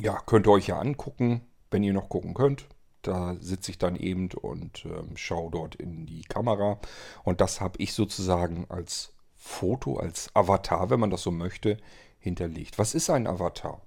ja, 0.00 0.20
könnt 0.26 0.46
ihr 0.46 0.52
euch 0.52 0.68
ja 0.68 0.78
angucken, 0.78 1.40
wenn 1.70 1.82
ihr 1.82 1.94
noch 1.94 2.08
gucken 2.08 2.34
könnt. 2.34 2.66
Da 3.02 3.36
sitze 3.40 3.70
ich 3.70 3.78
dann 3.78 3.96
eben 3.96 4.28
und 4.32 4.84
ähm, 4.84 5.16
schaue 5.16 5.50
dort 5.50 5.76
in 5.76 6.06
die 6.06 6.22
Kamera. 6.22 6.78
Und 7.24 7.40
das 7.40 7.60
habe 7.60 7.78
ich 7.78 7.94
sozusagen 7.94 8.66
als 8.68 9.14
Foto, 9.36 9.96
als 9.96 10.28
Avatar, 10.34 10.90
wenn 10.90 11.00
man 11.00 11.10
das 11.10 11.22
so 11.22 11.30
möchte, 11.30 11.78
hinterlegt. 12.18 12.78
Was 12.78 12.94
ist 12.94 13.08
ein 13.10 13.26
Avatar? 13.26 13.80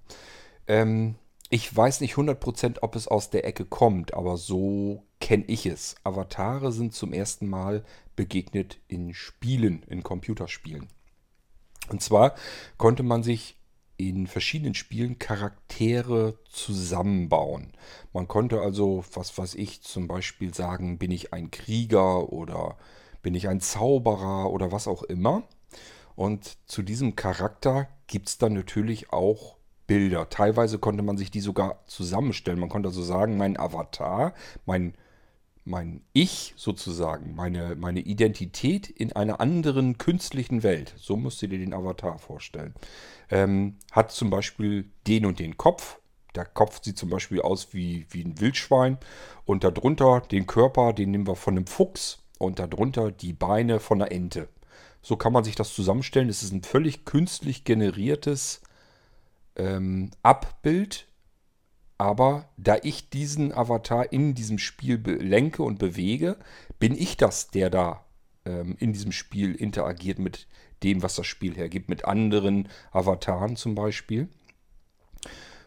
Ähm, 0.68 1.16
ich 1.50 1.76
weiß 1.76 2.02
nicht 2.02 2.16
100%, 2.16 2.78
ob 2.82 2.96
es 2.96 3.08
aus 3.08 3.32
der 3.32 3.46
Ecke 3.46 3.66
kommt, 3.66 4.14
aber 4.14 4.38
so 4.38 5.04
kenne 5.20 5.46
ich 5.48 5.66
es. 5.66 5.96
Avatare 6.04 6.72
sind 6.72 6.94
zum 6.94 7.12
ersten 7.12 7.48
Mal 7.48 7.84
begegnet 8.16 8.80
in 8.88 9.14
Spielen, 9.14 9.84
in 9.88 10.04
Computerspielen. 10.04 10.88
Und 11.90 12.04
zwar 12.04 12.36
konnte 12.78 13.02
man 13.02 13.24
sich 13.24 13.56
in 13.98 14.28
verschiedenen 14.28 14.76
Spielen 14.76 15.20
Charaktere 15.20 16.38
zusammenbauen. 16.50 17.74
Man 18.14 18.28
konnte 18.28 18.62
also, 18.62 19.04
was 19.14 19.38
weiß 19.38 19.56
ich, 19.56 19.82
zum 19.82 20.08
Beispiel 20.08 20.54
sagen, 20.54 20.98
bin 21.00 21.12
ich 21.12 21.34
ein 21.34 21.52
Krieger 21.52 22.32
oder 22.32 22.78
bin 23.22 23.36
ich 23.36 23.50
ein 23.50 23.60
Zauberer 23.60 24.52
oder 24.52 24.72
was 24.72 24.88
auch 24.88 25.04
immer. 25.04 25.44
Und 26.16 26.58
zu 26.66 26.82
diesem 26.82 27.16
Charakter 27.16 27.90
gibt 28.08 28.30
es 28.30 28.38
dann 28.38 28.54
natürlich 28.54 29.12
auch 29.12 29.59
Bilder. 29.90 30.30
Teilweise 30.30 30.78
konnte 30.78 31.02
man 31.02 31.18
sich 31.18 31.32
die 31.32 31.40
sogar 31.40 31.84
zusammenstellen. 31.88 32.60
Man 32.60 32.70
konnte 32.70 32.90
also 32.90 33.02
sagen, 33.02 33.38
mein 33.38 33.60
Avatar, 33.60 34.34
mein 34.66 34.94
mein 35.66 36.02
Ich 36.14 36.54
sozusagen, 36.58 37.36
meine, 37.36 37.76
meine 37.76 38.00
Identität 38.00 38.90
in 38.90 39.14
einer 39.14 39.40
anderen 39.40 39.98
künstlichen 39.98 40.64
Welt, 40.64 40.96
so 40.98 41.16
musst 41.16 41.42
du 41.42 41.48
dir 41.48 41.60
den 41.60 41.74
Avatar 41.74 42.18
vorstellen, 42.18 42.74
ähm, 43.30 43.78
hat 43.92 44.12
zum 44.12 44.30
Beispiel 44.30 44.90
den 45.08 45.26
und 45.26 45.40
den 45.40 45.58
Kopf. 45.58 46.00
Der 46.36 46.46
Kopf 46.46 46.82
sieht 46.84 46.98
zum 46.98 47.10
Beispiel 47.10 47.42
aus 47.42 47.74
wie, 47.74 48.08
wie 48.10 48.24
ein 48.24 48.40
Wildschwein 48.40 48.98
und 49.46 49.64
darunter 49.64 50.22
den 50.22 50.48
Körper, 50.48 50.94
den 50.94 51.12
nehmen 51.12 51.28
wir 51.28 51.36
von 51.36 51.56
einem 51.56 51.68
Fuchs 51.68 52.24
und 52.40 52.60
darunter 52.60 53.12
die 53.12 53.34
Beine 53.34 53.80
von 53.80 54.02
einer 54.02 54.12
Ente. 54.12 54.48
So 55.02 55.18
kann 55.18 55.34
man 55.34 55.44
sich 55.44 55.56
das 55.56 55.74
zusammenstellen. 55.74 56.30
Es 56.30 56.44
ist 56.44 56.52
ein 56.52 56.64
völlig 56.64 57.06
künstlich 57.06 57.64
generiertes 57.64 58.62
ähm, 59.60 60.10
Abbild 60.24 61.10
aber 62.00 62.48
da 62.56 62.78
ich 62.82 63.10
diesen 63.10 63.52
Avatar 63.52 64.12
in 64.14 64.34
diesem 64.34 64.58
Spiel 64.58 65.02
lenke 65.06 65.64
und 65.64 65.80
bewege, 65.80 66.38
bin 66.80 66.96
ich 66.96 67.18
das, 67.18 67.50
der 67.50 67.70
da 67.70 68.06
ähm, 68.46 68.78
in 68.80 68.94
diesem 68.94 69.12
Spiel 69.12 69.54
interagiert 69.54 70.18
mit 70.18 70.48
dem, 70.82 71.04
was 71.04 71.16
das 71.16 71.28
Spiel 71.28 71.58
hergibt, 71.58 71.90
mit 71.90 72.06
anderen 72.06 72.70
Avataren 72.94 73.58
zum 73.58 73.76
Beispiel. 73.76 74.30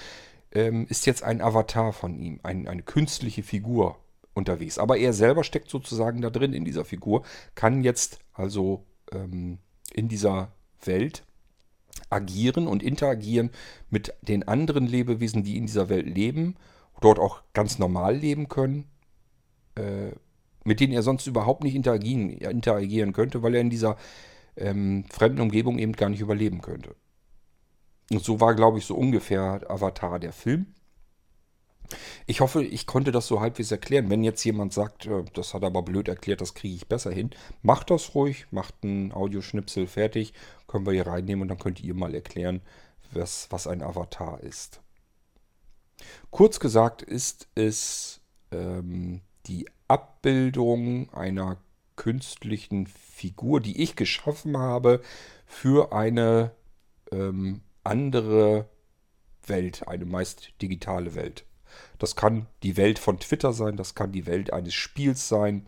ähm, 0.52 0.86
ist 0.88 1.06
jetzt 1.06 1.22
ein 1.22 1.40
Avatar 1.40 1.92
von 1.92 2.18
ihm, 2.18 2.40
ein, 2.42 2.66
eine 2.68 2.82
künstliche 2.82 3.42
Figur 3.42 3.96
unterwegs. 4.34 4.78
Aber 4.78 4.96
er 4.96 5.12
selber 5.12 5.44
steckt 5.44 5.70
sozusagen 5.70 6.22
da 6.22 6.30
drin 6.30 6.52
in 6.52 6.64
dieser 6.64 6.84
Figur, 6.84 7.22
kann 7.54 7.82
jetzt 7.82 8.20
also 8.32 8.84
ähm, 9.12 9.58
in 9.92 10.08
dieser 10.08 10.52
Welt 10.84 11.24
agieren 12.10 12.66
und 12.66 12.82
interagieren 12.82 13.50
mit 13.90 14.14
den 14.22 14.46
anderen 14.46 14.86
Lebewesen, 14.86 15.42
die 15.42 15.56
in 15.56 15.66
dieser 15.66 15.88
Welt 15.88 16.06
leben, 16.06 16.56
dort 17.00 17.18
auch 17.18 17.42
ganz 17.52 17.78
normal 17.78 18.16
leben 18.16 18.48
können, 18.48 18.86
äh, 19.74 20.12
mit 20.64 20.80
denen 20.80 20.92
er 20.92 21.02
sonst 21.02 21.26
überhaupt 21.26 21.64
nicht 21.64 21.74
interagieren, 21.74 22.30
interagieren 22.30 23.12
könnte, 23.12 23.42
weil 23.42 23.54
er 23.54 23.60
in 23.60 23.70
dieser 23.70 23.96
ähm, 24.56 25.04
fremden 25.10 25.40
Umgebung 25.40 25.78
eben 25.78 25.92
gar 25.92 26.08
nicht 26.08 26.20
überleben 26.20 26.60
könnte. 26.60 26.94
Und 28.10 28.24
so 28.24 28.40
war, 28.40 28.54
glaube 28.54 28.78
ich, 28.78 28.86
so 28.86 28.94
ungefähr 28.94 29.60
Avatar 29.68 30.18
der 30.18 30.32
Film. 30.32 30.66
Ich 32.26 32.40
hoffe, 32.40 32.62
ich 32.62 32.86
konnte 32.86 33.12
das 33.12 33.26
so 33.26 33.40
halbwegs 33.40 33.70
erklären. 33.70 34.10
Wenn 34.10 34.24
jetzt 34.24 34.44
jemand 34.44 34.72
sagt, 34.72 35.06
äh, 35.06 35.24
das 35.32 35.54
hat 35.54 35.64
aber 35.64 35.82
blöd 35.82 36.08
erklärt, 36.08 36.40
das 36.40 36.54
kriege 36.54 36.74
ich 36.74 36.88
besser 36.88 37.10
hin, 37.10 37.30
macht 37.62 37.90
das 37.90 38.14
ruhig, 38.14 38.46
macht 38.50 38.74
einen 38.82 39.12
Audioschnipsel 39.12 39.86
fertig, 39.86 40.32
können 40.66 40.86
wir 40.86 40.92
hier 40.92 41.06
reinnehmen 41.06 41.42
und 41.42 41.48
dann 41.48 41.58
könnt 41.58 41.82
ihr 41.82 41.94
mal 41.94 42.14
erklären, 42.14 42.60
was, 43.12 43.48
was 43.50 43.66
ein 43.66 43.82
Avatar 43.82 44.40
ist. 44.42 44.80
Kurz 46.30 46.60
gesagt 46.60 47.02
ist 47.02 47.48
es 47.54 48.20
ähm, 48.52 49.20
die 49.46 49.66
Abbildung 49.88 51.12
einer 51.12 51.56
künstlichen 51.96 52.86
Figur, 52.86 53.60
die 53.60 53.82
ich 53.82 53.96
geschaffen 53.96 54.56
habe 54.56 55.02
für 55.46 55.92
eine 55.92 56.52
ähm, 57.10 57.62
andere 57.82 58.68
Welt, 59.46 59.88
eine 59.88 60.04
meist 60.04 60.52
digitale 60.60 61.14
Welt. 61.14 61.44
Das 61.98 62.16
kann 62.16 62.46
die 62.62 62.76
Welt 62.76 62.98
von 62.98 63.18
Twitter 63.18 63.52
sein, 63.52 63.76
das 63.76 63.94
kann 63.94 64.12
die 64.12 64.26
Welt 64.26 64.52
eines 64.52 64.74
Spiels 64.74 65.28
sein, 65.28 65.66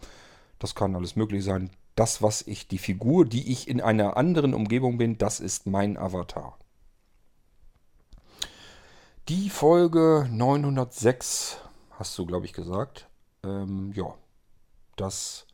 das 0.59 0.74
kann 0.74 0.94
alles 0.94 1.16
mögliche 1.16 1.44
sein. 1.44 1.70
Das, 1.96 2.22
was 2.22 2.42
ich, 2.42 2.68
die 2.68 2.78
Figur, 2.78 3.24
die 3.24 3.53
ich 3.53 3.68
in 3.68 3.80
einer 3.80 4.16
anderen 4.16 4.55
Umgebung 4.55 4.98
bin, 4.98 5.18
das 5.18 5.40
ist 5.40 5.66
mein 5.66 5.96
Avatar. 5.96 6.57
Die 9.28 9.51
Folge 9.51 10.26
906 10.30 11.59
hast 11.90 12.18
du, 12.18 12.26
glaube 12.26 12.46
ich, 12.46 12.53
gesagt. 12.53 13.09
Ähm, 13.44 13.92
ja, 13.94 14.14
das, 14.96 15.46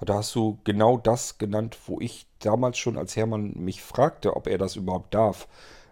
da 0.00 0.16
hast 0.16 0.34
du 0.34 0.58
genau 0.64 0.98
das 0.98 1.38
genannt, 1.38 1.78
wo 1.86 2.00
ich 2.00 2.26
damals 2.38 2.78
schon, 2.78 2.98
als 2.98 3.16
Hermann 3.16 3.52
mich 3.54 3.82
fragte, 3.82 4.36
ob 4.36 4.46
er 4.46 4.58
das 4.58 4.76
überhaupt 4.76 5.14
darf, 5.14 5.48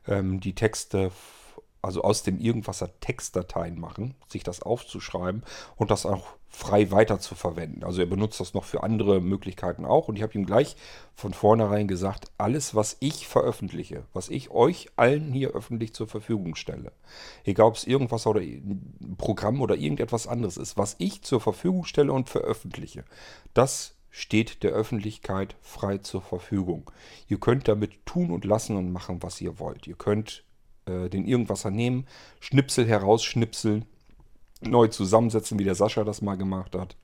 ähm, 0.07 0.40
die 0.40 0.55
Texte 0.55 1.11
also 1.83 2.03
aus 2.03 2.22
dem 2.22 2.39
Irgendwasser 2.39 2.89
Textdateien 3.01 3.78
machen, 3.78 4.14
sich 4.28 4.45
das 4.45 4.62
aufzuschreiben 4.62 5.43
und 5.76 5.91
das 5.91 6.07
auch 6.07 6.26
frei 6.49 6.91
weiter 6.91 7.18
zu 7.18 7.35
verwenden. 7.35 7.83
Also 7.83 8.03
er 8.03 8.07
benutzt 8.07 8.39
das 8.39 8.55
noch 8.55 8.64
für 8.64 8.83
andere 8.83 9.20
Möglichkeiten 9.20 9.85
auch 9.85 10.09
und 10.09 10.16
ich 10.16 10.22
habe 10.22 10.35
ihm 10.35 10.47
gleich 10.47 10.76
von 11.14 11.33
vornherein 11.33 11.89
gesagt, 11.89 12.30
alles 12.39 12.74
was 12.74 12.99
ich 13.01 13.26
veröffentliche, 13.26 14.05
was 14.12 14.28
ich 14.28 14.51
euch 14.51 14.89
allen 14.97 15.33
hier 15.33 15.51
öffentlich 15.51 15.95
zur 15.95 16.07
Verfügung 16.07 16.55
stelle, 16.55 16.93
egal 17.45 17.66
ob 17.66 17.76
es 17.76 17.85
irgendwas 17.85 18.26
oder 18.26 18.41
ein 18.41 19.16
Programm 19.16 19.61
oder 19.62 19.76
irgendetwas 19.76 20.26
anderes 20.26 20.59
ist, 20.59 20.76
was 20.76 20.95
ich 20.99 21.22
zur 21.22 21.41
Verfügung 21.41 21.85
stelle 21.85 22.12
und 22.12 22.28
veröffentliche, 22.28 23.05
das 23.55 23.95
steht 24.11 24.62
der 24.62 24.72
Öffentlichkeit 24.72 25.57
frei 25.62 25.99
zur 25.99 26.20
Verfügung. 26.20 26.91
Ihr 27.28 27.41
könnt 27.41 27.66
damit 27.66 28.05
tun 28.05 28.30
und 28.30 28.45
lassen 28.45 28.76
und 28.76 28.93
machen, 28.93 29.22
was 29.22 29.41
ihr 29.41 29.59
wollt. 29.59 29.87
Ihr 29.87 29.97
könnt 29.97 30.45
äh, 30.87 31.09
den 31.09 31.26
Irgendwasser 31.26 31.70
nehmen, 31.70 32.07
Schnipsel 32.41 32.87
herausschnipseln, 32.87 33.85
neu 34.61 34.89
zusammensetzen, 34.89 35.59
wie 35.59 35.64
der 35.64 35.74
Sascha 35.74 36.05
das 36.05 36.22
mal 36.22 36.37
gemacht 36.37 36.74
hat. 36.74 36.97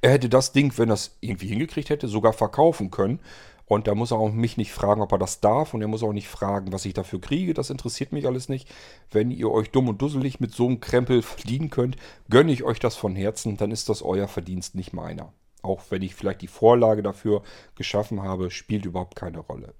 Er 0.00 0.12
hätte 0.12 0.28
das 0.28 0.52
Ding, 0.52 0.72
wenn 0.76 0.90
er 0.90 0.94
es 0.94 1.16
irgendwie 1.20 1.48
hingekriegt 1.48 1.90
hätte, 1.90 2.08
sogar 2.08 2.32
verkaufen 2.32 2.90
können. 2.90 3.20
Und 3.66 3.86
da 3.86 3.94
muss 3.94 4.12
er 4.12 4.18
auch 4.18 4.32
mich 4.32 4.56
nicht 4.56 4.72
fragen, 4.72 5.02
ob 5.02 5.12
er 5.12 5.18
das 5.18 5.40
darf. 5.40 5.74
Und 5.74 5.82
er 5.82 5.88
muss 5.88 6.02
auch 6.02 6.14
nicht 6.14 6.28
fragen, 6.28 6.72
was 6.72 6.86
ich 6.86 6.94
dafür 6.94 7.20
kriege. 7.20 7.52
Das 7.52 7.68
interessiert 7.68 8.12
mich 8.12 8.26
alles 8.26 8.48
nicht. 8.48 8.68
Wenn 9.10 9.30
ihr 9.30 9.50
euch 9.50 9.70
dumm 9.70 9.88
und 9.88 10.00
dusselig 10.00 10.40
mit 10.40 10.54
so 10.54 10.66
einem 10.66 10.80
Krempel 10.80 11.20
verdienen 11.22 11.68
könnt, 11.68 11.96
gönne 12.30 12.50
ich 12.50 12.64
euch 12.64 12.80
das 12.80 12.96
von 12.96 13.14
Herzen. 13.14 13.58
Dann 13.58 13.70
ist 13.70 13.90
das 13.90 14.02
euer 14.02 14.26
Verdienst, 14.26 14.74
nicht 14.74 14.94
meiner. 14.94 15.32
Auch 15.60 15.82
wenn 15.90 16.02
ich 16.02 16.14
vielleicht 16.14 16.40
die 16.40 16.46
Vorlage 16.46 17.02
dafür 17.02 17.42
geschaffen 17.74 18.22
habe, 18.22 18.50
spielt 18.50 18.86
überhaupt 18.86 19.16
keine 19.16 19.40
Rolle. 19.40 19.74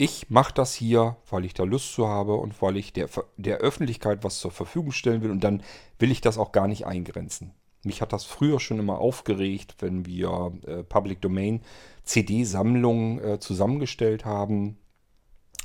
Ich 0.00 0.30
mache 0.30 0.54
das 0.54 0.72
hier, 0.72 1.18
weil 1.28 1.44
ich 1.44 1.52
da 1.52 1.62
Lust 1.64 1.92
zu 1.92 2.08
habe 2.08 2.36
und 2.36 2.62
weil 2.62 2.78
ich 2.78 2.94
der, 2.94 3.10
der 3.36 3.58
Öffentlichkeit 3.58 4.24
was 4.24 4.38
zur 4.38 4.50
Verfügung 4.50 4.92
stellen 4.92 5.20
will. 5.20 5.30
Und 5.30 5.44
dann 5.44 5.62
will 5.98 6.10
ich 6.10 6.22
das 6.22 6.38
auch 6.38 6.52
gar 6.52 6.68
nicht 6.68 6.86
eingrenzen. 6.86 7.52
Mich 7.84 8.00
hat 8.00 8.14
das 8.14 8.24
früher 8.24 8.60
schon 8.60 8.78
immer 8.78 8.98
aufgeregt, 8.98 9.76
wenn 9.80 10.06
wir 10.06 10.52
äh, 10.66 10.84
Public 10.84 11.20
Domain 11.20 11.60
CD-Sammlungen 12.04 13.22
äh, 13.22 13.40
zusammengestellt 13.40 14.24
haben. 14.24 14.78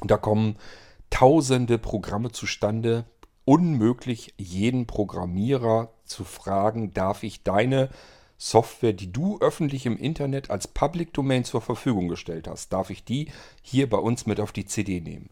Da 0.03 0.17
kommen 0.17 0.57
tausende 1.09 1.77
Programme 1.77 2.29
zustande. 2.33 3.05
Unmöglich, 3.45 4.33
jeden 4.35 4.85
Programmierer 4.85 5.93
zu 6.03 6.25
fragen, 6.25 6.93
darf 6.93 7.23
ich 7.23 7.43
deine 7.43 7.87
Software, 8.37 8.93
die 8.93 9.11
du 9.11 9.39
öffentlich 9.39 9.85
im 9.85 9.97
Internet 9.97 10.49
als 10.49 10.67
Public 10.67 11.13
Domain 11.13 11.45
zur 11.45 11.61
Verfügung 11.61 12.09
gestellt 12.09 12.47
hast, 12.47 12.73
darf 12.73 12.89
ich 12.89 13.03
die 13.03 13.29
hier 13.61 13.89
bei 13.89 13.97
uns 13.97 14.25
mit 14.25 14.39
auf 14.39 14.51
die 14.51 14.65
CD 14.65 14.99
nehmen. 14.99 15.29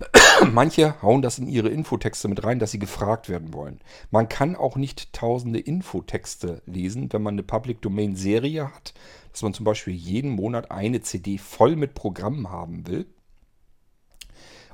Manche 0.52 1.00
hauen 1.02 1.22
das 1.22 1.38
in 1.38 1.48
ihre 1.48 1.70
Infotexte 1.70 2.28
mit 2.28 2.44
rein, 2.44 2.58
dass 2.58 2.70
sie 2.70 2.78
gefragt 2.78 3.28
werden 3.28 3.54
wollen. 3.54 3.80
Man 4.10 4.28
kann 4.28 4.54
auch 4.54 4.76
nicht 4.76 5.12
tausende 5.12 5.60
Infotexte 5.60 6.62
lesen, 6.66 7.12
wenn 7.12 7.22
man 7.22 7.34
eine 7.34 7.42
Public 7.42 7.80
Domain 7.80 8.16
Serie 8.16 8.72
hat, 8.72 8.92
dass 9.32 9.42
man 9.42 9.54
zum 9.54 9.64
Beispiel 9.64 9.94
jeden 9.94 10.30
Monat 10.30 10.70
eine 10.70 11.00
CD 11.00 11.38
voll 11.38 11.76
mit 11.76 11.94
Programmen 11.94 12.50
haben 12.50 12.86
will 12.86 13.06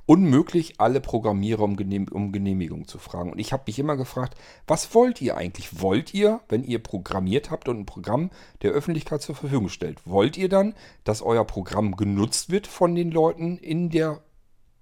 unmöglich, 0.09 0.81
alle 0.81 1.03
Programmierer 1.03 1.63
um, 1.63 1.77
Genehm 1.77 2.07
um 2.11 2.33
Genehmigung 2.33 2.89
zu 2.89 2.99
fragen. 2.99 3.31
Und 3.31 3.39
ich 3.39 3.53
habe 3.53 3.65
mich 3.67 3.79
immer 3.79 3.95
gefragt, 3.95 4.39
was 4.67 4.95
wollt 4.95 5.21
ihr 5.21 5.37
eigentlich? 5.37 5.83
Wollt 5.83 6.15
ihr, 6.15 6.41
wenn 6.49 6.65
ihr 6.65 6.83
programmiert 6.83 7.51
habt 7.51 7.69
und 7.69 7.79
ein 7.79 7.87
Programm 7.87 8.31
der 8.63 8.71
Öffentlichkeit 8.71 9.21
zur 9.21 9.35
Verfügung 9.35 9.69
stellt, 9.69 10.07
wollt 10.07 10.39
ihr 10.39 10.49
dann, 10.49 10.75
dass 11.05 11.21
euer 11.21 11.45
Programm 11.45 11.95
genutzt 11.95 12.51
wird 12.51 12.67
von 12.67 12.95
den 12.95 13.11
Leuten 13.11 13.59
in 13.59 13.91
der 13.91 14.23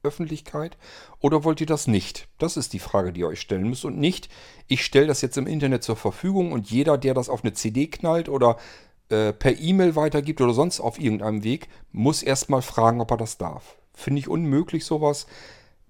Öffentlichkeit 0.05 0.79
oder 1.19 1.43
wollt 1.43 1.61
ihr 1.61 1.67
das 1.67 1.89
nicht? 1.89 2.29
Das 2.39 2.57
ist 2.57 2.73
die 2.73 2.79
Frage, 2.79 3.13
die 3.13 3.23
ihr 3.23 3.29
euch 3.29 3.41
stellen 3.41 3.69
müsst 3.69 3.85
und 3.85 3.99
nicht, 3.99 4.29
ich 4.69 4.85
stelle 4.85 5.09
das 5.09 5.23
jetzt 5.23 5.39
im 5.39 5.49
Internet 5.49 5.83
zur 5.83 5.97
Verfügung 5.97 6.53
und 6.53 6.71
jeder, 6.71 6.99
der 6.99 7.15
das 7.15 7.29
auf 7.29 7.43
eine 7.43 7.53
CD 7.53 7.89
knallt 7.89 8.29
oder 8.29 8.59
äh, 9.09 9.33
per 9.33 9.59
E-Mail 9.59 9.97
weitergibt 9.97 10.41
oder 10.41 10.55
sonst 10.55 10.79
auf 10.79 11.01
irgendeinem 11.01 11.43
Weg, 11.43 11.67
muss 11.91 12.23
erstmal 12.23 12.63
fragen, 12.63 13.01
ob 13.01 13.11
er 13.11 13.17
das 13.17 13.39
darf. 13.39 13.77
Finde 13.97 14.21
ich 14.21 14.29
unmöglich 14.29 14.85
sowas, 14.85 15.27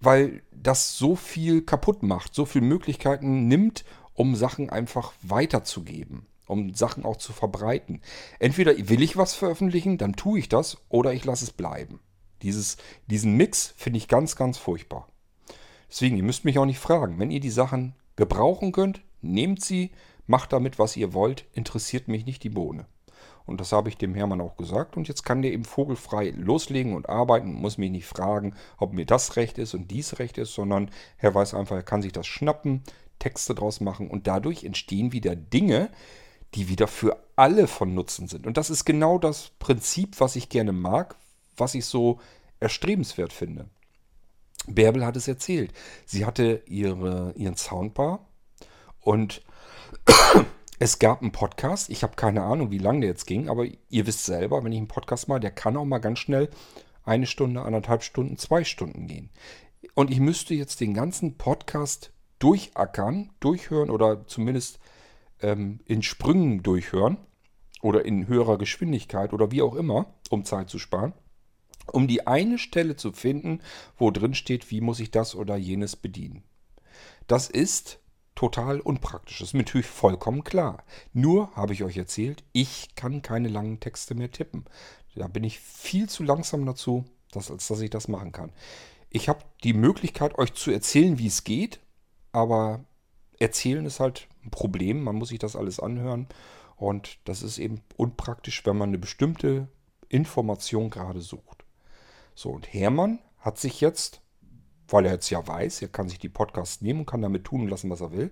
weil 0.01 0.43
das 0.53 0.97
so 0.97 1.17
viel 1.17 1.61
kaputt 1.61 2.05
macht, 2.05 2.35
so 2.35 2.45
viele 2.45 2.65
Möglichkeiten 2.65 3.49
nimmt, 3.49 3.85
um 4.15 4.37
Sachen 4.37 4.71
einfach 4.71 5.13
weiterzugeben, 5.23 6.27
um 6.47 6.73
Sachen 6.73 7.05
auch 7.05 7.17
zu 7.17 7.33
verbreiten. 7.33 8.01
Entweder 8.39 8.75
will 8.89 9.03
ich 9.03 9.17
was 9.17 9.35
veröffentlichen, 9.35 9.99
dann 9.99 10.15
tue 10.15 10.39
ich 10.39 10.49
das, 10.49 10.79
oder 10.89 11.13
ich 11.13 11.25
lasse 11.25 11.45
es 11.45 11.53
bleiben. 11.53 11.99
Dieses, 12.43 12.77
diesen 13.09 13.37
Mix 13.37 13.75
finde 13.77 13.99
ich 13.99 14.07
ganz, 14.07 14.37
ganz 14.37 14.57
furchtbar. 14.57 15.09
Deswegen, 15.91 16.17
ihr 16.17 16.23
müsst 16.23 16.45
mich 16.45 16.59
auch 16.59 16.65
nicht 16.65 16.79
fragen. 16.79 17.19
Wenn 17.19 17.33
ihr 17.33 17.41
die 17.41 17.51
Sachen 17.51 17.95
gebrauchen 18.15 18.71
könnt, 18.71 19.03
nehmt 19.21 19.65
sie, 19.65 19.91
macht 20.27 20.53
damit, 20.53 20.79
was 20.79 20.97
ihr 20.97 21.13
wollt, 21.13 21.47
interessiert 21.53 22.07
mich 22.07 22.25
nicht 22.25 22.45
die 22.45 22.51
Bohne. 22.51 22.87
Und 23.47 23.61
das 23.61 23.73
habe 23.73 23.89
ich 23.89 23.97
dem 23.97 24.15
Hermann 24.15 24.41
auch 24.41 24.57
gesagt. 24.57 24.97
Und 24.97 25.09
jetzt 25.09 25.25
kann 25.25 25.41
der 25.41 25.53
eben 25.53 25.65
vogelfrei 25.65 26.31
loslegen 26.31 26.95
und 26.95 27.09
arbeiten 27.09 27.49
und 27.49 27.61
muss 27.61 27.79
mich 27.79 27.91
nicht 27.91 28.07
fragen, 28.07 28.55
ob 28.77 28.93
mir 28.93 29.07
das 29.07 29.37
recht 29.37 29.59
ist 29.59 29.75
und 29.75 29.91
dies 29.91 30.19
recht 30.19 30.37
ist, 30.37 30.53
sondern 30.53 30.91
er 31.19 31.35
weiß 31.35 31.55
einfach, 31.55 31.77
er 31.77 31.83
kann 31.83 32.03
sich 32.03 32.13
das 32.13 32.27
schnappen, 32.27 32.83
Texte 33.19 33.55
draus 33.55 33.81
machen 33.81 34.11
und 34.11 34.27
dadurch 34.27 34.65
entstehen 34.65 35.13
wieder 35.13 35.37
Dinge, 35.37 35.91
die 36.55 36.69
wieder 36.69 36.89
für 36.89 37.23
alle 37.37 37.67
von 37.67 37.95
Nutzen 37.95 38.29
sind. 38.29 38.47
Und 38.47 38.57
das 38.57 38.69
ist 38.71 38.85
genau 38.85 39.19
das 39.19 39.51
Prinzip, 39.59 40.21
was 40.21 40.37
ich 40.37 40.49
gerne 40.49 40.73
mag, 40.73 41.17
was 41.57 41.75
ich 41.75 41.87
so 41.87 42.21
erstrebenswert 42.61 43.33
finde. 43.33 43.67
Bärbel 44.67 45.05
hat 45.05 45.17
es 45.17 45.29
erzählt. 45.29 45.73
Sie 46.05 46.25
hatte 46.25 46.63
ihre, 46.67 47.33
ihren 47.37 47.57
Soundbar 47.57 48.27
und 49.01 49.43
es 50.79 50.99
gab 50.99 51.23
einen 51.23 51.33
Podcast, 51.33 51.89
ich 51.89 52.03
habe 52.03 52.17
keine 52.17 52.43
Ahnung, 52.43 52.71
wie 52.71 52.79
lange 52.79 53.01
der 53.01 53.11
jetzt 53.11 53.27
ging, 53.27 53.49
aber 53.49 53.67
ihr 53.89 54.07
wisst 54.07 54.25
selber, 54.25 54.63
wenn 54.63 54.73
ich 54.73 54.79
einen 54.79 54.89
Podcast 54.89 55.29
mache, 55.29 55.41
der 55.41 55.51
kann 55.51 55.77
auch 55.77 55.85
mal 55.85 55.99
ganz 55.99 56.19
schnell 56.19 56.51
eine 57.05 57.27
Stunde, 57.27 57.63
anderthalb 57.63 58.03
Stunden, 58.03 58.37
zwei 58.37 58.65
Stunden 58.65 59.07
gehen. 59.07 59.31
Und 59.95 60.11
ich 60.11 60.21
müsste 60.21 60.55
jetzt 60.55 60.81
den 60.81 60.93
ganzen 60.93 61.39
Podcast 61.39 62.13
durchackern, 62.39 63.31
durchhören 63.41 63.91
oder 63.91 64.27
zumindest 64.27 64.79
ähm, 65.41 65.81
in 65.87 66.03
Sprüngen 66.03 66.63
durchhören 66.63 67.17
oder 67.81 68.05
in 68.05 68.27
höherer 68.27 68.59
Geschwindigkeit 68.59 69.33
oder 69.33 69.51
wie 69.51 69.63
auch 69.63 69.75
immer, 69.75 70.15
um 70.29 70.45
Zeit 70.45 70.69
zu 70.69 70.79
sparen, 70.79 71.15
um 71.91 72.09
die 72.09 72.27
eine 72.27 72.59
Stelle 72.59 72.97
zu 72.97 73.13
finden, 73.13 73.61
wo 73.97 74.11
drin 74.11 74.35
steht, 74.35 74.71
wie 74.71 74.81
muss 74.81 75.01
ich 75.01 75.11
das 75.11 75.35
oder 75.35 75.57
jenes 75.57 75.97
bedienen. 75.97 76.43
Das 77.27 77.49
ist 77.49 78.01
total 78.37 78.79
unpraktisch. 78.81 79.41
Das 79.41 79.49
ist 79.49 79.55
mir 79.55 79.61
natürlich 79.61 79.87
vollkommen 79.87 80.45
klar. 80.45 80.85
Nur 81.13 81.51
habe 81.57 81.73
ich 81.73 81.83
euch 81.83 81.97
erzählt, 81.97 82.45
ich 82.53 82.95
kann 82.95 83.23
keine 83.23 83.49
langen 83.49 83.81
Texte 83.81 84.15
mehr 84.15 84.31
tippen. 84.31 84.67
Da 85.17 85.27
bin 85.27 85.43
ich 85.43 85.59
viel 85.59 86.09
zu 86.09 86.23
langsam 86.23 86.65
dazu, 86.67 87.05
dass, 87.33 87.51
als 87.51 87.67
dass 87.67 87.81
ich 87.81 87.91
das 87.91 88.07
machen 88.07 88.33
kann. 88.33 88.53
Ich 89.11 89.29
habe 89.29 89.41
die 89.65 89.73
Möglichkeit, 89.73 90.39
euch 90.39 90.53
zu 90.53 90.71
erzählen, 90.71 91.19
wie 91.19 91.27
es 91.27 91.43
geht, 91.43 91.81
aber 92.33 92.85
erzählen 93.39 93.87
ist 93.87 93.99
halt 93.99 94.29
ein 94.45 94.51
Problem. 94.51 95.03
Man 95.03 95.17
muss 95.17 95.31
sich 95.31 95.39
das 95.39 95.57
alles 95.57 95.81
anhören 95.81 96.29
und 96.77 97.19
das 97.25 97.43
ist 97.43 97.59
eben 97.59 97.81
unpraktisch, 97.97 98.65
wenn 98.67 98.77
man 98.77 98.91
eine 98.91 98.99
bestimmte 98.99 99.69
Information 100.11 100.91
gerade 100.91 101.23
sucht. 101.23 101.65
So, 102.35 102.51
und 102.51 102.73
Hermann 102.73 103.19
hat 103.39 103.59
sich 103.59 103.81
jetzt 103.81 104.21
weil 104.89 105.07
er 105.07 105.13
jetzt 105.13 105.31
ja 105.31 105.47
weiß, 105.47 105.83
er 105.83 105.89
kann 105.89 106.09
sich 106.09 106.19
die 106.19 106.29
Podcasts 106.29 106.83
nehmen 106.83 107.01
und 107.01 107.07
kann 107.07 107.23
damit 107.23 107.45
tun 107.45 107.63
und 107.63 107.69
lassen, 107.69 107.91
was 107.91 108.01
er 108.01 108.13
will, 108.13 108.31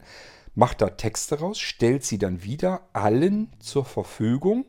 macht 0.55 0.81
da 0.81 0.91
Texte 0.91 1.41
raus, 1.41 1.59
stellt 1.59 2.05
sie 2.05 2.19
dann 2.19 2.43
wieder 2.43 2.83
allen 2.93 3.53
zur 3.59 3.85
Verfügung. 3.85 4.67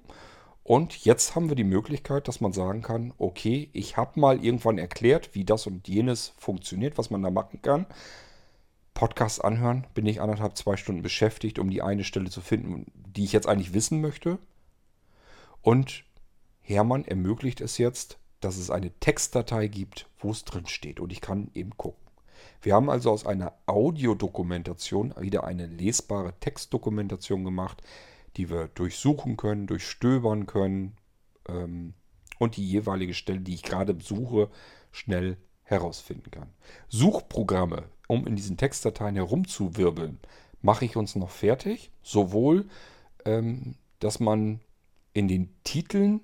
Und 0.64 1.06
jetzt 1.06 1.36
haben 1.36 1.50
wir 1.50 1.56
die 1.56 1.64
Möglichkeit, 1.64 2.28
dass 2.28 2.42
man 2.42 2.52
sagen 2.52 2.82
kann, 2.82 3.14
okay, 3.20 3.70
ich 3.74 3.98
habe 3.98 4.20
mal 4.20 4.44
irgendwann 4.44 4.80
erklärt, 4.80 5.36
wie 5.36 5.46
das 5.46 5.68
und 5.68 5.88
jenes 5.88 6.34
funktioniert, 6.38 6.98
was 6.98 7.12
man 7.12 7.22
da 7.22 7.30
machen 7.30 7.62
kann. 7.62 7.86
Podcast 8.96 9.44
anhören, 9.44 9.86
bin 9.94 10.08
ich 10.08 10.22
anderthalb, 10.22 10.58
zwei 10.58 10.78
Stunden 10.78 11.04
beschäftigt, 11.04 11.60
um 11.60 11.70
die 11.70 11.84
eine 11.84 12.04
Stelle 12.04 12.32
zu 12.32 12.42
finden, 12.42 12.92
die 12.96 13.26
ich 13.26 13.34
jetzt 13.34 13.48
eigentlich 13.48 13.74
wissen 13.74 14.02
möchte. 14.02 14.40
Und 15.62 16.04
Hermann 16.62 17.06
ermöglicht 17.06 17.62
es 17.62 17.78
jetzt, 17.78 18.18
dass 18.46 18.58
es 18.58 18.70
eine 18.70 18.92
Textdatei 19.00 19.68
gibt, 19.68 20.08
wo 20.20 20.30
es 20.30 20.46
drin 20.46 20.68
steht 20.68 21.00
und 21.00 21.12
ich 21.12 21.20
kann 21.20 21.50
eben 21.56 21.76
gucken. 21.78 22.06
Wir 22.62 22.76
haben 22.76 22.92
also 22.92 23.12
aus 23.12 23.26
einer 23.26 23.54
Audiodokumentation 23.66 25.16
wieder 25.20 25.46
eine 25.46 25.66
lesbare 25.66 26.34
Textdokumentation 26.40 27.44
gemacht, 27.44 27.82
die 28.38 28.50
wir 28.50 28.68
durchsuchen 28.68 29.36
können, 29.36 29.66
durchstöbern 29.66 30.46
können 30.46 30.96
ähm, 31.48 31.96
und 32.38 32.58
die 32.58 32.68
jeweilige 32.68 33.16
Stelle, 33.16 33.40
die 33.40 33.56
ich 33.56 33.64
gerade 33.64 33.98
suche, 34.00 34.50
schnell 34.92 35.38
herausfinden 35.64 36.30
kann. 36.30 36.50
Suchprogramme, 36.88 37.86
um 38.08 38.28
in 38.28 38.36
diesen 38.36 38.58
Textdateien 38.58 39.16
herumzuwirbeln, 39.16 40.20
mache 40.62 40.86
ich 40.86 40.96
uns 40.96 41.16
noch 41.16 41.32
fertig. 41.32 41.92
Sowohl, 42.04 42.68
ähm, 43.26 43.76
dass 44.00 44.20
man 44.20 44.60
in 45.14 45.28
den 45.28 45.50
Titeln 45.64 46.22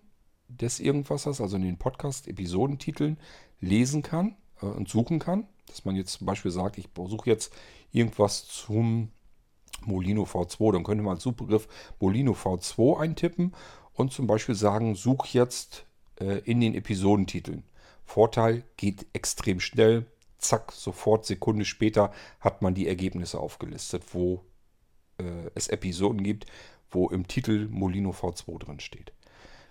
des 0.60 0.80
Irgendwassers, 0.80 1.42
also 1.42 1.56
in 1.56 1.64
den 1.64 1.78
Podcast-Episodentiteln, 1.78 3.18
lesen 3.60 4.02
kann 4.02 4.36
äh, 4.62 4.66
und 4.66 4.90
suchen 4.90 5.20
kann. 5.20 5.48
Dass 5.68 5.86
man 5.86 5.96
jetzt 5.96 6.14
zum 6.14 6.28
Beispiel 6.28 6.52
sagt, 6.52 6.78
ich 6.78 6.90
suche 6.96 7.30
jetzt 7.30 7.54
irgendwas 7.92 8.48
zum 8.48 9.10
Molino 9.86 10.24
V2. 10.24 10.74
Dann 10.74 10.84
könnte 10.84 11.04
man 11.04 11.16
als 11.16 11.24
Suchbegriff 11.24 11.68
Molino 12.00 12.34
V2 12.34 13.00
eintippen 13.00 13.54
und 13.94 14.12
zum 14.12 14.28
Beispiel 14.28 14.56
sagen, 14.56 14.96
such 14.96 15.28
jetzt 15.28 15.86
äh, 16.20 16.40
in 16.40 16.62
den 16.62 16.76
Episodentiteln. 16.76 17.64
Vorteil 18.04 18.64
geht 18.78 19.08
extrem 19.14 19.60
schnell. 19.60 20.06
Zack, 20.38 20.72
sofort, 20.72 21.26
Sekunde 21.26 21.66
später 21.66 22.12
hat 22.40 22.62
man 22.62 22.74
die 22.74 22.88
Ergebnisse 22.88 23.40
aufgelistet, 23.40 24.04
wo 24.14 24.44
äh, 25.18 25.24
es 25.56 25.68
Episoden 25.68 26.24
gibt, 26.24 26.46
wo 26.90 27.10
im 27.10 27.28
Titel 27.28 27.68
Molino 27.70 28.10
V2 28.12 28.60
drin 28.60 28.80
steht. 28.80 29.14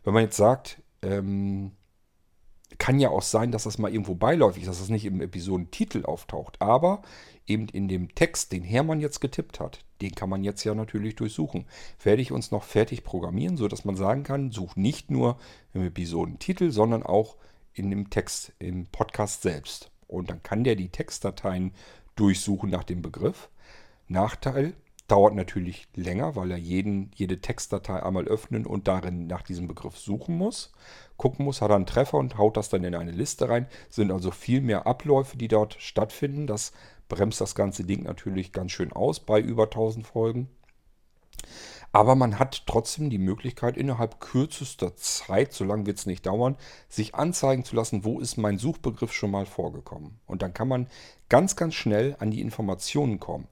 Wenn 0.05 0.14
man 0.14 0.24
jetzt 0.24 0.36
sagt, 0.36 0.82
ähm, 1.03 1.72
kann 2.78 2.98
ja 3.01 3.11
auch 3.11 3.22
sein, 3.22 3.53
dass 3.53 3.64
das 3.64 3.78
mal 3.78 3.90
irgendwo 3.90 4.14
beiläufig 4.14 4.62
ist, 4.62 4.68
dass 4.68 4.78
das 4.78 4.88
nicht 4.88 5.05
im 5.05 5.20
Episodentitel 5.20 6.05
auftaucht. 6.05 6.61
Aber 6.61 7.03
eben 7.46 7.68
in 7.68 7.88
dem 7.88 8.14
Text, 8.14 8.53
den 8.53 8.62
Hermann 8.62 9.01
jetzt 9.01 9.20
getippt 9.20 9.61
hat, 9.61 9.84
den 10.01 10.14
kann 10.14 10.30
man 10.30 10.44
jetzt 10.44 10.64
ja 10.64 10.74
natürlich 10.74 11.16
durchsuchen. 11.16 11.66
Werde 12.03 12.22
ich 12.22 12.32
uns 12.32 12.51
noch 12.51 12.64
fertig 12.64 13.05
programmieren, 13.05 13.57
sodass 13.57 13.84
man 13.84 13.96
sagen 13.96 14.22
kann, 14.22 14.51
such 14.51 14.76
nicht 14.76 15.11
nur 15.11 15.38
im 15.74 15.84
Episodentitel, 15.84 16.70
sondern 16.70 17.03
auch 17.03 17.36
in 17.74 17.90
dem 17.90 18.11
Text, 18.11 18.53
im 18.59 18.86
Podcast 18.86 19.42
selbst. 19.42 19.90
Und 20.07 20.30
dann 20.30 20.42
kann 20.42 20.64
der 20.64 20.76
die 20.76 20.88
Textdateien 20.88 21.72
durchsuchen 22.16 22.70
nach 22.70 22.84
dem 22.84 23.03
Begriff. 23.03 23.48
Nachteil, 24.09 24.74
dauert 25.11 25.34
natürlich 25.34 25.88
länger, 25.96 26.36
weil 26.36 26.50
er 26.50 26.56
jeden, 26.56 27.11
jede 27.14 27.40
Textdatei 27.40 28.02
einmal 28.02 28.28
öffnen 28.28 28.64
und 28.64 28.86
darin 28.86 29.26
nach 29.26 29.42
diesem 29.42 29.66
Begriff 29.66 29.98
suchen 29.98 30.36
muss. 30.36 30.72
Gucken 31.16 31.44
muss, 31.44 31.61
hat 31.61 31.70
er 31.70 31.76
einen 31.76 31.86
Treffer 31.86 32.18
und 32.18 32.38
haut 32.38 32.56
das 32.56 32.68
dann 32.68 32.84
in 32.84 32.94
eine 32.94 33.11
Liste 33.11 33.48
rein. 33.48 33.66
Sind 33.88 34.12
also 34.12 34.30
viel 34.30 34.61
mehr 34.61 34.86
Abläufe, 34.86 35.36
die 35.36 35.48
dort 35.48 35.76
stattfinden. 35.80 36.46
Das 36.46 36.72
bremst 37.08 37.40
das 37.40 37.54
ganze 37.54 37.84
Ding 37.84 38.04
natürlich 38.04 38.52
ganz 38.52 38.72
schön 38.72 38.92
aus 38.92 39.20
bei 39.20 39.40
über 39.40 39.64
1000 39.64 40.06
Folgen. 40.06 40.48
Aber 41.92 42.14
man 42.14 42.38
hat 42.38 42.66
trotzdem 42.66 43.11
die 43.11 43.18
Möglichkeit, 43.18 43.76
innerhalb 43.76 44.20
kürzester 44.20 44.94
Zeit, 44.94 45.52
so 45.52 45.64
lange 45.64 45.86
wird 45.86 45.98
es 45.98 46.06
nicht 46.06 46.24
dauern, 46.24 46.56
sich 46.88 47.16
anzeigen 47.16 47.64
zu 47.64 47.74
lassen, 47.74 48.04
wo 48.04 48.20
ist 48.20 48.36
mein 48.36 48.58
Suchbegriff 48.58 49.12
schon 49.12 49.32
mal 49.32 49.46
vorgekommen. 49.46 50.20
Und 50.26 50.42
dann 50.42 50.54
kann 50.54 50.68
man 50.68 50.86
ganz, 51.28 51.56
ganz 51.56 51.74
schnell 51.74 52.14
an 52.20 52.30
die 52.30 52.40
Informationen 52.40 53.18
kommen. 53.18 53.48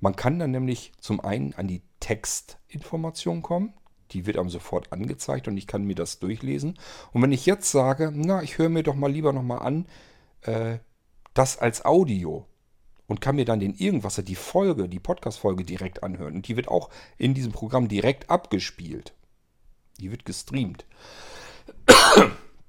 Man 0.00 0.16
kann 0.16 0.38
dann 0.38 0.50
nämlich 0.50 0.92
zum 1.00 1.20
einen 1.20 1.54
an 1.54 1.68
die 1.68 1.82
Textinformation 2.00 3.42
kommen. 3.42 3.74
Die 4.12 4.26
wird 4.26 4.38
einem 4.38 4.50
sofort 4.50 4.92
angezeigt 4.92 5.46
und 5.46 5.56
ich 5.56 5.66
kann 5.66 5.84
mir 5.84 5.94
das 5.94 6.18
durchlesen. 6.18 6.78
Und 7.12 7.22
wenn 7.22 7.32
ich 7.32 7.46
jetzt 7.46 7.70
sage, 7.70 8.10
na, 8.12 8.42
ich 8.42 8.58
höre 8.58 8.68
mir 8.68 8.82
doch 8.82 8.96
mal 8.96 9.12
lieber 9.12 9.32
nochmal 9.32 9.60
an, 9.60 9.86
äh, 10.42 10.78
das 11.34 11.58
als 11.58 11.84
Audio, 11.84 12.46
und 13.10 13.20
kann 13.20 13.34
mir 13.34 13.44
dann 13.44 13.58
den 13.58 13.74
Irgendwasser, 13.74 14.22
die 14.22 14.36
Folge, 14.36 14.88
die 14.88 15.00
Podcast-Folge 15.00 15.64
direkt 15.64 16.04
anhören. 16.04 16.36
Und 16.36 16.46
die 16.46 16.56
wird 16.56 16.68
auch 16.68 16.90
in 17.18 17.34
diesem 17.34 17.50
Programm 17.50 17.88
direkt 17.88 18.30
abgespielt. 18.30 19.14
Die 19.98 20.12
wird 20.12 20.24
gestreamt. 20.24 20.84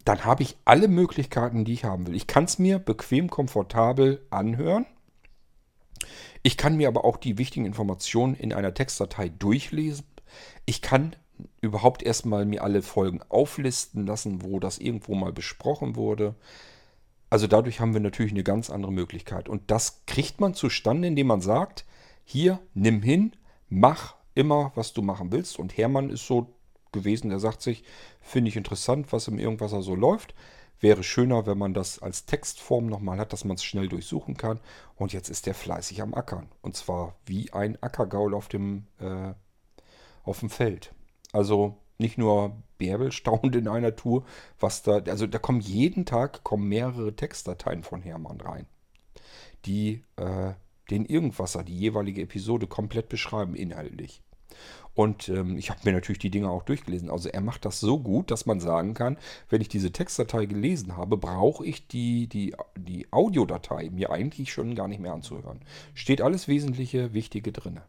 Dann 0.04 0.26
habe 0.26 0.42
ich 0.42 0.58
alle 0.66 0.88
Möglichkeiten, 0.88 1.64
die 1.64 1.74
ich 1.74 1.84
haben 1.84 2.08
will. 2.08 2.16
Ich 2.16 2.26
kann 2.26 2.46
es 2.46 2.58
mir 2.58 2.80
bequem, 2.80 3.30
komfortabel 3.30 4.26
anhören. 4.32 4.88
Ich 6.44 6.58
kann 6.58 6.78
mir 6.78 6.88
aber 6.88 7.06
auch 7.06 7.18
die 7.18 7.38
wichtigen 7.38 7.66
Informationen 7.66 8.36
in 8.36 8.54
einer 8.54 8.74
Textdatei 8.74 9.30
durchlesen. 9.30 10.06
Ich 10.66 10.82
kann 10.82 11.16
überhaupt 11.62 12.04
erstmal 12.04 12.46
mir 12.46 12.64
alle 12.64 12.82
Folgen 12.82 13.22
auflisten 13.30 14.06
lassen, 14.06 14.44
wo 14.44 14.60
das 14.60 14.78
irgendwo 14.78 15.16
mal 15.16 15.34
besprochen 15.34 15.96
wurde. 15.96 16.36
Also 17.30 17.48
dadurch 17.48 17.80
haben 17.80 17.94
wir 17.94 18.02
natürlich 18.02 18.32
eine 18.32 18.44
ganz 18.44 18.70
andere 18.70 18.92
Möglichkeit. 18.92 19.50
Und 19.50 19.72
das 19.72 20.04
kriegt 20.06 20.42
man 20.42 20.54
zustande, 20.54 21.08
indem 21.08 21.28
man 21.28 21.42
sagt, 21.42 21.86
hier, 22.24 22.60
nimm 22.74 23.02
hin, 23.02 23.32
mach 23.70 24.16
immer, 24.36 24.72
was 24.76 24.94
du 24.94 25.02
machen 25.02 25.32
willst. 25.32 25.58
Und 25.58 25.78
Hermann 25.78 26.10
ist 26.10 26.28
so 26.28 26.54
gewesen, 26.92 27.30
der 27.30 27.40
sagt 27.40 27.62
sich, 27.62 27.84
finde 28.22 28.50
ich 28.50 28.58
interessant, 28.58 29.12
was 29.12 29.28
im 29.28 29.40
Irgendwasser 29.40 29.82
so 29.82 29.96
läuft. 29.96 30.34
Wäre 30.82 31.04
schöner, 31.04 31.46
wenn 31.46 31.60
man 31.60 31.74
das 31.74 32.00
als 32.00 32.26
Textform 32.26 32.88
nochmal 32.88 33.20
hat, 33.20 33.32
dass 33.34 33.46
man 33.46 33.56
es 33.56 33.64
schnell 33.64 33.88
durchsuchen 33.88 34.36
kann. 34.36 34.60
Und 34.96 35.14
jetzt 35.14 35.30
ist 35.30 35.46
der 35.46 35.54
fleißig 35.54 36.02
am 36.02 36.14
Ackern. 36.14 36.50
Und 36.62 36.76
zwar 36.76 37.16
wie 37.26 37.54
ein 37.54 37.82
Ackergaul 37.82 38.34
auf 38.34 38.48
dem, 38.48 38.88
äh, 39.00 39.34
auf 40.24 40.40
dem 40.40 40.50
Feld. 40.50 40.94
Also 41.32 41.78
nicht 42.00 42.18
nur 42.18 42.58
Bärbel 42.80 43.12
staunt 43.12 43.56
in 43.56 43.68
einer 43.68 43.96
Tour, 43.96 44.26
was 44.60 44.82
da, 44.82 44.98
also 44.98 45.28
da 45.28 45.38
kommen 45.38 45.62
jeden 45.62 46.06
Tag 46.06 46.44
kommen 46.44 46.68
mehrere 46.68 47.16
Textdateien 47.16 47.84
von 47.84 48.02
Hermann 48.02 48.42
rein, 48.42 48.66
die 49.66 50.04
äh, 50.16 50.54
den 50.90 51.06
Irgendwasser, 51.06 51.64
die 51.64 51.78
jeweilige 51.78 52.24
Episode 52.24 52.66
komplett 52.66 53.08
beschreiben 53.08 53.56
inhaltlich. 53.56 54.24
Und 55.02 55.30
ähm, 55.30 55.58
ich 55.58 55.72
habe 55.72 55.80
mir 55.84 55.94
natürlich 55.94 56.20
die 56.20 56.30
Dinge 56.30 56.52
auch 56.52 56.62
durchgelesen. 56.62 57.10
Also 57.10 57.28
er 57.28 57.42
macht 57.42 57.66
das 57.66 57.80
so 57.80 57.98
gut, 57.98 58.30
dass 58.30 58.46
man 58.46 58.60
sagen 58.60 58.94
kann, 58.94 59.18
wenn 59.50 59.60
ich 59.60 59.68
diese 59.68 59.92
Textdatei 59.92 60.46
gelesen 60.46 60.96
habe, 60.96 61.18
brauche 61.18 61.66
ich 61.66 61.88
die, 61.88 62.28
die, 62.28 62.54
die 62.78 63.12
Audiodatei 63.12 63.90
mir 63.90 64.12
eigentlich 64.12 64.54
schon 64.54 64.76
gar 64.76 64.88
nicht 64.88 65.02
mehr 65.02 65.14
anzuhören. 65.14 65.62
Steht 65.96 66.22
alles 66.22 66.48
Wesentliche, 66.48 67.16
Wichtige 67.16 67.52
drin. 67.52 67.80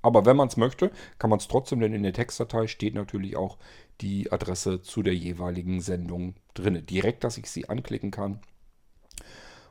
Aber 0.00 0.24
wenn 0.24 0.38
man 0.38 0.48
es 0.48 0.56
möchte, 0.56 0.90
kann 1.18 1.28
man 1.28 1.38
es 1.38 1.48
trotzdem, 1.48 1.80
denn 1.80 1.92
in 1.92 2.02
der 2.02 2.14
Textdatei 2.14 2.66
steht 2.66 2.94
natürlich 2.94 3.36
auch 3.36 3.58
die 4.00 4.32
Adresse 4.32 4.80
zu 4.80 5.02
der 5.02 5.14
jeweiligen 5.14 5.82
Sendung 5.82 6.36
drin. 6.54 6.86
Direkt, 6.86 7.24
dass 7.24 7.36
ich 7.36 7.50
sie 7.50 7.68
anklicken 7.68 8.10
kann 8.10 8.40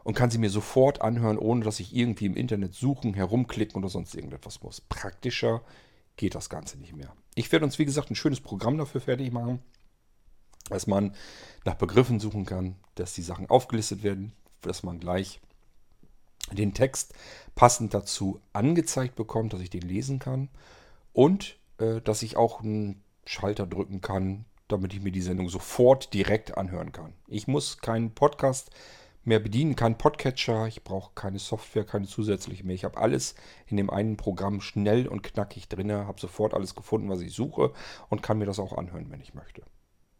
und 0.03 0.13
kann 0.13 0.29
sie 0.29 0.37
mir 0.37 0.51
sofort 0.51 1.01
anhören, 1.01 1.39
ohne 1.39 1.65
dass 1.65 1.79
ich 1.79 1.95
irgendwie 1.95 2.27
im 2.27 2.35
Internet 2.35 2.75
suchen, 2.75 3.15
herumklicken 3.15 3.81
oder 3.81 3.89
sonst 3.89 4.13
irgendetwas 4.13 4.61
muss. 4.61 4.81
Praktischer 4.81 5.63
geht 6.21 6.35
das 6.35 6.49
Ganze 6.49 6.77
nicht 6.77 6.95
mehr. 6.95 7.15
Ich 7.33 7.51
werde 7.51 7.65
uns, 7.65 7.79
wie 7.79 7.85
gesagt, 7.85 8.11
ein 8.11 8.15
schönes 8.15 8.41
Programm 8.41 8.77
dafür 8.77 9.01
fertig 9.01 9.31
machen, 9.31 9.59
dass 10.69 10.85
man 10.85 11.15
nach 11.65 11.73
Begriffen 11.73 12.19
suchen 12.19 12.45
kann, 12.45 12.75
dass 12.93 13.15
die 13.15 13.23
Sachen 13.23 13.49
aufgelistet 13.49 14.03
werden, 14.03 14.31
dass 14.61 14.83
man 14.83 14.99
gleich 14.99 15.41
den 16.51 16.75
Text 16.75 17.15
passend 17.55 17.95
dazu 17.95 18.39
angezeigt 18.53 19.15
bekommt, 19.15 19.53
dass 19.53 19.61
ich 19.61 19.71
den 19.71 19.81
lesen 19.81 20.19
kann 20.19 20.49
und 21.11 21.57
äh, 21.79 22.01
dass 22.01 22.21
ich 22.21 22.37
auch 22.37 22.61
einen 22.61 23.01
Schalter 23.25 23.65
drücken 23.65 24.01
kann, 24.01 24.45
damit 24.67 24.93
ich 24.93 25.01
mir 25.01 25.11
die 25.11 25.23
Sendung 25.23 25.49
sofort 25.49 26.13
direkt 26.13 26.55
anhören 26.55 26.91
kann. 26.91 27.13
Ich 27.27 27.47
muss 27.47 27.79
keinen 27.79 28.13
Podcast 28.13 28.69
mehr 29.23 29.39
bedienen, 29.39 29.75
keinen 29.75 29.97
Podcatcher, 29.97 30.67
ich 30.67 30.83
brauche 30.83 31.11
keine 31.13 31.39
Software, 31.39 31.85
keine 31.85 32.07
zusätzliche 32.07 32.65
mehr. 32.65 32.75
Ich 32.75 32.83
habe 32.83 32.97
alles 32.97 33.35
in 33.67 33.77
dem 33.77 33.89
einen 33.89 34.17
Programm 34.17 34.61
schnell 34.61 35.07
und 35.07 35.23
knackig 35.23 35.67
drin, 35.67 35.91
habe 35.91 36.19
sofort 36.19 36.53
alles 36.53 36.75
gefunden, 36.75 37.09
was 37.09 37.21
ich 37.21 37.33
suche 37.33 37.73
und 38.09 38.23
kann 38.23 38.37
mir 38.37 38.45
das 38.45 38.59
auch 38.59 38.77
anhören, 38.77 39.11
wenn 39.11 39.21
ich 39.21 39.33
möchte. 39.33 39.63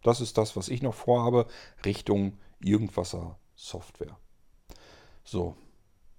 Das 0.04 0.22
ist 0.22 0.38
das, 0.38 0.56
was 0.56 0.70
ich 0.70 0.82
noch 0.82 0.96
vorhabe, 0.96 1.48
Richtung 1.86 2.38
Irgendwasser 2.64 3.40
Software. 3.56 4.18
So, 5.24 5.56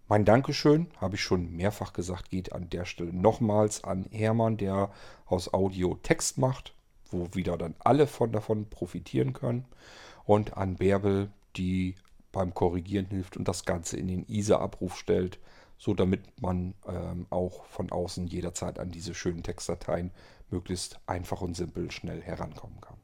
mein 0.09 0.25
Dankeschön, 0.25 0.89
habe 0.99 1.15
ich 1.15 1.23
schon 1.23 1.53
mehrfach 1.53 1.93
gesagt, 1.93 2.31
geht 2.31 2.53
an 2.53 2.69
der 2.69 2.85
Stelle 2.85 3.13
nochmals 3.13 3.85
an 3.85 4.07
Hermann, 4.11 4.57
der 4.57 4.91
aus 5.27 5.55
Audio 5.55 5.99
Text 6.03 6.39
macht, 6.39 6.75
wo 7.11 7.29
wieder 7.33 7.57
dann 7.57 7.75
alle 7.79 8.07
von 8.07 8.33
davon 8.33 8.69
profitieren 8.69 9.33
können. 9.33 9.67
Und 10.25 10.57
an 10.57 10.77
Bärbel, 10.77 11.31
die 11.57 11.95
beim 12.33 12.55
Korrigieren 12.55 13.07
hilft 13.07 13.37
und 13.37 13.47
das 13.47 13.65
Ganze 13.65 13.97
in 13.97 14.09
den 14.09 14.27
ISA-Abruf 14.27 14.97
stellt, 14.97 15.39
so 15.79 15.95
damit 15.95 16.41
man 16.41 16.75
ähm, 16.87 17.27
auch 17.31 17.65
von 17.67 17.93
außen 17.93 18.27
jederzeit 18.27 18.79
an 18.79 18.91
diese 18.91 19.15
schönen 19.15 19.43
Textdateien 19.43 20.11
möglichst 20.51 21.01
einfach 21.07 21.41
und 21.41 21.55
simpel 21.55 21.91
schnell 21.91 22.23
herankommen 22.23 22.81
kann. 22.81 22.97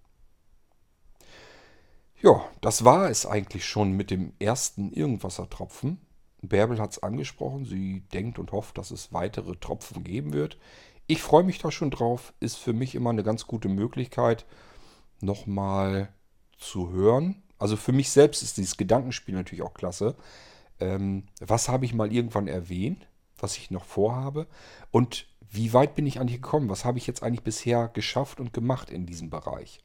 Ja, 2.20 2.44
das 2.60 2.84
war 2.84 3.08
es 3.10 3.26
eigentlich 3.26 3.64
schon 3.64 3.92
mit 3.92 4.10
dem 4.10 4.32
ersten 4.40 4.92
Irgendwassertropfen. 4.92 6.00
Bärbel 6.42 6.80
hat 6.80 6.92
es 6.92 7.02
angesprochen. 7.02 7.64
Sie 7.64 8.00
denkt 8.12 8.38
und 8.38 8.52
hofft, 8.52 8.78
dass 8.78 8.90
es 8.90 9.12
weitere 9.12 9.54
Tropfen 9.56 10.04
geben 10.04 10.32
wird. 10.32 10.58
Ich 11.06 11.22
freue 11.22 11.44
mich 11.44 11.58
da 11.58 11.70
schon 11.70 11.90
drauf. 11.90 12.32
Ist 12.40 12.56
für 12.56 12.72
mich 12.72 12.94
immer 12.94 13.10
eine 13.10 13.22
ganz 13.22 13.46
gute 13.46 13.68
Möglichkeit, 13.68 14.46
nochmal 15.20 16.12
zu 16.58 16.90
hören. 16.90 17.42
Also 17.58 17.76
für 17.76 17.92
mich 17.92 18.10
selbst 18.10 18.42
ist 18.42 18.56
dieses 18.56 18.76
Gedankenspiel 18.76 19.34
natürlich 19.34 19.62
auch 19.62 19.74
klasse. 19.74 20.14
Ähm, 20.80 21.24
was 21.40 21.68
habe 21.68 21.84
ich 21.84 21.94
mal 21.94 22.12
irgendwann 22.12 22.48
erwähnt, 22.48 23.08
was 23.38 23.56
ich 23.56 23.70
noch 23.70 23.84
vorhabe? 23.84 24.46
Und 24.90 25.26
wie 25.50 25.72
weit 25.72 25.94
bin 25.94 26.06
ich 26.06 26.20
eigentlich 26.20 26.42
gekommen? 26.42 26.68
Was 26.68 26.84
habe 26.84 26.98
ich 26.98 27.06
jetzt 27.06 27.22
eigentlich 27.22 27.42
bisher 27.42 27.88
geschafft 27.88 28.38
und 28.40 28.52
gemacht 28.52 28.90
in 28.90 29.06
diesem 29.06 29.30
Bereich? 29.30 29.80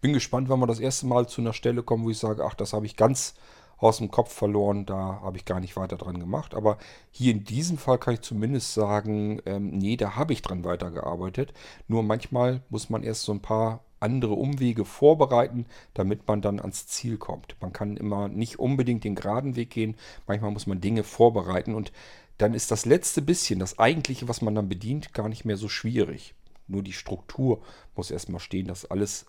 Bin 0.00 0.12
gespannt, 0.12 0.48
wann 0.48 0.60
wir 0.60 0.66
das 0.66 0.80
erste 0.80 1.06
Mal 1.06 1.28
zu 1.28 1.40
einer 1.40 1.52
Stelle 1.52 1.82
kommen, 1.82 2.04
wo 2.04 2.10
ich 2.10 2.18
sage, 2.18 2.44
ach, 2.44 2.54
das 2.54 2.72
habe 2.72 2.86
ich 2.86 2.96
ganz 2.96 3.34
aus 3.78 3.98
dem 3.98 4.10
Kopf 4.10 4.32
verloren. 4.32 4.86
Da 4.86 5.20
habe 5.22 5.36
ich 5.36 5.44
gar 5.44 5.60
nicht 5.60 5.76
weiter 5.76 5.96
dran 5.96 6.18
gemacht. 6.18 6.54
Aber 6.54 6.78
hier 7.10 7.32
in 7.32 7.44
diesem 7.44 7.78
Fall 7.78 7.98
kann 7.98 8.14
ich 8.14 8.20
zumindest 8.20 8.74
sagen, 8.74 9.40
ähm, 9.46 9.70
nee, 9.70 9.96
da 9.96 10.16
habe 10.16 10.32
ich 10.32 10.42
dran 10.42 10.64
weitergearbeitet. 10.64 11.52
Nur 11.88 12.02
manchmal 12.02 12.62
muss 12.68 12.90
man 12.90 13.02
erst 13.02 13.22
so 13.22 13.32
ein 13.32 13.42
paar 13.42 13.84
andere 14.04 14.34
Umwege 14.34 14.84
vorbereiten, 14.84 15.66
damit 15.94 16.28
man 16.28 16.42
dann 16.42 16.60
ans 16.60 16.86
Ziel 16.86 17.16
kommt. 17.16 17.56
Man 17.60 17.72
kann 17.72 17.96
immer 17.96 18.28
nicht 18.28 18.58
unbedingt 18.58 19.02
den 19.02 19.14
geraden 19.14 19.56
Weg 19.56 19.70
gehen. 19.70 19.96
Manchmal 20.26 20.52
muss 20.52 20.66
man 20.66 20.80
Dinge 20.80 21.02
vorbereiten 21.02 21.74
und 21.74 21.92
dann 22.38 22.54
ist 22.54 22.70
das 22.70 22.84
letzte 22.84 23.22
bisschen, 23.22 23.58
das 23.58 23.78
eigentliche, 23.78 24.28
was 24.28 24.42
man 24.42 24.54
dann 24.54 24.68
bedient, 24.68 25.14
gar 25.14 25.28
nicht 25.28 25.44
mehr 25.44 25.56
so 25.56 25.68
schwierig. 25.68 26.34
Nur 26.66 26.82
die 26.82 26.92
Struktur 26.92 27.62
muss 27.94 28.10
erstmal 28.10 28.40
stehen, 28.40 28.66
dass 28.66 28.84
alles 28.90 29.26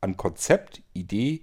an 0.00 0.16
Konzept, 0.16 0.82
Idee 0.92 1.42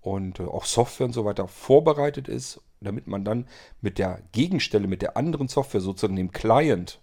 und 0.00 0.40
äh, 0.40 0.44
auch 0.44 0.64
Software 0.64 1.06
und 1.06 1.12
so 1.12 1.24
weiter 1.24 1.48
vorbereitet 1.48 2.28
ist, 2.28 2.60
damit 2.80 3.06
man 3.06 3.24
dann 3.24 3.46
mit 3.80 3.98
der 3.98 4.22
Gegenstelle, 4.32 4.86
mit 4.86 5.02
der 5.02 5.16
anderen 5.16 5.48
Software, 5.48 5.80
sozusagen 5.80 6.16
dem 6.16 6.32
Client, 6.32 7.00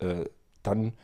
äh, 0.00 0.24
dann 0.62 0.94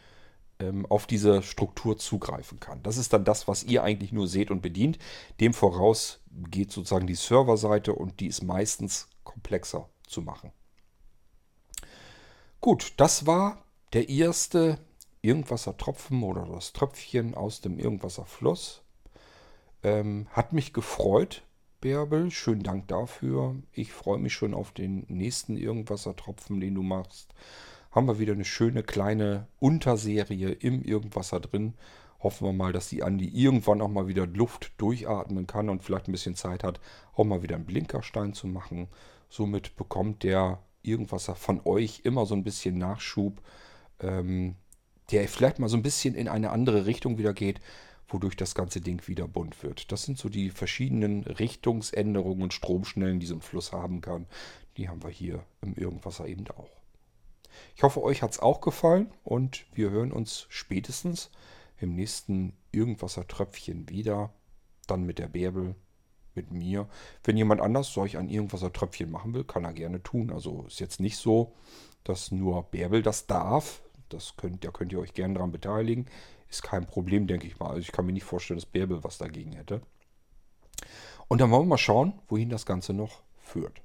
ähm, 0.60 0.86
auf 0.86 1.06
diese 1.06 1.42
Struktur 1.42 1.98
zugreifen 1.98 2.60
kann. 2.60 2.82
Das 2.82 2.96
ist 2.96 3.12
dann 3.12 3.24
das, 3.24 3.48
was 3.48 3.64
ihr 3.64 3.82
eigentlich 3.82 4.12
nur 4.12 4.28
seht 4.28 4.50
und 4.50 4.62
bedient. 4.62 4.98
Dem 5.40 5.54
voraus 5.54 6.20
geht 6.50 6.72
sozusagen 6.72 7.06
die 7.06 7.14
Serverseite 7.14 7.94
und 7.94 8.20
die 8.20 8.26
ist 8.26 8.42
meistens 8.42 9.08
komplexer 9.24 9.88
zu 10.06 10.22
machen. 10.22 10.52
Gut, 12.60 12.94
das 12.96 13.26
war 13.26 13.64
der 13.92 14.08
erste 14.08 14.78
Irgendwassertropfen 15.22 16.22
oder 16.22 16.46
das 16.46 16.72
Tröpfchen 16.72 17.34
aus 17.34 17.60
dem 17.60 17.78
Irgendwasserfluss. 17.78 18.82
Ähm, 19.82 20.26
hat 20.32 20.52
mich 20.52 20.72
gefreut, 20.72 21.42
Bärbel. 21.80 22.30
Schönen 22.30 22.62
Dank 22.62 22.88
dafür. 22.88 23.56
Ich 23.72 23.92
freue 23.92 24.18
mich 24.18 24.34
schon 24.34 24.54
auf 24.54 24.72
den 24.72 25.04
nächsten 25.08 25.56
Irgendwassertropfen, 25.56 26.60
den 26.60 26.74
du 26.74 26.82
machst. 26.82 27.32
Haben 27.90 28.06
wir 28.06 28.18
wieder 28.18 28.32
eine 28.32 28.44
schöne 28.44 28.82
kleine 28.82 29.46
Unterserie 29.58 30.50
im 30.50 30.82
Irgendwasser 30.82 31.40
drin. 31.40 31.74
Hoffen 32.20 32.46
wir 32.46 32.52
mal, 32.52 32.72
dass 32.72 32.88
die 32.88 33.02
Andi 33.02 33.28
irgendwann 33.28 33.80
auch 33.80 33.88
mal 33.88 34.08
wieder 34.08 34.26
Luft 34.26 34.72
durchatmen 34.78 35.46
kann 35.46 35.68
und 35.68 35.82
vielleicht 35.82 36.08
ein 36.08 36.12
bisschen 36.12 36.34
Zeit 36.34 36.64
hat, 36.64 36.80
auch 37.14 37.24
mal 37.24 37.42
wieder 37.42 37.56
einen 37.56 37.66
Blinkerstein 37.66 38.32
zu 38.32 38.46
machen. 38.46 38.88
Somit 39.28 39.76
bekommt 39.76 40.22
der 40.22 40.62
Irgendwasser 40.82 41.34
von 41.34 41.60
euch 41.64 42.00
immer 42.04 42.24
so 42.24 42.34
ein 42.34 42.44
bisschen 42.44 42.78
Nachschub, 42.78 43.42
ähm, 44.00 44.56
der 45.10 45.28
vielleicht 45.28 45.58
mal 45.58 45.68
so 45.68 45.76
ein 45.76 45.82
bisschen 45.82 46.14
in 46.14 46.28
eine 46.28 46.50
andere 46.50 46.86
Richtung 46.86 47.18
wieder 47.18 47.32
geht 47.34 47.60
wodurch 48.08 48.36
das 48.36 48.54
ganze 48.54 48.80
Ding 48.80 49.06
wieder 49.06 49.28
bunt 49.28 49.62
wird. 49.62 49.92
Das 49.92 50.02
sind 50.02 50.18
so 50.18 50.28
die 50.28 50.50
verschiedenen 50.50 51.24
Richtungsänderungen 51.24 52.42
und 52.42 52.54
Stromschnellen, 52.54 53.20
die 53.20 53.26
so 53.26 53.34
ein 53.34 53.42
Fluss 53.42 53.72
haben 53.72 54.00
kann. 54.00 54.26
Die 54.76 54.88
haben 54.88 55.02
wir 55.02 55.10
hier 55.10 55.44
im 55.60 55.74
Irgendwasser 55.74 56.26
eben 56.26 56.46
auch. 56.48 56.77
Ich 57.76 57.82
hoffe, 57.82 58.02
euch 58.02 58.22
hat 58.22 58.32
es 58.32 58.40
auch 58.40 58.60
gefallen 58.60 59.10
und 59.24 59.66
wir 59.72 59.90
hören 59.90 60.12
uns 60.12 60.46
spätestens 60.48 61.30
im 61.78 61.94
nächsten 61.94 62.54
Irgendwasser-Tröpfchen 62.72 63.88
wieder. 63.88 64.32
Dann 64.86 65.04
mit 65.04 65.18
der 65.18 65.28
Bärbel, 65.28 65.74
mit 66.34 66.50
mir. 66.50 66.88
Wenn 67.24 67.36
jemand 67.36 67.60
anders 67.60 67.92
solch 67.92 68.16
ein 68.16 68.28
Irgendwasser-Tröpfchen 68.28 69.10
machen 69.10 69.34
will, 69.34 69.44
kann 69.44 69.64
er 69.64 69.72
gerne 69.72 70.02
tun. 70.02 70.30
Also 70.32 70.64
ist 70.66 70.80
jetzt 70.80 71.00
nicht 71.00 71.16
so, 71.16 71.54
dass 72.04 72.32
nur 72.32 72.62
Bärbel 72.64 73.02
das 73.02 73.26
darf. 73.26 73.82
Das 74.08 74.36
könnt, 74.36 74.64
da 74.64 74.70
könnt 74.70 74.92
ihr 74.92 75.00
euch 75.00 75.14
gerne 75.14 75.34
daran 75.34 75.52
beteiligen. 75.52 76.06
Ist 76.48 76.62
kein 76.62 76.86
Problem, 76.86 77.26
denke 77.26 77.46
ich 77.46 77.58
mal. 77.58 77.68
Also 77.68 77.80
ich 77.80 77.92
kann 77.92 78.06
mir 78.06 78.12
nicht 78.12 78.24
vorstellen, 78.24 78.58
dass 78.58 78.66
Bärbel 78.66 79.04
was 79.04 79.18
dagegen 79.18 79.52
hätte. 79.52 79.82
Und 81.28 81.40
dann 81.40 81.50
wollen 81.50 81.64
wir 81.64 81.70
mal 81.70 81.78
schauen, 81.78 82.14
wohin 82.28 82.48
das 82.48 82.64
Ganze 82.64 82.94
noch 82.94 83.22
führt. 83.36 83.82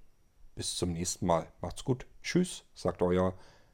Bis 0.56 0.76
zum 0.78 0.94
nächsten 0.94 1.26
Mal. 1.26 1.52
Macht's 1.62 1.84
gut. 1.84 2.06
Tschüss, 2.22 2.64
sagt 2.74 3.02
euer 3.02 3.34